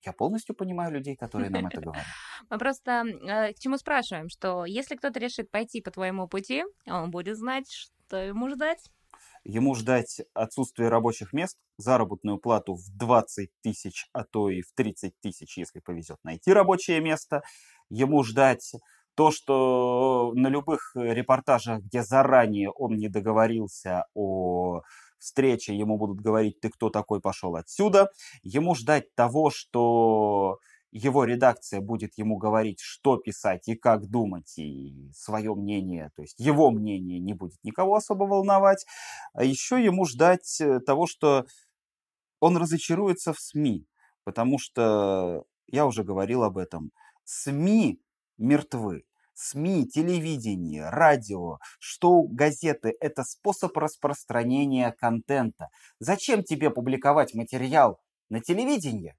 я 0.05 0.13
полностью 0.13 0.55
понимаю 0.55 0.93
людей, 0.93 1.15
которые 1.15 1.49
нам 1.49 1.67
это 1.67 1.81
говорят. 1.81 2.05
Мы 2.49 2.57
просто 2.57 3.03
э, 3.05 3.53
к 3.53 3.59
чему 3.59 3.77
спрашиваем, 3.77 4.29
что 4.29 4.65
если 4.65 4.95
кто-то 4.95 5.19
решит 5.19 5.51
пойти 5.51 5.81
по 5.81 5.91
твоему 5.91 6.27
пути, 6.27 6.63
он 6.85 7.11
будет 7.11 7.37
знать, 7.37 7.69
что 7.71 8.17
ему 8.17 8.49
ждать. 8.49 8.89
Ему 9.43 9.75
ждать 9.75 10.21
отсутствие 10.33 10.89
рабочих 10.89 11.33
мест, 11.33 11.57
заработную 11.77 12.37
плату 12.37 12.75
в 12.75 12.97
20 12.97 13.49
тысяч, 13.61 14.07
а 14.13 14.23
то 14.23 14.49
и 14.49 14.61
в 14.61 14.71
30 14.73 15.13
тысяч, 15.21 15.57
если 15.57 15.79
повезет 15.79 16.17
найти 16.23 16.53
рабочее 16.53 17.01
место. 17.01 17.41
Ему 17.89 18.23
ждать 18.23 18.73
то, 19.15 19.31
что 19.31 20.31
на 20.35 20.47
любых 20.47 20.91
репортажах, 20.95 21.81
где 21.81 22.03
заранее 22.03 22.71
он 22.71 22.95
не 22.95 23.09
договорился 23.09 24.05
о 24.13 24.81
встрече 25.23 25.75
ему 25.75 25.97
будут 25.97 26.21
говорить, 26.21 26.59
ты 26.59 26.69
кто 26.69 26.89
такой, 26.89 27.21
пошел 27.21 27.55
отсюда. 27.55 28.09
Ему 28.43 28.75
ждать 28.75 29.13
того, 29.15 29.49
что 29.49 30.59
его 30.91 31.23
редакция 31.23 31.81
будет 31.81 32.17
ему 32.17 32.37
говорить, 32.37 32.79
что 32.79 33.17
писать 33.17 33.67
и 33.67 33.75
как 33.75 34.07
думать, 34.07 34.57
и 34.57 35.09
свое 35.15 35.55
мнение, 35.55 36.11
то 36.15 36.21
есть 36.21 36.39
его 36.39 36.69
мнение 36.69 37.19
не 37.19 37.33
будет 37.33 37.57
никого 37.63 37.95
особо 37.95 38.25
волновать. 38.25 38.85
А 39.33 39.43
еще 39.43 39.83
ему 39.83 40.05
ждать 40.05 40.61
э, 40.61 40.79
того, 40.81 41.07
что 41.07 41.47
он 42.39 42.57
разочаруется 42.57 43.33
в 43.33 43.39
СМИ, 43.39 43.87
потому 44.23 44.59
что, 44.59 45.45
я 45.67 45.87
уже 45.87 46.03
говорил 46.03 46.43
об 46.43 46.59
этом, 46.59 46.91
СМИ 47.23 47.99
мертвы. 48.37 49.03
СМИ, 49.33 49.87
телевидение, 49.87 50.89
радио, 50.89 51.57
что 51.79 52.21
газеты– 52.23 52.95
это 52.99 53.23
способ 53.23 53.75
распространения 53.77 54.91
контента. 54.91 55.69
Зачем 55.99 56.43
тебе 56.43 56.69
публиковать 56.69 57.33
материал 57.33 57.99
на 58.29 58.41
телевидении, 58.41 59.15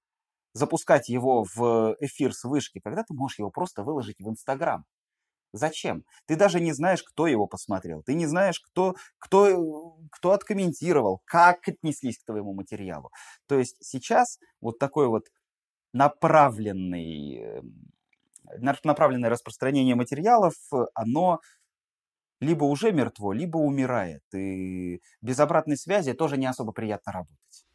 запускать 0.53 1.09
его 1.09 1.45
в 1.55 1.97
эфир 2.01 2.33
с 2.33 2.45
вышки, 2.45 2.81
когда 2.83 3.03
ты 3.03 3.15
можешь 3.15 3.39
его 3.39 3.51
просто 3.51 3.83
выложить 3.83 4.21
в 4.21 4.29
Инстаграм? 4.29 4.85
Зачем? 5.53 6.05
Ты 6.27 6.35
даже 6.35 6.59
не 6.59 6.73
знаешь, 6.73 7.05
кто 7.05 7.29
его 7.29 7.47
посмотрел. 7.47 8.03
Ты 8.03 8.15
не 8.15 8.27
знаешь, 8.27 8.59
кто, 8.59 8.97
кто, 9.19 9.97
кто 10.11 10.33
откомментировал, 10.33 11.23
как 11.25 11.69
отнеслись 11.69 12.19
к 12.19 12.25
твоему 12.25 12.55
материалу. 12.55 13.11
То 13.47 13.59
есть 13.61 13.77
сейчас 13.81 14.39
вот 14.61 14.81
такой 14.81 15.07
вот 15.07 15.27
направленный 15.93 17.37
эм, 17.37 17.94
направленное 18.59 19.31
распространение 19.31 19.95
материалов, 19.95 20.55
оно 20.95 21.41
либо 22.41 22.65
уже 22.65 22.93
мертво, 22.93 23.33
либо 23.33 23.59
умирает. 23.59 24.23
И 24.35 25.01
без 25.21 25.39
обратной 25.41 25.77
связи 25.77 26.13
тоже 26.13 26.37
не 26.37 26.47
особо 26.47 26.73
приятно 26.73 27.13
работать. 27.13 27.67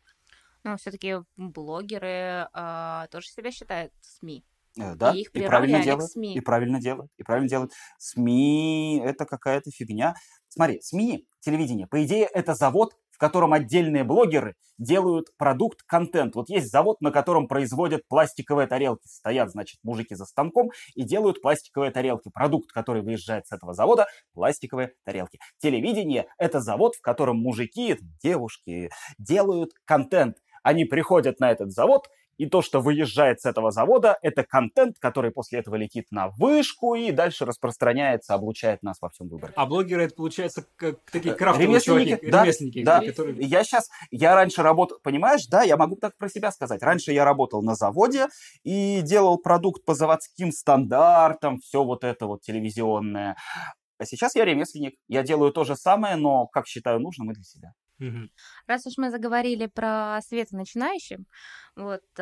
Но 0.63 0.77
все-таки 0.77 1.15
блогеры 1.37 2.47
э, 2.53 3.07
тоже 3.11 3.27
себя 3.29 3.51
считают 3.51 3.93
СМИ. 4.01 4.43
Э, 4.77 4.95
да, 4.95 5.13
и, 5.13 5.21
их 5.21 5.29
и 5.33 5.41
правильно 5.41 5.81
делают, 5.81 6.11
СМИ. 6.11 6.35
и 6.35 6.41
правильно 6.41 6.79
делают, 6.79 7.11
и 7.17 7.23
правильно 7.23 7.49
делают. 7.49 7.71
СМИ 7.97 9.01
это 9.03 9.25
какая-то 9.25 9.71
фигня. 9.71 10.15
Смотри, 10.49 10.81
СМИ, 10.81 11.25
телевидение, 11.39 11.87
по 11.87 12.03
идее, 12.03 12.25
это 12.25 12.55
завод, 12.55 12.93
в 13.19 13.21
котором 13.21 13.51
отдельные 13.51 14.05
блогеры 14.05 14.55
делают 14.77 15.35
продукт, 15.37 15.81
контент. 15.85 16.35
Вот 16.35 16.47
есть 16.47 16.71
завод, 16.71 17.01
на 17.01 17.11
котором 17.11 17.49
производят 17.49 18.07
пластиковые 18.07 18.65
тарелки. 18.65 19.05
Стоят, 19.07 19.51
значит, 19.51 19.79
мужики 19.83 20.15
за 20.15 20.23
станком 20.23 20.69
и 20.95 21.03
делают 21.03 21.41
пластиковые 21.41 21.91
тарелки. 21.91 22.29
Продукт, 22.33 22.71
который 22.71 23.01
выезжает 23.01 23.45
с 23.45 23.51
этого 23.51 23.73
завода, 23.73 24.07
пластиковые 24.33 24.93
тарелки. 25.03 25.37
Телевидение– 25.57 26.27
это 26.37 26.61
завод, 26.61 26.95
в 26.95 27.01
котором 27.01 27.39
мужики, 27.39 27.97
девушки 28.23 28.89
делают 29.17 29.71
контент. 29.83 30.37
Они 30.63 30.85
приходят 30.85 31.41
на 31.41 31.51
этот 31.51 31.73
завод 31.73 32.07
и 32.39 32.45
то, 32.45 32.61
что 32.61 32.79
выезжает 32.79 33.41
с 33.41 33.45
этого 33.45 33.69
завода, 33.69 34.17
это 34.21 34.43
контент, 34.43 34.97
который 34.97 35.29
после 35.29 35.59
этого 35.59 35.75
летит 35.75 36.05
на 36.09 36.29
вышку 36.29 36.95
и 36.95 37.11
дальше 37.11 37.45
распространяется, 37.45 38.33
облучает 38.33 38.81
нас 38.81 38.97
во 39.01 39.09
всем 39.09 39.27
выборе. 39.27 39.51
А 39.57 39.65
блогеры 39.65 40.05
это 40.05 40.15
получается 40.15 40.65
как 40.77 40.99
такие 41.11 41.35
э, 41.35 41.37
крафтовые 41.37 41.67
ремесленники, 41.67 42.09
чуваки, 42.09 42.31
да, 42.31 42.43
ремесленники, 42.45 42.83
да. 42.83 43.01
которые... 43.01 43.35
Я 43.45 43.63
сейчас, 43.65 43.89
я 44.09 44.35
раньше 44.35 44.63
работал, 44.63 44.99
понимаешь, 45.03 45.45
да, 45.47 45.63
я 45.63 45.75
могу 45.75 45.97
так 45.97 46.15
про 46.17 46.29
себя 46.29 46.51
сказать. 46.53 46.81
Раньше 46.81 47.11
я 47.11 47.25
работал 47.25 47.61
на 47.61 47.75
заводе 47.75 48.27
и 48.63 49.01
делал 49.01 49.37
продукт 49.37 49.83
по 49.83 49.93
заводским 49.93 50.53
стандартам, 50.53 51.59
все 51.59 51.83
вот 51.83 52.05
это 52.05 52.25
вот 52.25 52.41
телевизионное. 52.41 53.35
А 53.97 54.05
сейчас 54.05 54.35
я 54.35 54.45
ремесленник. 54.45 54.95
Я 55.09 55.23
делаю 55.23 55.51
то 55.51 55.65
же 55.65 55.75
самое, 55.75 56.15
но 56.15 56.47
как 56.47 56.67
считаю 56.67 57.01
нужным 57.01 57.31
и 57.31 57.33
для 57.33 57.43
себя. 57.43 57.73
Раз 58.67 58.85
уж 58.87 58.93
мы 58.97 59.09
заговорили 59.11 59.65
про 59.67 60.19
свет 60.21 60.51
начинающим, 60.51 61.25
вот, 61.75 62.01
э, 62.17 62.21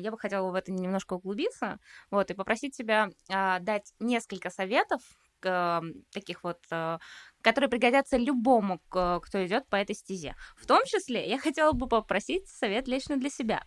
я 0.00 0.10
бы 0.10 0.18
хотела 0.18 0.50
в 0.50 0.54
это 0.54 0.72
немножко 0.72 1.14
углубиться, 1.14 1.78
вот, 2.10 2.30
и 2.30 2.34
попросить 2.34 2.76
тебя 2.76 3.08
э, 3.28 3.58
дать 3.60 3.92
несколько 4.00 4.50
советов, 4.50 5.00
э, 5.44 5.80
таких 6.12 6.42
вот, 6.44 6.58
э, 6.70 6.98
которые 7.42 7.70
пригодятся 7.70 8.16
любому, 8.16 8.78
кто 8.88 9.20
идет 9.46 9.66
по 9.68 9.76
этой 9.76 9.94
стезе. 9.94 10.34
В 10.56 10.66
том 10.66 10.82
числе 10.86 11.28
я 11.28 11.38
хотела 11.38 11.72
бы 11.72 11.88
попросить 11.88 12.48
совет 12.48 12.88
лично 12.88 13.16
для 13.16 13.30
себя. 13.30 13.62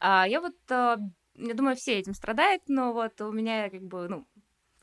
Э, 0.00 0.24
я 0.26 0.40
вот, 0.40 0.54
э, 0.70 0.96
я 1.34 1.54
думаю, 1.54 1.76
все 1.76 1.98
этим 1.98 2.14
страдают, 2.14 2.62
но 2.68 2.92
вот 2.92 3.20
у 3.20 3.32
меня 3.32 3.70
как 3.70 3.82
бы, 3.82 4.08
ну, 4.08 4.26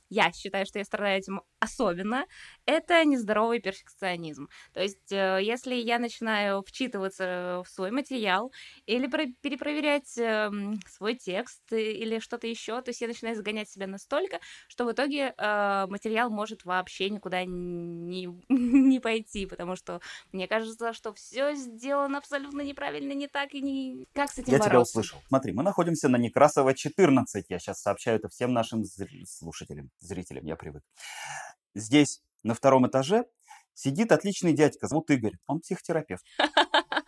я 0.09 0.31
считаю, 0.31 0.65
что 0.65 0.79
я 0.79 0.85
страдаю 0.85 1.19
этим 1.19 1.41
особенно, 1.59 2.25
это 2.65 3.03
нездоровый 3.05 3.59
перфекционизм. 3.59 4.49
То 4.73 4.81
есть, 4.81 5.11
э, 5.11 5.39
если 5.41 5.75
я 5.75 5.99
начинаю 5.99 6.61
вчитываться 6.63 7.63
в 7.65 7.69
свой 7.69 7.91
материал 7.91 8.51
или 8.85 9.07
перепроверять 9.41 10.17
эм, 10.17 10.79
свой 10.87 11.15
текст 11.15 11.61
или 11.71 12.19
что-то 12.19 12.47
еще, 12.47 12.81
то 12.81 12.89
есть 12.89 13.01
я 13.01 13.07
начинаю 13.07 13.35
загонять 13.35 13.69
себя 13.69 13.87
настолько, 13.87 14.39
что 14.67 14.85
в 14.85 14.91
итоге 14.91 15.33
э, 15.37 15.85
материал 15.87 16.29
может 16.29 16.65
вообще 16.65 17.09
никуда 17.09 17.43
не, 17.45 18.27
не 18.49 18.99
пойти, 18.99 19.45
потому 19.45 19.75
что 19.75 20.01
мне 20.31 20.47
кажется, 20.47 20.93
что 20.93 21.13
все 21.13 21.55
сделано 21.55 22.19
абсолютно 22.19 22.61
неправильно, 22.61 23.13
не 23.13 23.27
так 23.27 23.53
и 23.53 23.61
не... 23.61 24.05
Как 24.13 24.29
с 24.29 24.37
этим 24.37 24.53
Я 24.53 24.59
бороться? 24.59 24.69
тебя 24.69 24.79
услышал. 24.79 25.19
Смотри, 25.27 25.53
мы 25.53 25.63
находимся 25.63 26.09
на 26.09 26.17
Некрасова 26.17 26.73
14. 26.73 27.45
Я 27.49 27.59
сейчас 27.59 27.81
сообщаю 27.81 28.17
это 28.17 28.29
всем 28.29 28.53
нашим 28.53 28.83
слушателям, 29.25 29.89
зрителям, 29.99 30.45
я 30.45 30.55
привык. 30.55 30.83
Здесь, 31.73 32.21
на 32.43 32.53
втором 32.53 32.87
этаже, 32.87 33.25
сидит 33.73 34.11
отличный 34.11 34.53
дядька, 34.53 34.87
зовут 34.87 35.09
Игорь. 35.09 35.37
Он 35.47 35.59
психотерапевт. 35.59 36.25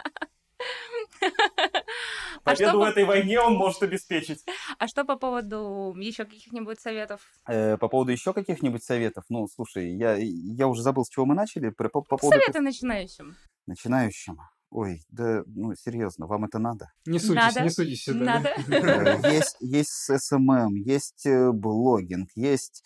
А 2.43 2.51
Победу 2.51 2.79
в 2.79 2.83
этой 2.83 3.03
войне 3.03 3.41
он 3.41 3.55
может 3.55 3.83
обеспечить. 3.83 4.45
А 4.79 4.87
что 4.87 5.03
по 5.03 5.17
поводу 5.17 5.93
еще 5.97 6.23
каких-нибудь 6.23 6.79
советов? 6.79 7.19
Э, 7.45 7.75
по 7.75 7.89
поводу 7.89 8.13
еще 8.13 8.31
каких-нибудь 8.31 8.81
советов? 8.85 9.25
Ну, 9.27 9.47
слушай, 9.47 9.93
я, 9.97 10.15
я 10.15 10.67
уже 10.69 10.81
забыл, 10.81 11.03
с 11.03 11.09
чего 11.09 11.25
мы 11.25 11.35
начали. 11.35 11.71
По, 11.71 11.89
по 11.89 12.01
поводу... 12.01 12.29
Советы 12.29 12.61
начинающим. 12.61 13.35
Начинающим. 13.65 14.37
Ой, 14.77 15.01
да, 15.09 15.41
ну, 15.47 15.73
серьезно, 15.73 16.27
вам 16.27 16.45
это 16.45 16.59
надо? 16.59 16.91
Не 17.07 17.17
судись, 17.17 17.35
надо. 17.35 17.61
не 17.63 17.69
судись 17.71 18.03
сюда. 18.03 18.25
Надо. 18.25 18.49
Э, 18.69 19.33
есть, 19.33 19.57
есть 19.59 19.89
SMM, 19.89 20.75
есть 20.75 21.25
э, 21.25 21.51
блогинг, 21.51 22.29
есть 22.35 22.83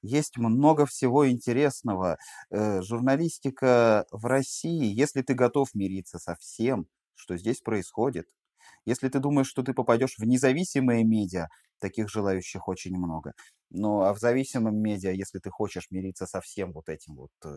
есть 0.00 0.38
много 0.38 0.86
всего 0.86 1.28
интересного. 1.28 2.16
Э, 2.50 2.80
журналистика 2.80 4.06
в 4.10 4.24
России, 4.24 4.86
если 4.86 5.20
ты 5.20 5.34
готов 5.34 5.68
мириться 5.74 6.18
со 6.18 6.34
всем, 6.36 6.86
что 7.14 7.36
здесь 7.36 7.60
происходит, 7.60 8.26
если 8.86 9.08
ты 9.08 9.18
думаешь, 9.20 9.48
что 9.48 9.62
ты 9.62 9.72
попадешь 9.74 10.16
в 10.18 10.24
независимые 10.24 11.04
медиа, 11.04 11.48
таких 11.80 12.08
желающих 12.08 12.68
очень 12.68 12.96
много. 12.96 13.32
Ну, 13.70 14.02
а 14.02 14.14
в 14.14 14.18
зависимом 14.18 14.76
медиа, 14.76 15.10
если 15.12 15.38
ты 15.38 15.50
хочешь 15.50 15.88
мириться 15.90 16.26
со 16.26 16.40
всем 16.40 16.72
вот 16.72 16.88
этим 16.88 17.16
вот, 17.16 17.30
э, 17.44 17.48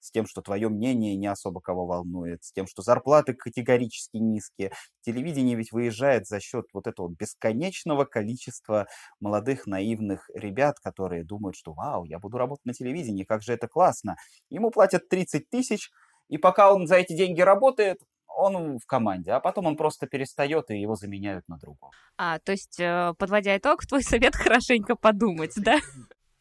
с 0.00 0.10
тем, 0.10 0.26
что 0.26 0.40
твое 0.42 0.68
мнение 0.68 1.16
не 1.16 1.26
особо 1.26 1.60
кого 1.60 1.86
волнует, 1.86 2.42
с 2.44 2.52
тем, 2.52 2.66
что 2.66 2.82
зарплаты 2.82 3.34
категорически 3.34 4.16
низкие, 4.16 4.72
телевидение 5.02 5.56
ведь 5.56 5.72
выезжает 5.72 6.26
за 6.26 6.40
счет 6.40 6.66
вот 6.72 6.86
этого 6.86 7.08
бесконечного 7.08 8.04
количества 8.04 8.86
молодых 9.20 9.66
наивных 9.66 10.30
ребят, 10.34 10.78
которые 10.80 11.24
думают, 11.24 11.56
что 11.56 11.72
вау, 11.72 12.04
я 12.04 12.18
буду 12.18 12.38
работать 12.38 12.64
на 12.64 12.72
телевидении, 12.74 13.24
как 13.24 13.42
же 13.42 13.52
это 13.52 13.68
классно. 13.68 14.16
Ему 14.50 14.70
платят 14.70 15.08
30 15.08 15.48
тысяч, 15.50 15.90
и 16.28 16.38
пока 16.38 16.72
он 16.72 16.86
за 16.86 16.96
эти 16.96 17.14
деньги 17.16 17.40
работает, 17.40 17.98
он 18.28 18.78
в 18.78 18.86
команде, 18.86 19.32
а 19.32 19.40
потом 19.40 19.66
он 19.66 19.76
просто 19.76 20.06
перестает, 20.06 20.70
и 20.70 20.78
его 20.78 20.94
заменяют 20.94 21.48
на 21.48 21.58
другого. 21.58 21.92
А, 22.16 22.38
то 22.38 22.52
есть, 22.52 22.78
э, 22.78 23.14
подводя 23.18 23.56
итог, 23.56 23.84
твой 23.86 24.02
совет 24.02 24.34
хорошенько 24.36 24.94
подумать, 24.94 25.52
да? 25.56 25.78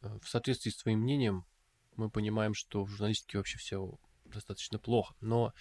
Э, 0.02 0.20
в 0.22 0.28
соответствии 0.30 0.70
с 0.70 0.78
твоим 0.78 1.00
мнением, 1.00 1.46
мы 1.96 2.10
понимаем, 2.10 2.54
что 2.54 2.84
в 2.84 2.90
журналистике 2.90 3.38
вообще 3.38 3.58
все 3.58 3.98
достаточно 4.26 4.78
плохо, 4.78 5.16
но 5.22 5.54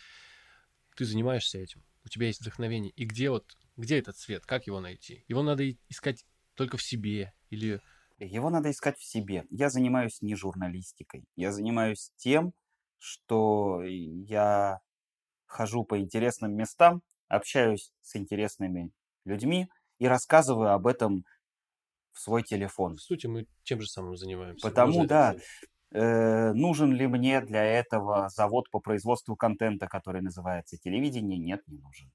ты 0.96 1.04
занимаешься 1.04 1.58
этим, 1.58 1.82
у 2.04 2.08
тебя 2.08 2.26
есть 2.26 2.40
вдохновение, 2.40 2.92
и 2.92 3.04
где 3.04 3.30
вот, 3.30 3.56
где 3.76 3.98
этот 3.98 4.16
свет, 4.16 4.44
как 4.44 4.66
его 4.66 4.80
найти? 4.80 5.24
Его 5.28 5.42
надо 5.42 5.70
искать 5.88 6.24
только 6.54 6.76
в 6.76 6.82
себе 6.82 7.32
или... 7.50 7.80
Его 8.18 8.48
надо 8.48 8.70
искать 8.70 8.98
в 8.98 9.04
себе. 9.04 9.44
Я 9.50 9.68
занимаюсь 9.68 10.22
не 10.22 10.34
журналистикой, 10.34 11.24
я 11.36 11.52
занимаюсь 11.52 12.12
тем, 12.16 12.54
что 12.98 13.82
я 13.82 14.80
хожу 15.46 15.84
по 15.84 15.98
интересным 15.98 16.54
местам, 16.54 17.02
общаюсь 17.28 17.92
с 18.00 18.16
интересными 18.16 18.90
людьми 19.24 19.68
и 19.98 20.06
рассказываю 20.06 20.72
об 20.72 20.86
этом 20.86 21.24
в 22.12 22.20
свой 22.20 22.42
телефон. 22.42 22.96
В 22.96 23.02
сути, 23.02 23.26
мы 23.26 23.46
тем 23.62 23.80
же 23.80 23.88
самым 23.88 24.16
занимаемся. 24.16 24.66
Потому, 24.66 25.06
да, 25.06 25.36
э, 25.92 26.52
нужен 26.52 26.92
ли 26.92 27.06
мне 27.06 27.40
для 27.40 27.64
этого 27.64 28.28
завод 28.30 28.70
по 28.70 28.80
производству 28.80 29.36
контента, 29.36 29.86
который 29.86 30.22
называется 30.22 30.78
телевидение? 30.78 31.38
Нет, 31.38 31.62
не 31.66 31.78
нужен. 31.78 32.10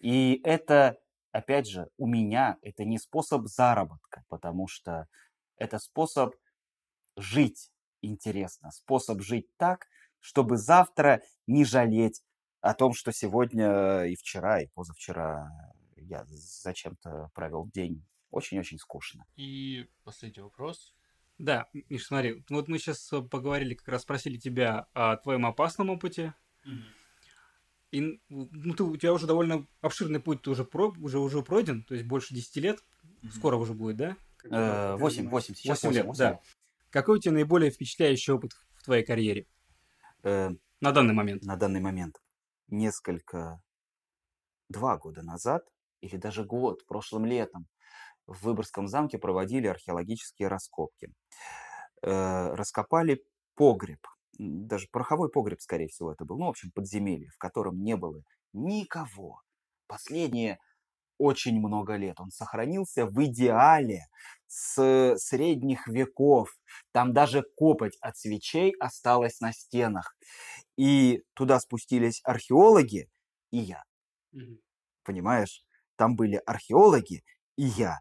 И 0.00 0.40
это, 0.44 0.98
опять 1.32 1.66
же, 1.66 1.88
у 1.96 2.06
меня 2.06 2.58
это 2.62 2.84
не 2.84 2.98
способ 2.98 3.46
заработка, 3.46 4.24
потому 4.28 4.68
что 4.68 5.06
это 5.56 5.78
способ 5.78 6.34
жить 7.16 7.70
интересно, 8.02 8.70
способ 8.70 9.22
жить 9.22 9.48
так, 9.56 9.86
чтобы 10.24 10.56
завтра 10.56 11.22
не 11.46 11.66
жалеть 11.66 12.22
о 12.62 12.72
том, 12.72 12.94
что 12.94 13.12
сегодня 13.12 14.04
и 14.04 14.16
вчера, 14.16 14.62
и 14.62 14.68
позавчера 14.68 15.50
я 15.96 16.24
зачем-то 16.26 17.30
провел 17.34 17.68
день 17.74 18.02
очень-очень 18.30 18.78
скучно. 18.78 19.26
И 19.36 19.86
последний 20.02 20.42
вопрос. 20.42 20.94
Да, 21.36 21.68
Миш, 21.90 22.06
смотри, 22.06 22.42
вот 22.48 22.68
мы 22.68 22.78
сейчас 22.78 23.06
поговорили, 23.30 23.74
как 23.74 23.88
раз 23.88 24.02
спросили 24.02 24.38
тебя 24.38 24.86
о 24.94 25.18
твоем 25.18 25.44
опасном 25.44 25.90
опыте. 25.90 26.32
Mm-hmm. 26.64 26.82
И 27.90 28.20
ну, 28.30 28.74
ты, 28.74 28.82
у 28.82 28.96
тебя 28.96 29.12
уже 29.12 29.26
довольно 29.26 29.66
обширный 29.82 30.20
путь 30.20 30.40
ты 30.40 30.50
уже, 30.50 30.64
про, 30.64 30.90
уже, 30.98 31.18
уже 31.18 31.42
пройден, 31.42 31.82
то 31.84 31.94
есть 31.94 32.06
больше 32.06 32.34
10 32.34 32.56
лет. 32.56 32.78
Mm-hmm. 33.02 33.30
Скоро 33.32 33.56
уже 33.56 33.74
будет, 33.74 33.96
да? 33.96 34.16
8, 34.96 35.28
8, 35.28 35.54
сейчас 35.54 35.82
8, 35.82 35.88
8 35.88 35.96
лет, 35.96 36.06
8 36.06 36.18
да. 36.18 36.40
Какой 36.88 37.18
у 37.18 37.20
тебя 37.20 37.32
наиболее 37.32 37.70
впечатляющий 37.70 38.32
опыт 38.32 38.52
в 38.74 38.84
твоей 38.84 39.04
карьере? 39.04 39.46
Э, 40.24 40.50
на 40.80 40.92
данный 40.92 41.14
момент. 41.14 41.42
На 41.44 41.56
данный 41.56 41.80
момент. 41.80 42.16
Несколько, 42.68 43.60
два 44.68 44.96
года 44.96 45.22
назад, 45.22 45.62
или 46.00 46.16
даже 46.16 46.44
год, 46.44 46.84
прошлым 46.86 47.26
летом, 47.26 47.66
в 48.26 48.42
Выборгском 48.44 48.88
замке 48.88 49.18
проводили 49.18 49.66
археологические 49.66 50.48
раскопки. 50.48 51.12
Э, 52.02 52.54
раскопали 52.54 53.22
погреб, 53.54 54.00
даже 54.38 54.88
пороховой 54.90 55.30
погреб, 55.30 55.60
скорее 55.60 55.88
всего, 55.88 56.12
это 56.12 56.24
был, 56.24 56.38
ну, 56.38 56.46
в 56.46 56.50
общем, 56.50 56.70
подземелье, 56.74 57.28
в 57.28 57.38
котором 57.38 57.82
не 57.82 57.96
было 57.96 58.22
никого. 58.52 59.42
Последние 59.86 60.58
очень 61.18 61.58
много 61.58 61.96
лет. 61.96 62.20
Он 62.20 62.30
сохранился 62.30 63.06
в 63.06 63.24
идеале 63.24 64.06
с 64.46 65.16
средних 65.18 65.86
веков. 65.88 66.56
Там 66.92 67.12
даже 67.12 67.42
копоть 67.56 67.96
от 68.00 68.16
свечей 68.16 68.72
осталась 68.80 69.40
на 69.40 69.52
стенах. 69.52 70.16
И 70.76 71.22
туда 71.34 71.60
спустились 71.60 72.20
археологи 72.24 73.08
и 73.50 73.58
я. 73.58 73.82
Mm-hmm. 74.34 74.58
Понимаешь? 75.04 75.64
Там 75.96 76.16
были 76.16 76.40
археологи 76.46 77.24
и 77.56 77.64
я. 77.64 78.00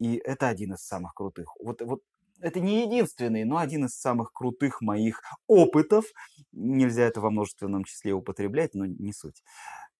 И 0.00 0.16
это 0.16 0.48
один 0.48 0.74
из 0.74 0.84
самых 0.84 1.14
крутых. 1.14 1.54
Вот, 1.60 1.80
вот 1.82 2.02
это 2.40 2.60
не 2.60 2.84
единственный, 2.84 3.44
но 3.44 3.58
один 3.58 3.86
из 3.86 3.98
самых 3.98 4.32
крутых 4.32 4.80
моих 4.80 5.22
опытов. 5.46 6.04
Нельзя 6.52 7.04
это 7.04 7.20
во 7.20 7.30
множественном 7.30 7.84
числе 7.84 8.12
употреблять, 8.12 8.74
но 8.74 8.86
не 8.86 9.12
суть. 9.12 9.42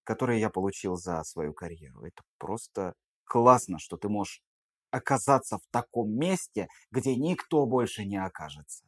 Которые 0.05 0.40
я 0.40 0.50
получил 0.50 0.96
за 0.96 1.22
свою 1.24 1.52
карьеру. 1.52 2.02
Это 2.05 2.22
просто 2.38 2.94
классно, 3.24 3.78
что 3.78 3.96
ты 3.96 4.09
можешь 4.09 4.42
оказаться 4.90 5.59
в 5.59 5.66
таком 5.70 6.11
месте, 6.11 6.68
где 6.90 7.16
никто 7.16 7.66
больше 7.66 8.05
не 8.05 8.16
окажется. 8.16 8.84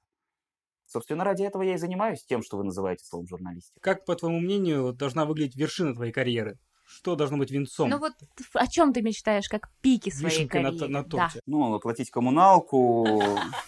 Собственно, 0.87 1.25
ради 1.25 1.43
этого 1.43 1.62
я 1.62 1.75
и 1.75 1.79
занимаюсь 1.79 2.25
тем, 2.25 2.43
что 2.43 2.59
вы 2.59 2.64
называете 2.64 3.05
словом 3.05 3.27
журналистика. 3.27 3.81
Как, 3.81 4.05
по 4.05 4.14
твоему 4.14 4.39
мнению, 4.39 4.93
должна 4.93 5.25
выглядеть 5.25 5.57
вершина 5.57 5.95
твоей 5.95 6.12
карьеры? 6.12 6.59
Что 6.87 7.17
должно 7.17 7.39
быть 7.39 7.51
венцом? 7.51 7.91
Ну 7.91 7.99
вот 7.99 8.12
о 8.55 8.67
чем 8.69 8.93
ты 8.93 9.03
мечтаешь, 9.03 9.49
как 9.49 9.69
пики 9.81 10.11
своей 10.11 10.37
Вишенка 10.37 10.62
карьеры? 10.62 10.89
На, 10.89 11.03
на 11.03 11.05
Да. 11.05 11.31
Ну, 11.45 11.75
оплатить 11.75 12.11
коммуналку. 12.11 13.05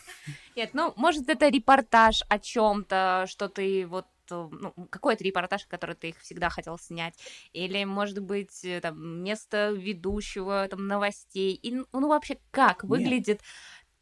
Нет, 0.57 0.70
ну, 0.72 0.92
может, 0.96 1.28
это 1.28 1.49
репортаж 1.49 2.22
о 2.28 2.38
чем-то, 2.38 3.24
что 3.26 3.49
ты 3.49 3.86
вот 3.86 4.07
ну, 4.31 4.72
какой-то 4.89 5.24
репортаж, 5.24 5.66
который 5.66 5.95
ты 5.95 6.11
их 6.11 6.20
всегда 6.20 6.49
хотел 6.49 6.79
снять, 6.79 7.14
или, 7.53 7.85
может 7.85 8.20
быть, 8.20 8.64
э, 8.64 8.81
там, 8.81 9.22
место 9.22 9.70
ведущего, 9.70 10.66
там, 10.68 10.87
новостей, 10.87 11.55
и, 11.55 11.74
ну, 11.74 11.87
ну 11.93 12.09
вообще, 12.09 12.39
как 12.51 12.85
выглядит 12.85 13.41
Нет. 13.41 13.43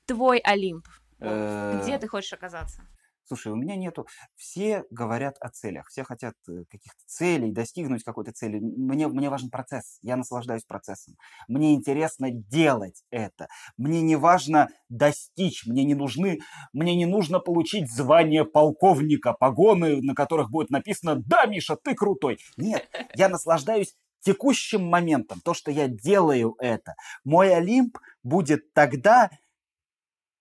твой 0.06 0.38
Олимп? 0.38 0.88
Где 1.18 1.94
э, 1.94 1.98
ты 1.98 2.08
хочешь 2.08 2.32
оказаться? 2.32 2.86
Слушай, 3.26 3.52
у 3.52 3.56
меня 3.56 3.76
нету... 3.76 4.06
Все 4.36 4.84
говорят 4.90 5.36
о 5.40 5.48
целях, 5.48 5.88
все 5.88 6.04
хотят 6.04 6.34
э, 6.48 6.64
каких-то 6.70 7.02
целей, 7.06 7.52
достигнуть 7.52 8.04
какой-то 8.04 8.32
цели. 8.32 8.60
Мне, 8.60 9.08
мне 9.08 9.28
важен 9.28 9.50
процесс, 9.50 9.98
я 10.02 10.16
наслаждаюсь 10.16 10.64
процессом. 10.64 11.14
Мне 11.48 11.74
интересно 11.74 12.30
делать 12.30 13.02
это. 13.10 13.48
Мне 13.76 14.00
не 14.02 14.16
важно 14.16 14.68
достичь, 14.88 15.66
мне 15.66 15.84
не 15.84 15.94
нужны... 15.94 16.38
Мне 16.72 16.94
не 16.94 17.06
нужно 17.06 17.40
получить 17.40 17.90
звание 17.90 18.44
полковника, 18.44 19.32
погоны, 19.32 20.00
на 20.02 20.14
которых 20.14 20.50
будет 20.50 20.70
написано 20.70 21.16
«Да, 21.16 21.46
Миша, 21.46 21.76
ты 21.76 21.94
крутой». 21.94 22.38
Нет, 22.56 22.88
я 23.14 23.28
наслаждаюсь 23.28 23.94
текущим 24.20 24.84
моментом, 24.84 25.40
то, 25.44 25.54
что 25.54 25.70
я 25.70 25.88
делаю 25.88 26.56
это. 26.58 26.94
Мой 27.24 27.54
Олимп 27.54 27.98
будет 28.24 28.72
тогда, 28.72 29.30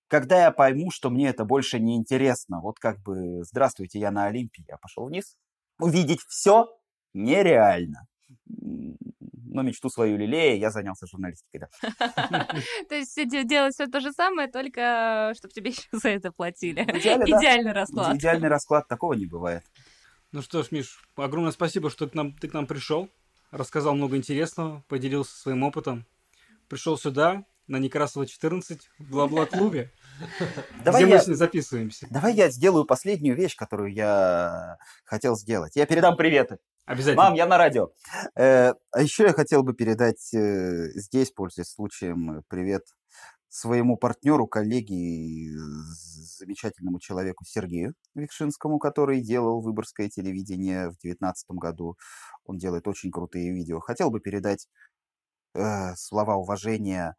когда 0.08 0.44
я 0.44 0.52
пойму, 0.52 0.92
что 0.92 1.10
мне 1.10 1.30
это 1.30 1.46
больше 1.46 1.80
не 1.80 1.96
интересно, 1.96 2.62
вот 2.62 2.80
как 2.80 3.02
бы, 3.02 3.44
здравствуйте, 3.44 4.00
я 4.00 4.12
на 4.12 4.26
Олимпе, 4.26 4.64
я 4.68 4.78
пошел 4.78 5.08
вниз, 5.08 5.38
увидеть 5.80 6.22
все 6.28 6.68
нереально. 7.14 8.08
Но 8.48 9.62
мечту 9.62 9.90
свою 9.90 10.18
лелея, 10.18 10.58
я 10.58 10.70
занялся 10.70 11.08
журналистикой, 11.08 11.62
да. 11.62 12.48
То 12.90 12.96
есть 12.96 13.16
делать 13.48 13.74
все 13.74 13.88
то 13.88 14.02
же 14.02 14.12
самое, 14.12 14.50
только 14.50 15.34
чтобы 15.38 15.54
тебе 15.54 15.70
еще 15.72 15.88
за 15.92 16.10
это 16.10 16.32
платили. 16.32 16.82
Идеальный 16.82 17.72
расклад. 17.72 18.16
Идеальный 18.16 18.50
расклад, 18.50 18.88
такого 18.88 19.14
не 19.14 19.26
бывает. 19.26 19.64
Ну 20.32 20.42
что 20.42 20.64
ж, 20.64 20.72
Миш, 20.72 21.02
огромное 21.16 21.52
спасибо, 21.52 21.90
что 21.90 22.06
ты 22.06 22.12
к 22.12 22.16
нам, 22.16 22.34
ты 22.34 22.50
к 22.50 22.54
нам 22.54 22.68
пришел, 22.68 23.10
рассказал 23.52 23.96
много 23.96 24.18
интересного, 24.18 24.84
поделился 24.90 25.38
своим 25.38 25.64
опытом. 25.64 26.06
Пришел 26.68 26.98
сюда, 26.98 27.46
на 27.68 27.78
Некрасова 27.78 28.26
14 28.26 28.90
в 29.00 29.10
Бла-Бла-клубе. 29.10 29.92
Давай 30.84 31.04
где 31.04 31.14
я, 31.14 31.24
мы 31.28 31.36
записываемся. 31.36 32.08
Давай 32.10 32.34
я 32.34 32.50
сделаю 32.50 32.86
последнюю 32.86 33.36
вещь, 33.36 33.56
которую 33.56 33.94
я 33.94 34.78
хотел 35.04 35.36
сделать. 35.36 35.76
Я 35.76 35.86
передам 35.86 36.16
приветы. 36.16 36.58
Обязательно. 36.86 37.24
Мам, 37.24 37.34
я 37.34 37.48
на 37.48 37.58
радио. 37.58 37.90
Э, 38.36 38.74
а 38.92 39.02
еще 39.02 39.24
я 39.24 39.34
хотел 39.34 39.64
бы 39.64 39.74
передать 39.74 40.34
э, 40.34 40.90
здесь, 40.94 41.32
пользуясь 41.32 41.70
случаем, 41.70 42.44
привет 42.48 42.84
своему 43.50 43.98
партнеру, 43.98 44.48
коллеге, 44.48 45.58
замечательному 46.38 47.00
человеку 47.00 47.46
Сергею 47.46 47.96
Викшинскому, 48.14 48.80
который 48.80 49.22
делал 49.22 49.62
выборское 49.62 50.10
телевидение 50.10 50.90
в 50.90 51.00
2019 51.00 51.52
году. 51.52 51.96
Он 52.46 52.58
делает 52.58 52.88
очень 52.88 53.12
крутые 53.12 53.52
видео. 53.54 53.80
Хотел 53.80 54.12
бы 54.12 54.20
передать 54.20 54.68
э, 55.54 55.96
слова 55.96 56.36
уважения 56.36 57.16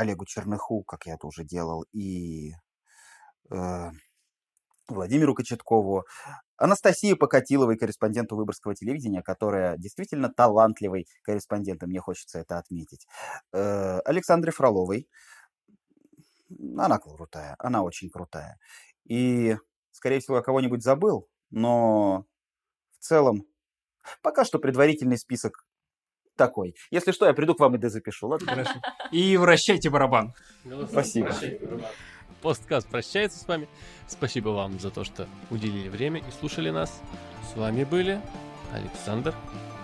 Олегу 0.00 0.24
Черныху, 0.26 0.82
как 0.82 1.06
я 1.06 1.14
это 1.14 1.26
уже 1.26 1.44
делал, 1.44 1.84
и 1.92 2.52
э, 3.50 3.90
Владимиру 4.88 5.34
Кочеткову, 5.34 6.04
Анастасии 6.56 7.14
Покатиловой, 7.14 7.76
корреспонденту 7.78 8.36
Выборгского 8.36 8.74
телевидения, 8.74 9.22
которая 9.22 9.76
действительно 9.78 10.28
талантливый 10.28 11.06
корреспондент, 11.22 11.82
и 11.82 11.86
мне 11.86 12.00
хочется 12.00 12.38
это 12.38 12.58
отметить. 12.58 13.06
Э, 13.52 14.00
Александре 14.00 14.52
Фроловой. 14.52 15.08
Она 16.76 16.98
крутая, 16.98 17.54
она 17.58 17.82
очень 17.82 18.10
крутая. 18.10 18.58
И, 19.04 19.56
скорее 19.92 20.18
всего, 20.20 20.36
я 20.36 20.42
кого-нибудь 20.42 20.82
забыл, 20.82 21.28
но 21.50 22.24
в 22.98 23.04
целом 23.04 23.46
пока 24.22 24.44
что 24.44 24.58
предварительный 24.58 25.16
список 25.16 25.64
такой. 26.40 26.74
Если 26.90 27.12
что, 27.12 27.26
я 27.26 27.34
приду 27.34 27.54
к 27.54 27.60
вам 27.60 27.74
и 27.74 27.78
дозапишу, 27.78 28.26
ладно? 28.26 28.50
Хорошо. 28.50 28.80
И 29.12 29.36
вращайте 29.36 29.90
барабан. 29.90 30.32
Спасибо. 30.90 31.34
Посткаст 32.40 32.88
прощается 32.88 33.38
с 33.38 33.46
вами. 33.46 33.68
Спасибо 34.08 34.48
вам 34.48 34.80
за 34.80 34.90
то, 34.90 35.04
что 35.04 35.26
уделили 35.50 35.90
время 35.90 36.20
и 36.20 36.30
слушали 36.40 36.70
нас. 36.70 37.02
С 37.52 37.58
вами 37.58 37.84
были 37.84 38.18
Александр. 38.72 39.34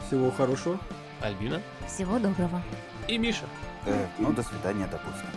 Всего 0.06 0.30
хорошего. 0.30 0.80
Альбина. 1.20 1.60
Всего 1.86 2.18
доброго. 2.18 2.62
И 3.06 3.18
Миша. 3.18 3.44
Э, 3.84 4.06
ну, 4.18 4.32
до 4.32 4.42
свидания, 4.42 4.88
допустим. 4.90 5.28